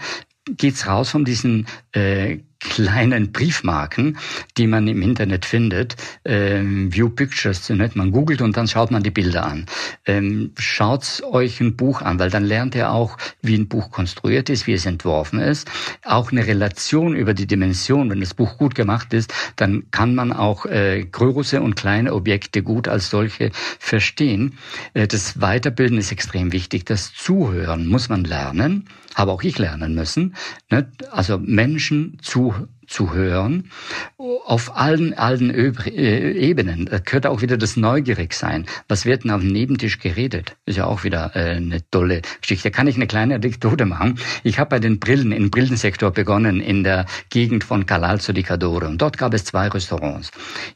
geht's 0.56 0.86
raus 0.86 1.10
von 1.10 1.24
diesen 1.24 1.66
äh, 1.92 2.38
kleinen 2.60 3.32
Briefmarken, 3.32 4.18
die 4.56 4.66
man 4.66 4.88
im 4.88 5.02
Internet 5.02 5.44
findet. 5.44 5.96
Ähm, 6.24 6.92
View 6.92 7.08
Pictures, 7.08 7.66
so 7.66 7.74
nennt 7.74 7.96
man 7.96 8.10
googelt 8.10 8.42
und 8.42 8.56
dann 8.56 8.66
schaut 8.66 8.90
man 8.90 9.02
die 9.02 9.10
Bilder 9.10 9.46
an. 9.46 9.66
Ähm, 10.06 10.52
schaut 10.58 11.22
euch 11.30 11.60
ein 11.60 11.76
Buch 11.76 12.02
an, 12.02 12.18
weil 12.18 12.30
dann 12.30 12.44
lernt 12.44 12.74
ihr 12.74 12.90
auch, 12.90 13.16
wie 13.42 13.56
ein 13.56 13.68
Buch 13.68 13.90
konstruiert 13.90 14.50
ist, 14.50 14.66
wie 14.66 14.72
es 14.72 14.86
entworfen 14.86 15.38
ist. 15.38 15.70
Auch 16.04 16.32
eine 16.32 16.46
Relation 16.46 17.14
über 17.14 17.34
die 17.34 17.46
Dimension, 17.46 18.10
wenn 18.10 18.20
das 18.20 18.34
Buch 18.34 18.58
gut 18.58 18.74
gemacht 18.74 19.12
ist, 19.14 19.32
dann 19.56 19.90
kann 19.90 20.14
man 20.14 20.32
auch 20.32 20.66
äh, 20.66 21.04
große 21.04 21.60
und 21.60 21.76
kleine 21.76 22.12
Objekte 22.12 22.62
gut 22.62 22.88
als 22.88 23.10
solche 23.10 23.50
verstehen. 23.78 24.58
Äh, 24.94 25.06
das 25.06 25.40
Weiterbilden 25.40 25.98
ist 25.98 26.10
extrem 26.10 26.52
wichtig. 26.52 26.86
Das 26.86 27.12
Zuhören 27.14 27.86
muss 27.86 28.08
man 28.08 28.24
lernen 28.24 28.88
habe 29.18 29.32
auch 29.32 29.42
ich 29.42 29.58
lernen 29.58 29.94
müssen. 29.94 30.36
Ne? 30.70 30.90
Also 31.10 31.38
Menschen 31.38 32.18
zu, 32.22 32.47
zu 32.88 33.12
hören 33.12 33.70
auf 34.16 34.76
allen, 34.76 35.14
allen 35.14 35.50
äh, 35.50 36.32
Ebenen. 36.32 36.86
Da 36.86 36.98
gehört 36.98 37.26
auch 37.26 37.42
wieder 37.42 37.56
das 37.56 37.76
Neugierigsein. 37.76 38.66
Was 38.88 39.04
wird 39.04 39.24
denn 39.24 39.38
dem 39.38 39.48
Nebentisch 39.48 39.98
geredet? 39.98 40.56
Ist 40.66 40.76
ja 40.76 40.86
auch 40.86 41.04
wieder 41.04 41.36
äh, 41.36 41.56
eine 41.56 41.88
tolle 41.90 42.22
Geschichte. 42.40 42.70
Da 42.70 42.76
kann 42.76 42.86
ich 42.86 42.96
eine 42.96 43.06
kleine 43.06 43.34
Anekdote 43.36 43.84
machen. 43.84 44.18
Ich 44.42 44.58
habe 44.58 44.70
bei 44.70 44.78
den 44.78 44.98
Brillen, 44.98 45.32
im 45.32 45.50
Brillensektor 45.50 46.10
begonnen, 46.10 46.60
in 46.60 46.82
der 46.82 47.06
Gegend 47.30 47.62
von 47.62 47.86
Calalzo 47.86 48.32
di 48.32 48.42
Cadore. 48.42 48.86
Und 48.86 49.02
dort 49.02 49.18
gab 49.18 49.34
es 49.34 49.44
zwei 49.44 49.68
Restaurants. 49.68 50.30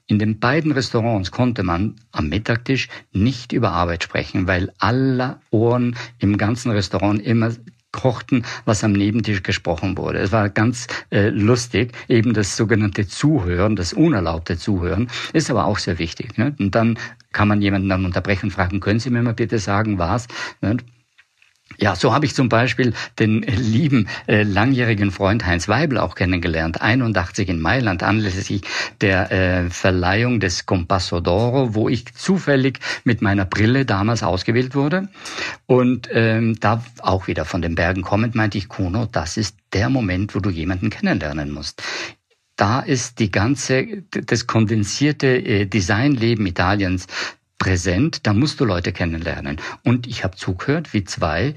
In 0.07 0.19
den 0.19 0.39
beiden 0.39 0.73
Restaurants 0.73 1.31
konnte 1.31 1.63
man 1.63 1.97
am 2.13 2.29
Mittagtisch 2.29 2.89
nicht 3.13 3.53
über 3.53 3.73
Arbeit 3.73 4.05
sprechen, 4.05 4.47
weil 4.47 4.73
alle 4.79 5.41
Ohren 5.51 5.97
im 6.19 6.37
ganzen 6.37 6.71
Restaurant 6.71 7.23
immer 7.23 7.53
kochten, 7.93 8.45
was 8.65 8.83
am 8.83 8.93
Nebentisch 8.93 9.43
gesprochen 9.43 9.97
wurde. 9.97 10.19
Es 10.19 10.33
war 10.33 10.49
ganz 10.49 10.87
äh, 11.11 11.29
lustig, 11.29 11.93
eben 12.09 12.33
das 12.33 12.57
sogenannte 12.57 13.07
Zuhören, 13.07 13.77
das 13.77 13.93
unerlaubte 13.93 14.57
Zuhören, 14.59 15.09
ist 15.33 15.51
aber 15.51 15.67
auch 15.67 15.79
sehr 15.79 15.99
wichtig. 15.99 16.37
Ne? 16.39 16.55
Und 16.59 16.75
dann 16.75 16.99
kann 17.33 17.49
man 17.49 17.63
jemanden 17.63 17.89
dann 17.89 18.05
unterbrechen 18.05 18.47
und 18.47 18.53
fragen, 18.53 18.81
können 18.81 18.99
Sie 18.99 19.11
mir 19.11 19.23
mal 19.23 19.35
bitte 19.35 19.59
sagen, 19.59 19.99
was? 19.99 20.27
Ne? 20.61 20.79
Ja, 21.83 21.97
so 21.97 22.15
habe 22.15 22.27
ich 22.27 22.35
zum 22.37 22.49
Beispiel 22.49 22.95
den 23.19 23.43
lieben 23.43 24.07
äh, 24.29 24.45
langjährigen 24.45 25.11
Freund 25.11 25.45
Heinz 25.45 25.67
Weibel 25.67 25.99
auch 25.99 26.15
kennengelernt, 26.15 26.81
81 26.81 27.49
in 27.49 27.61
Mailand, 27.61 28.05
anlässlich 28.05 28.63
der 29.01 29.33
äh, 29.33 29.69
Verleihung 29.69 30.39
des 30.39 30.65
Compasso 30.65 31.17
d'Oro, 31.17 31.75
wo 31.75 31.89
ich 31.89 32.15
zufällig 32.15 32.79
mit 33.03 33.21
meiner 33.21 33.45
Brille 33.47 33.85
damals 33.85 34.23
ausgewählt 34.23 34.77
wurde. 34.77 35.09
Und 35.67 36.09
ähm, 36.13 36.55
da 36.61 36.85
auch 37.01 37.27
wieder 37.27 37.45
von 37.45 37.63
den 37.63 37.75
Bergen 37.75 38.03
kommend 38.03 38.37
meinte 38.37 38.59
ich, 38.59 38.69
Kuno, 38.69 39.07
das 39.11 39.37
ist 39.37 39.57
der 39.73 39.89
Moment, 39.89 40.37
wo 40.37 40.39
du 40.39 40.51
jemanden 40.51 40.89
kennenlernen 40.89 41.51
musst 41.51 41.83
da 42.55 42.81
ist 42.81 43.19
die 43.19 43.31
ganze, 43.31 44.05
das 44.11 44.47
kondensierte 44.47 45.27
äh, 45.27 45.67
Designleben 45.67 46.47
Italiens 46.47 47.09
präsent, 47.63 48.27
da 48.27 48.35
musst 48.35 48.59
du 48.59 48.65
Leute 48.65 48.93
kennenlernen. 48.93 49.61
Und 49.85 50.09
ich 50.09 50.25
habe 50.25 50.37
zugehört, 50.37 50.93
wie 50.93 51.05
zwei 51.05 51.55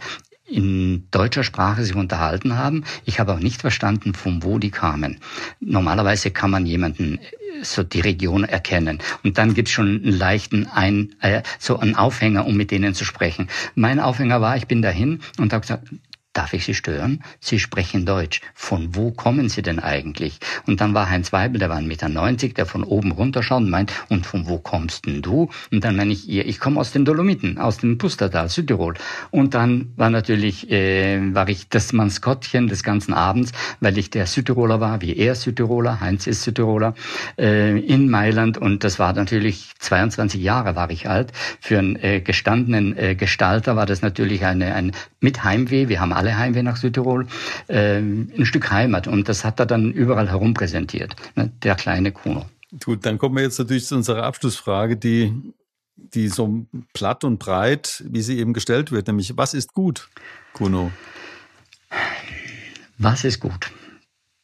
in 0.47 1.08
deutscher 1.10 1.43
Sprache 1.43 1.84
sich 1.84 1.95
unterhalten 1.95 2.56
haben. 2.56 2.84
Ich 3.06 3.20
habe 3.20 3.34
auch 3.34 3.39
nicht 3.39 3.62
verstanden, 3.62 4.14
von 4.14 4.43
wo 4.43 4.60
die 4.60 4.70
kamen. 4.70 5.18
Normalerweise 5.60 6.30
kann 6.30 6.51
man 6.51 6.68
jemanden 6.68 7.18
äh, 7.18 7.64
so 7.64 7.82
die 7.82 8.01
Region 8.01 8.43
erkennen. 8.43 8.99
Und 9.24 9.39
dann 9.39 9.56
gibt's 9.56 9.72
schon 9.72 9.88
einen 9.88 10.16
leichten 10.16 10.68
ein, 10.68 11.16
äh, 11.22 11.41
so 11.58 11.80
einen 11.80 11.95
Aufhänger, 11.95 12.45
um 12.45 12.56
mit 12.56 12.70
denen 12.70 12.93
zu 12.93 13.03
sprechen. 13.03 13.47
Mein 13.74 13.99
Aufhänger 13.99 14.41
war, 14.41 14.56
ich 14.58 14.68
bin 14.68 14.84
dahin 14.84 15.22
und 15.39 15.53
habe 15.53 15.62
gesagt, 15.62 15.88
Darf 16.36 16.52
ich 16.52 16.66
Sie 16.66 16.74
stören? 16.74 17.24
Sie 17.40 17.60
sprechen 17.60 18.06
Deutsch. 18.06 18.42
Von 18.54 18.94
wo 18.94 19.12
kommen 19.12 19.48
Sie 19.48 19.62
denn 19.62 19.80
eigentlich? 19.80 20.40
Und 20.68 20.82
dann 20.82 20.94
war 20.94 21.10
Heinz 21.10 21.32
Weibel, 21.32 21.60
der 21.60 21.70
war 21.70 21.78
1,90 21.78 21.88
Meter, 21.88 22.10
der 22.50 22.66
von 22.66 22.84
oben 22.84 23.14
runterschaut 23.14 23.62
und 23.62 23.70
meint, 23.70 23.94
und 24.10 24.26
von 24.26 24.46
wo 24.46 24.58
kommst 24.58 25.06
denn 25.06 25.22
du? 25.22 25.50
Und 25.72 25.86
dann 25.86 25.96
meine 25.96 26.12
ich, 26.12 26.28
ihr, 26.28 26.46
ich 26.46 26.60
komme 26.60 26.82
aus 26.82 26.92
den 26.92 27.06
Dolomiten, 27.06 27.58
aus 27.58 27.78
dem 27.78 27.98
Pustertal, 27.98 28.50
Südtirol. 28.50 28.96
Und 29.32 29.54
dann 29.54 29.94
war 29.96 30.10
natürlich, 30.10 30.70
äh, 30.70 31.34
war 31.34 31.48
ich 31.48 31.70
das 31.70 31.94
Maskottchen 31.94 32.68
des 32.68 32.84
ganzen 32.84 33.14
Abends, 33.14 33.54
weil 33.80 33.98
ich 33.98 34.10
der 34.10 34.26
Südtiroler 34.26 34.82
war, 34.82 35.00
wie 35.00 35.16
er 35.16 35.36
Südtiroler, 35.36 36.02
Heinz 36.02 36.28
ist 36.28 36.44
Südtiroler, 36.44 36.96
äh, 37.38 37.80
in 37.80 38.10
Mailand. 38.10 38.58
Und 38.58 38.84
das 38.84 39.00
war 39.00 39.14
natürlich, 39.14 39.72
22 39.80 40.44
Jahre 40.44 40.76
war 40.76 40.90
ich 40.90 41.08
alt. 41.08 41.32
Für 41.62 41.80
einen 41.80 41.96
äh, 41.96 42.20
gestandenen 42.20 42.98
äh, 42.98 43.16
Gestalter 43.16 43.78
war 43.78 43.86
das 43.86 44.02
natürlich 44.02 44.44
eine, 44.44 44.76
ein 44.76 44.92
mit 45.22 45.46
Heimweh. 45.46 45.88
Wir 45.88 46.02
haben 46.02 46.12
alle 46.14 46.25
alle 46.26 46.38
Heimweh 46.38 46.64
nach 46.64 46.78
Südtirol, 46.78 47.28
äh, 47.68 47.98
ein 47.98 48.46
Stück 48.46 48.72
Heimat. 48.72 49.08
Und 49.08 49.30
das 49.30 49.46
hat 49.46 49.60
er 49.60 49.66
dann 49.66 49.92
überall 49.92 50.30
herum 50.30 50.54
präsentiert, 50.54 51.16
ne? 51.36 51.52
der 51.64 51.76
kleine 51.76 52.12
Kuno. 52.12 52.46
Gut, 52.84 53.06
dann 53.06 53.18
kommen 53.18 53.36
wir 53.36 53.44
jetzt 53.44 53.60
natürlich 53.60 53.86
zu 53.86 53.96
unserer 53.96 54.24
Abschlussfrage, 54.24 54.98
die, 54.98 55.34
die 55.96 56.28
so 56.28 56.66
platt 56.94 57.24
und 57.24 57.38
breit, 57.38 58.04
wie 58.10 58.22
sie 58.22 58.40
eben 58.40 58.54
gestellt 58.54 58.92
wird, 58.92 59.08
nämlich 59.08 59.38
was 59.38 59.54
ist 59.54 59.74
gut, 59.74 60.10
Kuno? 60.54 60.92
Was 62.98 63.24
ist 63.24 63.40
gut? 63.40 63.72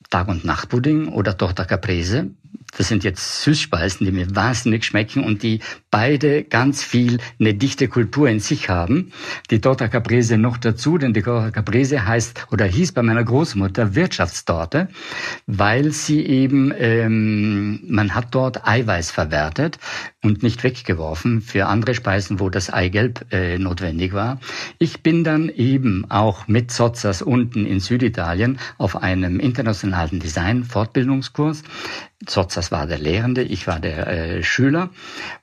Tag- 0.10 0.28
und 0.28 0.46
Nachtpudding 0.46 1.08
oder 1.08 1.38
Torta 1.38 1.66
Caprese? 1.66 2.32
Das 2.78 2.88
sind 2.88 3.04
jetzt 3.04 3.44
Süßspeisen, 3.44 4.06
die 4.06 4.12
mir 4.12 4.34
wahnsinnig 4.36 4.86
schmecken 4.86 5.24
und 5.24 5.44
die 5.44 5.60
beide 5.90 6.44
ganz 6.44 6.84
viel 6.84 7.20
eine 7.40 7.54
dichte 7.54 7.90
Kultur 7.90 8.30
in 8.30 8.40
sich 8.40 8.70
haben. 8.70 9.12
Die 9.50 9.60
Torta 9.60 9.90
Caprese 9.90 10.38
noch 10.38 10.58
dazu, 10.58 10.98
denn 10.98 11.14
die 11.14 11.22
Torta 11.22 11.52
Caprese 11.52 12.08
heißt 12.08 12.48
oder 12.52 12.66
hieß 12.66 12.94
bei 12.94 13.04
meiner 13.04 13.24
Großmutter 13.24 13.94
Wirtschaftstorte, 13.94 14.88
weil 15.48 15.92
sie 15.92 16.26
eben, 16.26 16.74
ähm, 16.78 17.82
man 17.88 18.16
hat 18.16 18.28
dort 18.32 18.66
Eiweiß 18.66 19.12
verwertet 19.12 19.78
und 20.24 20.44
nicht 20.44 20.64
weggeworfen 20.64 21.42
für 21.42 21.66
andere 21.66 21.94
Speisen, 21.94 22.40
wo 22.40 22.50
das 22.50 22.70
Eigelb 22.70 23.26
äh, 23.32 23.58
notwendig 23.58 24.14
war. 24.14 24.40
Ich 24.80 25.04
bin 25.04 25.24
dann 25.24 25.50
eben 25.50 26.10
auch 26.10 26.48
mit 26.48 26.72
Sozzas 26.72 27.22
unten 27.22 27.66
in 27.66 27.80
Süditalien 27.80 28.60
auf 28.78 28.96
einem 28.96 29.40
internationalen 29.40 30.20
Design-Fortbildungskurs 30.20 31.64
Zotzas 32.62 32.72
war 32.72 32.88
der 32.88 33.00
Lehrende, 33.00 33.42
ich 33.42 33.68
war 33.68 33.80
der 33.80 34.08
äh, 34.08 34.44
Schüler. 34.44 34.90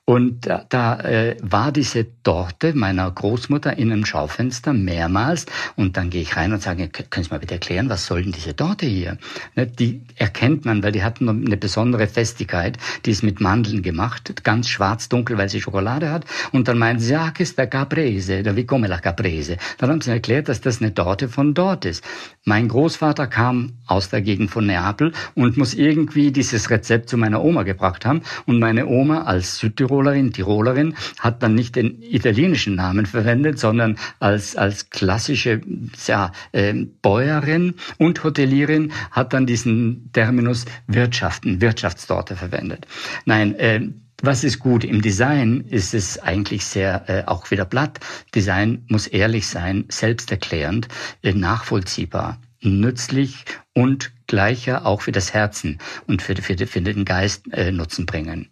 Und 0.05 0.47
da, 0.47 0.65
da 0.69 0.99
äh, 1.01 1.37
war 1.41 1.71
diese 1.71 2.07
Torte 2.23 2.73
meiner 2.73 3.11
Großmutter 3.11 3.77
in 3.77 3.91
einem 3.91 4.05
Schaufenster 4.05 4.73
mehrmals. 4.73 5.45
Und 5.75 5.97
dann 5.97 6.09
gehe 6.09 6.21
ich 6.21 6.35
rein 6.35 6.53
und 6.53 6.61
sage, 6.61 6.87
können 6.87 7.23
Sie 7.23 7.29
mal 7.29 7.39
bitte 7.39 7.55
erklären, 7.55 7.89
was 7.89 8.05
soll 8.05 8.23
denn 8.23 8.31
diese 8.31 8.55
Torte 8.55 8.85
hier? 8.85 9.17
Ne, 9.55 9.67
die 9.67 10.01
erkennt 10.15 10.65
man, 10.65 10.81
weil 10.81 10.91
die 10.91 11.03
hat 11.03 11.21
eine 11.21 11.57
besondere 11.57 12.07
Festigkeit. 12.07 12.77
Die 13.05 13.11
ist 13.11 13.23
mit 13.23 13.39
Mandeln 13.39 13.83
gemacht, 13.83 14.43
ganz 14.43 14.67
schwarz-dunkel, 14.69 15.37
weil 15.37 15.49
sie 15.49 15.61
Schokolade 15.61 16.09
hat. 16.09 16.25
Und 16.51 16.67
dann 16.67 16.79
meinen 16.79 16.99
sie, 16.99 17.13
ja, 17.13 17.31
ist 17.37 17.57
der 17.57 17.67
Caprese, 17.67 18.41
der 18.43 18.55
wie 18.55 18.65
come 18.65 18.87
la 18.87 18.97
Caprese? 18.97 19.57
Dann 19.77 19.89
haben 19.91 20.01
sie 20.01 20.11
erklärt, 20.11 20.49
dass 20.49 20.61
das 20.61 20.81
eine 20.81 20.93
Torte 20.93 21.29
von 21.29 21.53
dort 21.53 21.85
ist. 21.85 22.03
Mein 22.45 22.67
Großvater 22.67 23.27
kam 23.27 23.73
aus 23.85 24.09
der 24.09 24.21
Gegend 24.21 24.49
von 24.49 24.65
Neapel 24.65 25.11
und 25.35 25.57
muss 25.57 25.73
irgendwie 25.73 26.31
dieses 26.31 26.69
Rezept 26.69 27.08
zu 27.09 27.17
meiner 27.17 27.43
Oma 27.43 27.63
gebracht 27.63 28.05
haben. 28.05 28.21
Und 28.45 28.59
meine 28.59 28.87
Oma 28.87 29.23
als 29.23 29.57
Südtirolerin, 29.57 30.31
Tirolerin, 30.31 30.95
hat 31.19 31.43
dann 31.43 31.55
nicht 31.55 31.75
den 31.75 32.01
italienischen 32.01 32.75
Namen 32.75 33.05
verwendet, 33.05 33.59
sondern 33.59 33.97
als, 34.19 34.55
als 34.55 34.89
klassische 34.89 35.61
ja, 36.07 36.31
äh, 36.51 36.73
Bäuerin 37.01 37.73
und 37.97 38.23
Hotelierin 38.23 38.91
hat 39.11 39.33
dann 39.33 39.45
diesen 39.45 40.11
Terminus 40.13 40.65
Wirtschaften, 40.87 41.61
Wirtschaftstorte 41.61 42.35
verwendet. 42.35 42.87
Nein, 43.25 43.55
äh, 43.55 43.81
was 44.21 44.43
ist 44.43 44.59
gut? 44.59 44.83
Im 44.83 45.01
Design 45.01 45.61
ist 45.61 45.93
es 45.93 46.19
eigentlich 46.19 46.65
sehr 46.65 47.03
äh, 47.07 47.23
auch 47.25 47.51
wieder 47.51 47.65
platt. 47.65 47.99
Design 48.35 48.83
muss 48.87 49.07
ehrlich 49.07 49.47
sein, 49.47 49.85
selbsterklärend, 49.89 50.89
äh, 51.23 51.33
nachvollziehbar 51.33 52.39
nützlich 52.61 53.45
und 53.79 54.11
gleicher 54.27 54.85
auch 54.85 54.99
für 54.99 55.13
das 55.13 55.33
Herzen 55.33 55.77
und 56.05 56.21
für, 56.21 56.35
für, 56.35 56.57
für 56.67 56.81
den 56.81 57.05
Geist 57.05 57.45
äh, 57.53 57.71
Nutzen 57.71 58.05
bringen. 58.05 58.49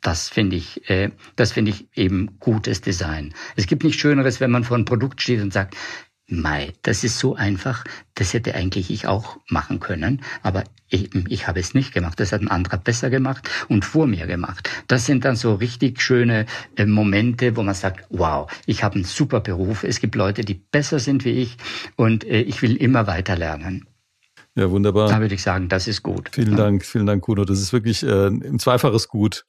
Das 0.00 0.30
finde 0.30 0.56
ich, 0.56 0.88
äh, 0.88 1.10
das 1.36 1.52
finde 1.52 1.72
ich 1.72 1.88
eben 1.94 2.38
gutes 2.40 2.80
Design. 2.80 3.34
Es 3.56 3.66
gibt 3.66 3.84
nichts 3.84 4.00
Schöneres, 4.00 4.40
wenn 4.40 4.50
man 4.50 4.64
vor 4.64 4.78
einem 4.78 4.86
Produkt 4.86 5.20
steht 5.20 5.42
und 5.42 5.52
sagt, 5.52 5.76
Mei, 6.26 6.72
das 6.82 7.04
ist 7.04 7.18
so 7.18 7.34
einfach, 7.34 7.84
das 8.14 8.32
hätte 8.32 8.54
eigentlich 8.54 8.90
ich 8.90 9.06
auch 9.06 9.36
machen 9.48 9.78
können, 9.78 10.22
aber 10.42 10.64
eben, 10.88 11.26
ich 11.28 11.46
habe 11.46 11.60
es 11.60 11.74
nicht 11.74 11.92
gemacht. 11.92 12.18
Das 12.18 12.32
hat 12.32 12.40
ein 12.40 12.48
anderer 12.48 12.78
besser 12.78 13.10
gemacht 13.10 13.50
und 13.68 13.84
vor 13.84 14.06
mir 14.06 14.26
gemacht. 14.26 14.70
Das 14.86 15.04
sind 15.04 15.26
dann 15.26 15.36
so 15.36 15.54
richtig 15.54 16.00
schöne 16.00 16.46
äh, 16.76 16.86
Momente, 16.86 17.56
wo 17.56 17.62
man 17.62 17.74
sagt, 17.74 18.06
wow, 18.08 18.50
ich 18.64 18.84
habe 18.84 18.94
einen 18.94 19.04
super 19.04 19.40
Beruf. 19.40 19.84
Es 19.84 20.00
gibt 20.00 20.14
Leute, 20.14 20.46
die 20.46 20.54
besser 20.54 20.98
sind 20.98 21.26
wie 21.26 21.42
ich 21.42 21.58
und 21.96 22.24
äh, 22.24 22.40
ich 22.40 22.62
will 22.62 22.76
immer 22.76 23.06
weiter 23.06 23.36
lernen. 23.36 23.89
Ja, 24.56 24.70
wunderbar. 24.70 25.08
Da 25.08 25.20
würde 25.20 25.34
ich 25.34 25.42
sagen, 25.42 25.68
das 25.68 25.86
ist 25.86 26.02
gut. 26.02 26.30
Vielen 26.32 26.52
ja. 26.52 26.56
Dank, 26.56 26.84
vielen 26.84 27.06
Dank, 27.06 27.22
Kuno. 27.22 27.44
Das 27.44 27.60
ist 27.60 27.72
wirklich 27.72 28.02
äh, 28.02 28.26
ein 28.26 28.58
zweifaches 28.58 29.08
Gut 29.08 29.44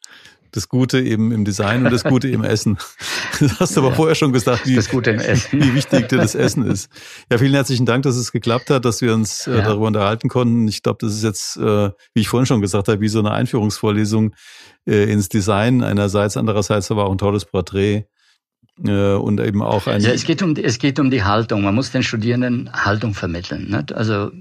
das 0.52 0.68
Gute 0.68 1.00
eben 1.00 1.32
im 1.32 1.46
Design 1.46 1.86
und 1.86 1.92
das 1.92 2.04
Gute 2.04 2.28
im 2.28 2.44
Essen. 2.44 2.78
Das 3.40 3.60
hast 3.60 3.76
du 3.76 3.82
aber 3.82 3.90
ja. 3.90 3.96
vorher 3.96 4.16
schon 4.16 4.34
gesagt, 4.34 4.68
wie, 4.68 4.78
wie 4.78 5.74
wichtig 5.74 6.10
dir 6.10 6.18
das 6.18 6.36
Essen 6.36 6.64
ist. 6.66 6.92
Ja, 7.32 7.38
vielen 7.38 7.54
herzlichen 7.54 7.86
Dank, 7.86 8.04
dass 8.04 8.16
es 8.16 8.32
geklappt 8.32 8.70
hat, 8.70 8.86
dass 8.86 9.02
wir 9.02 9.14
uns 9.14 9.48
äh, 9.48 9.58
ja. 9.58 9.62
darüber 9.62 9.88
unterhalten 9.88 10.30
konnten. 10.30 10.68
Ich 10.68 10.84
glaube, 10.84 11.00
das 11.02 11.14
ist 11.14 11.24
jetzt, 11.24 11.58
äh, 11.58 11.90
wie 12.14 12.22
ich 12.22 12.28
vorhin 12.28 12.46
schon 12.46 12.62
gesagt 12.62 12.88
habe, 12.88 13.02
wie 13.02 13.08
so 13.08 13.20
eine 13.20 13.32
Einführungsvorlesung 13.32 14.36
äh, 14.86 15.12
ins 15.12 15.30
Design 15.30 15.82
einerseits, 15.82 16.38
andererseits 16.38 16.92
aber 16.92 17.06
auch 17.06 17.12
ein 17.12 17.18
tolles 17.18 17.46
Porträt 17.46 18.06
äh, 18.86 19.14
und 19.14 19.40
eben 19.40 19.64
auch 19.64 19.88
ein. 19.88 20.02
Ja, 20.02 20.12
es 20.12 20.26
geht 20.26 20.44
um 20.44 20.56
es 20.56 20.78
geht 20.78 21.00
um 21.00 21.10
die 21.10 21.24
Haltung. 21.24 21.64
Man 21.64 21.74
muss 21.74 21.92
den 21.92 22.04
Studierenden 22.04 22.72
Haltung 22.74 23.14
vermitteln. 23.14 23.72
Nicht? 23.72 23.94
Also 23.94 24.32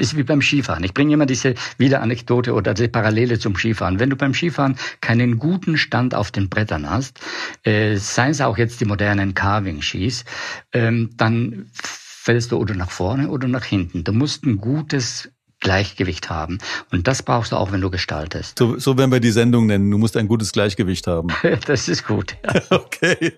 ist 0.00 0.16
wie 0.16 0.22
beim 0.22 0.42
Skifahren. 0.42 0.84
Ich 0.84 0.94
bringe 0.94 1.14
immer 1.14 1.26
diese 1.26 1.54
wieder 1.78 2.02
Anekdote 2.02 2.54
oder 2.54 2.74
die 2.74 2.88
Parallele 2.88 3.38
zum 3.38 3.54
Skifahren. 3.54 4.00
Wenn 4.00 4.10
du 4.10 4.16
beim 4.16 4.34
Skifahren 4.34 4.76
keinen 5.00 5.38
guten 5.38 5.76
Stand 5.76 6.14
auf 6.14 6.30
den 6.30 6.48
Brettern 6.48 6.88
hast, 6.88 7.20
äh, 7.62 7.96
seien 7.96 8.30
es 8.30 8.40
auch 8.40 8.58
jetzt 8.58 8.80
die 8.80 8.84
modernen 8.86 9.34
Carving-Skis, 9.34 10.24
ähm, 10.72 11.10
dann 11.16 11.66
fällst 11.72 12.52
du 12.52 12.56
oder 12.56 12.74
nach 12.74 12.90
vorne 12.90 13.30
oder 13.30 13.48
nach 13.48 13.64
hinten. 13.64 14.04
Du 14.04 14.12
musst 14.12 14.44
ein 14.44 14.58
gutes 14.58 15.30
Gleichgewicht 15.60 16.30
haben. 16.30 16.58
Und 16.90 17.06
das 17.06 17.22
brauchst 17.22 17.52
du 17.52 17.56
auch, 17.56 17.70
wenn 17.70 17.82
du 17.82 17.90
gestaltest. 17.90 18.58
So, 18.58 18.78
so 18.78 18.96
werden 18.96 19.12
wir 19.12 19.20
die 19.20 19.30
Sendung 19.30 19.66
nennen. 19.66 19.90
Du 19.90 19.98
musst 19.98 20.16
ein 20.16 20.26
gutes 20.26 20.52
Gleichgewicht 20.52 21.06
haben. 21.06 21.28
das 21.66 21.88
ist 21.88 22.06
gut. 22.06 22.36
Ja. 22.44 22.62
okay. 22.70 23.34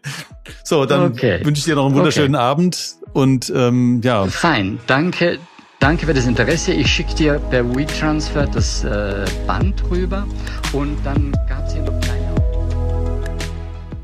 So, 0.62 0.86
dann 0.86 1.12
okay. 1.12 1.44
wünsche 1.44 1.58
ich 1.60 1.64
dir 1.64 1.74
noch 1.74 1.86
einen 1.86 1.96
wunderschönen 1.96 2.36
okay. 2.36 2.44
Abend 2.44 2.94
und 3.12 3.52
ähm, 3.54 4.00
ja. 4.04 4.26
Fein. 4.26 4.78
Danke. 4.86 5.40
Danke 5.82 6.06
für 6.06 6.14
das 6.14 6.26
Interesse. 6.26 6.72
Ich 6.72 6.86
schicke 6.86 7.12
dir 7.16 7.40
per 7.50 7.68
WeTransfer 7.74 8.46
das 8.46 8.84
äh, 8.84 9.24
Band 9.48 9.82
rüber 9.90 10.24
und 10.72 10.96
dann 11.04 11.32
gab 11.48 11.66
es 11.66 11.72
hier 11.72 11.82
noch 11.82 12.00
kleine 12.00 12.21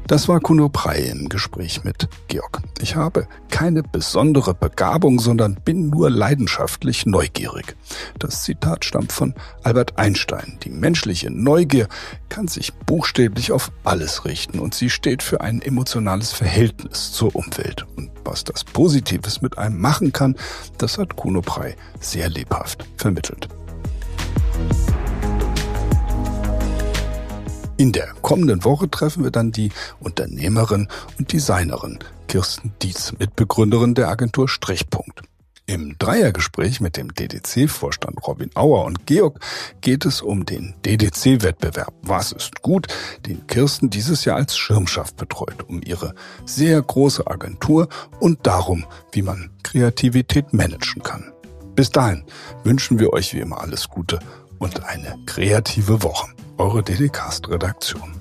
das 0.08 0.26
war 0.26 0.40
Kuno 0.40 0.70
Prey 0.70 1.10
im 1.10 1.28
Gespräch 1.28 1.84
mit 1.84 2.08
Georg. 2.28 2.62
Ich 2.80 2.96
habe 2.96 3.28
keine 3.50 3.82
besondere 3.82 4.54
Begabung, 4.54 5.20
sondern 5.20 5.56
bin 5.56 5.90
nur 5.90 6.08
leidenschaftlich 6.08 7.04
neugierig. 7.04 7.76
Das 8.18 8.42
Zitat 8.42 8.86
stammt 8.86 9.12
von 9.12 9.34
Albert 9.62 9.98
Einstein. 9.98 10.58
Die 10.64 10.70
menschliche 10.70 11.30
Neugier 11.30 11.88
kann 12.30 12.48
sich 12.48 12.72
buchstäblich 12.72 13.52
auf 13.52 13.70
alles 13.84 14.24
richten 14.24 14.58
und 14.60 14.74
sie 14.74 14.88
steht 14.88 15.22
für 15.22 15.42
ein 15.42 15.60
emotionales 15.60 16.32
Verhältnis 16.32 17.12
zur 17.12 17.36
Umwelt. 17.36 17.86
Und 17.96 18.10
was 18.24 18.44
das 18.44 18.64
Positives 18.64 19.42
mit 19.42 19.58
einem 19.58 19.78
machen 19.78 20.12
kann, 20.12 20.36
das 20.78 20.96
hat 20.96 21.16
Kuno 21.16 21.42
Prey 21.42 21.74
sehr 22.00 22.30
lebhaft 22.30 22.86
vermittelt. 22.96 23.48
In 27.78 27.92
der 27.92 28.08
kommenden 28.22 28.64
Woche 28.64 28.90
treffen 28.90 29.22
wir 29.22 29.30
dann 29.30 29.52
die 29.52 29.70
Unternehmerin 30.00 30.88
und 31.16 31.32
Designerin 31.32 32.00
Kirsten 32.26 32.72
Dietz, 32.82 33.12
Mitbegründerin 33.16 33.94
der 33.94 34.08
Agentur 34.08 34.48
Strichpunkt. 34.48 35.22
Im 35.66 35.96
Dreiergespräch 35.96 36.80
mit 36.80 36.96
dem 36.96 37.14
DDC-Vorstand 37.14 38.26
Robin 38.26 38.50
Auer 38.56 38.84
und 38.84 39.06
Georg 39.06 39.38
geht 39.80 40.04
es 40.06 40.22
um 40.22 40.44
den 40.44 40.74
DDC-Wettbewerb. 40.84 41.94
Was 42.02 42.32
ist 42.32 42.62
gut, 42.62 42.88
den 43.26 43.46
Kirsten 43.46 43.90
dieses 43.90 44.24
Jahr 44.24 44.38
als 44.38 44.56
Schirmschaft 44.56 45.16
betreut, 45.16 45.62
um 45.68 45.80
ihre 45.80 46.16
sehr 46.46 46.82
große 46.82 47.28
Agentur 47.28 47.88
und 48.18 48.44
darum, 48.44 48.86
wie 49.12 49.22
man 49.22 49.50
Kreativität 49.62 50.52
managen 50.52 51.04
kann. 51.04 51.32
Bis 51.76 51.90
dahin 51.90 52.24
wünschen 52.64 52.98
wir 52.98 53.12
euch 53.12 53.34
wie 53.34 53.40
immer 53.40 53.60
alles 53.60 53.88
Gute 53.88 54.18
und 54.58 54.84
eine 54.84 55.16
kreative 55.26 56.02
Woche. 56.02 56.26
Eure 56.58 56.82
DDcast-Redaktion. 56.82 58.17